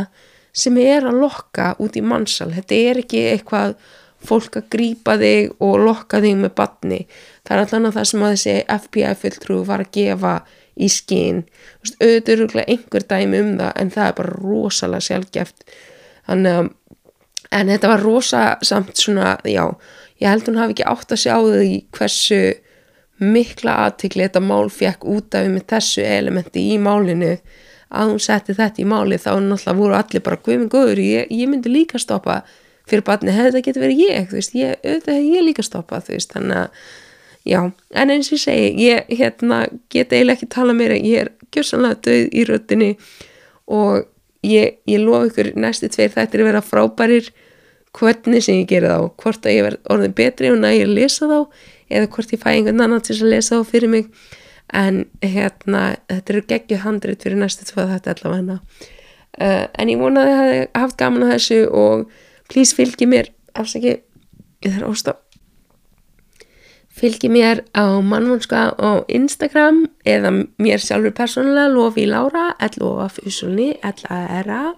sem 0.51 0.77
er 0.81 1.07
að 1.07 1.21
lokka 1.23 1.73
út 1.81 1.95
í 1.95 2.03
mannsal 2.03 2.51
þetta 2.55 2.79
er 2.91 3.01
ekki 3.03 3.25
eitthvað 3.31 3.75
fólk 4.21 4.59
að 4.59 4.67
grýpa 4.75 5.15
þig 5.17 5.53
og 5.63 5.79
lokka 5.81 6.19
þig 6.21 6.41
með 6.43 6.53
batni 6.59 6.99
það 7.47 7.53
er 7.55 7.63
allan 7.63 7.87
að 7.89 7.95
það 7.97 8.09
sem 8.09 8.25
að 8.25 8.33
þessi 8.35 8.57
FBI 8.75 9.13
fulltrú 9.23 9.61
var 9.67 9.85
að 9.85 9.93
gefa 9.97 10.33
í 10.81 10.89
skín 10.91 11.43
auðvitað 11.85 12.33
eru 12.35 12.65
einhver 12.65 13.07
dæmi 13.07 13.41
um 13.41 13.55
það 13.59 13.71
en 13.83 13.95
það 13.95 14.07
er 14.07 14.19
bara 14.19 14.37
rosalega 14.41 15.07
sjálfgeft 15.07 15.65
þannig 16.27 16.59
að 16.59 16.71
en 17.51 17.71
þetta 17.71 17.91
var 17.91 18.03
rosa 18.05 18.43
samt 18.65 18.99
svona 18.99 19.35
já, 19.47 19.65
ég 20.21 20.29
held 20.31 20.47
hún 20.49 20.59
hafi 20.61 20.77
ekki 20.77 20.87
átt 20.87 21.15
að 21.15 21.23
sjá 21.25 21.35
því 21.43 21.73
hversu 21.97 22.41
mikla 23.21 23.75
aðtikli 23.85 24.25
þetta 24.25 24.41
mál 24.43 24.71
fekk 24.73 25.05
út 25.09 25.37
af 25.37 25.49
með 25.51 25.67
þessu 25.69 26.05
elementi 26.05 26.63
í 26.73 26.79
málinu. 26.81 27.35
Að 27.91 28.13
hún 28.13 28.21
setti 28.23 28.55
þetta 28.55 28.81
í 28.81 28.87
máli 28.87 29.19
þá 29.19 29.33
náttúrulega 29.35 29.77
voru 29.77 29.95
allir 29.97 30.23
bara 30.23 30.39
guðminn 30.39 30.71
góður, 30.71 31.01
ég, 31.03 31.31
ég 31.35 31.49
myndi 31.51 31.69
líka 31.69 31.99
stoppa 31.99 32.39
fyrir 32.87 33.03
barni, 33.07 33.33
hefði 33.35 33.49
þetta 33.51 33.63
getur 33.67 33.83
verið 33.83 34.03
ég? 34.05 34.29
Þú 34.29 34.37
veist, 34.37 34.55
ég, 34.55 34.77
auðvitað 34.79 35.17
hefði 35.17 35.33
ég 35.35 35.45
líka 35.49 35.65
stoppa 35.67 35.99
þú 36.05 36.15
veist, 36.15 36.31
þannig 36.31 36.61
að, 36.61 36.85
já 37.47 37.61
en 37.63 38.13
eins 38.13 38.31
og 38.31 38.37
ég 38.37 38.43
segi, 38.45 38.71
ég 38.89 39.11
hérna 39.19 39.65
get 39.89 40.13
eiginlega 40.13 40.39
ekki 40.39 40.49
tala 40.53 40.73
meira, 40.77 40.95
ég 40.95 41.25
er 41.25 41.31
gjörsanlega 41.51 42.01
döð 42.05 42.27
í 42.31 42.47
röttinni 42.47 42.91
og 43.67 44.05
ég, 44.45 44.77
ég 44.89 45.01
lof 45.01 45.31
ykkur 45.31 45.53
næstu 45.59 45.89
tveir 45.91 46.13
þættir 46.13 46.43
að 46.43 46.51
vera 46.51 46.65
frábærir 46.65 47.31
hvernig 47.97 48.43
sem 48.45 48.61
ég 48.61 48.69
gera 48.69 48.95
þá, 48.95 49.07
hvort 49.19 49.45
að 49.45 49.55
ég 49.55 49.65
verð 49.67 49.93
orðin 49.93 50.15
betri 50.17 50.51
og 50.51 50.59
nægir 50.61 50.87
að 50.87 50.97
lesa 50.97 51.27
þá 51.27 51.39
eða 51.91 52.11
hvort 52.15 52.33
ég 52.33 52.41
fæ 52.41 52.49
einhvern 52.53 52.85
annan 52.85 53.03
til 53.03 53.17
að 53.17 53.33
lesa 53.33 53.59
þá 53.59 53.71
fyrir 53.71 53.91
mig. 53.91 54.07
En 54.71 55.03
hérna 55.19 55.81
þetta 56.07 56.33
eru 56.33 56.43
geggjuð 56.47 56.83
handrit 56.85 57.25
fyrir 57.25 57.41
næstu 57.41 57.67
tvað 57.67 57.97
þetta 57.97 58.13
allavega. 58.15 58.61
Uh, 59.41 59.65
en 59.79 59.91
ég 59.91 59.99
vonaði 59.99 60.31
að 60.31 60.39
þið 60.39 60.53
hefði 60.53 60.83
haft 60.83 60.99
gaman 60.99 61.25
að 61.25 61.33
þessu 61.33 61.59
og 61.81 62.05
please 62.51 62.77
fylgi 62.77 63.07
mér. 63.11 63.31
Afsaki, 63.59 63.97
ég 64.63 64.77
þarf 64.77 64.93
ástaf 64.93 65.30
fylgi 66.97 67.29
mér 67.31 67.63
á 67.71 67.99
mannvonska 68.03 68.73
á 68.75 68.91
Instagram 69.07 69.85
eða 70.05 70.33
mér 70.61 70.81
sjálfur 70.83 71.15
persónulega 71.15 71.71
Lofi 71.71 72.05
Lára, 72.09 72.51
L-O-F-U-S-O-N-I 72.59 73.69
L-A-R-A 73.81 74.75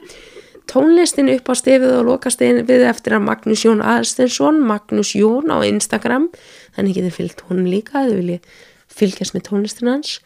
tónlistin 0.69 1.31
upp 1.33 1.49
á 1.51 1.53
stefið 1.57 1.97
og 1.99 2.07
lokastegin 2.07 2.63
við 2.67 2.85
eftir 2.87 3.17
að 3.17 3.25
Magnús 3.27 3.63
Jón 3.65 3.83
Aðstensson 3.83 4.61
Magnús 4.63 5.13
Jón 5.17 5.51
á 5.51 5.59
Instagram 5.67 6.29
þannig 6.75 6.99
getur 6.99 7.17
fylgt 7.17 7.43
honum 7.49 7.67
líka 7.69 8.05
eða 8.05 8.19
viljið 8.19 8.57
fylgjast 8.93 9.35
með 9.35 9.47
tónlistin 9.49 9.91
hans. 9.91 10.17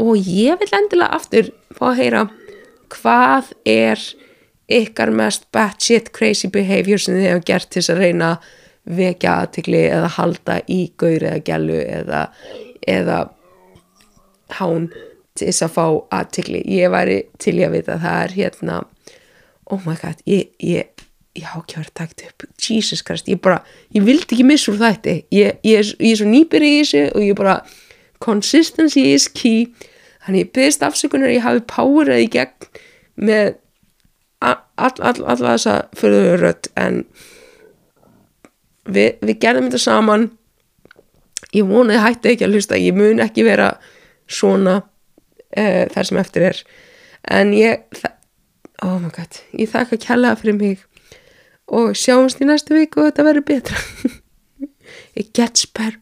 Og 0.00 0.16
ég 0.18 0.58
vil 0.60 0.70
endilega 0.76 1.16
aftur 1.16 1.50
fá 1.76 1.90
að 1.92 2.00
heyra 2.00 2.24
hvað 2.90 3.52
er 3.68 4.02
ykkar 4.70 5.12
mest 5.14 5.48
batshit 5.54 6.12
crazy 6.14 6.50
behavior 6.52 7.00
sem 7.00 7.16
þið 7.16 7.28
hefur 7.28 7.46
gert 7.48 7.70
til 7.74 7.84
að 7.86 8.02
reyna 8.04 8.30
vekja 8.84 9.36
aðtikli 9.42 9.82
eða 9.90 10.14
halda 10.16 10.60
í 10.70 10.80
gaur 10.98 11.20
eða 11.20 11.42
gælu 11.46 11.80
eða, 11.82 12.22
eða 12.88 13.18
hán 14.60 14.88
til 15.36 15.50
þess 15.50 15.66
að 15.66 15.76
fá 15.76 15.84
aðtikli 16.20 16.64
ég 16.70 16.90
væri 16.92 17.20
til 17.38 17.58
ég 17.60 17.70
að 17.70 17.76
vita 17.78 17.96
að 17.96 18.06
það 18.06 18.24
er 18.24 18.36
hérna 18.38 18.80
oh 19.70 19.84
my 19.86 19.94
god, 20.00 20.24
ég, 20.26 20.50
ég 20.58 20.90
ég 21.38 21.46
há 21.46 21.60
ekki 21.60 21.76
að 21.76 21.84
vera 21.84 21.94
takt 22.00 22.24
upp. 22.26 22.46
Jesus 22.58 23.04
Christ, 23.06 23.28
ég 23.30 23.40
bara, 23.42 23.60
ég 23.94 24.04
vildi 24.06 24.34
ekki 24.34 24.46
missa 24.46 24.72
úr 24.72 24.80
þetta 24.80 25.14
ég, 25.30 25.60
ég, 25.62 25.78
er, 25.78 25.92
ég 26.02 26.14
er 26.14 26.18
svo 26.18 26.28
nýpir 26.28 26.66
í 26.66 26.72
þessu 26.80 27.04
og 27.14 27.24
ég 27.24 27.38
bara 27.38 27.56
consistency 28.22 29.06
is 29.14 29.28
key. 29.30 29.68
Þannig 30.24 30.46
ég 30.46 30.52
byrðist 30.56 30.86
afsökunar 30.86 31.32
ég 31.32 31.44
hafi 31.44 31.62
powerað 31.70 32.24
í 32.24 32.30
gegn 32.34 32.70
með 33.20 33.54
alla 34.40 34.64
all, 34.80 35.22
all, 35.28 35.40
þessa 35.44 35.76
förðurrött 36.00 36.70
en 36.80 37.04
við, 38.94 39.16
við 39.24 39.40
gerðum 39.42 39.70
þetta 39.70 39.82
saman. 39.84 40.28
Ég 41.56 41.66
vonaði 41.66 42.02
hætti 42.04 42.32
ekki 42.34 42.46
að 42.46 42.56
hlusta 42.56 42.78
ég 42.78 42.96
mun 42.96 43.22
ekki 43.24 43.46
vera 43.46 43.72
svona 44.30 44.80
uh, 44.82 45.84
þar 45.90 46.10
sem 46.10 46.20
eftir 46.22 46.46
er. 46.50 46.62
En 47.30 47.54
ég 47.56 47.82
oh 48.84 48.98
my 49.00 49.10
god, 49.14 49.40
ég 49.56 49.70
þakka 49.72 50.00
kjallaða 50.00 50.40
fyrir 50.40 50.58
mig 50.60 50.86
og 51.70 51.94
sjáumst 51.98 52.40
í 52.42 52.46
næstu 52.48 52.74
viku 52.78 53.02
og 53.02 53.10
þetta 53.10 53.26
verður 53.26 53.48
betra. 53.50 53.82
It 55.18 55.34
gets 55.36 55.66
better 55.66 56.00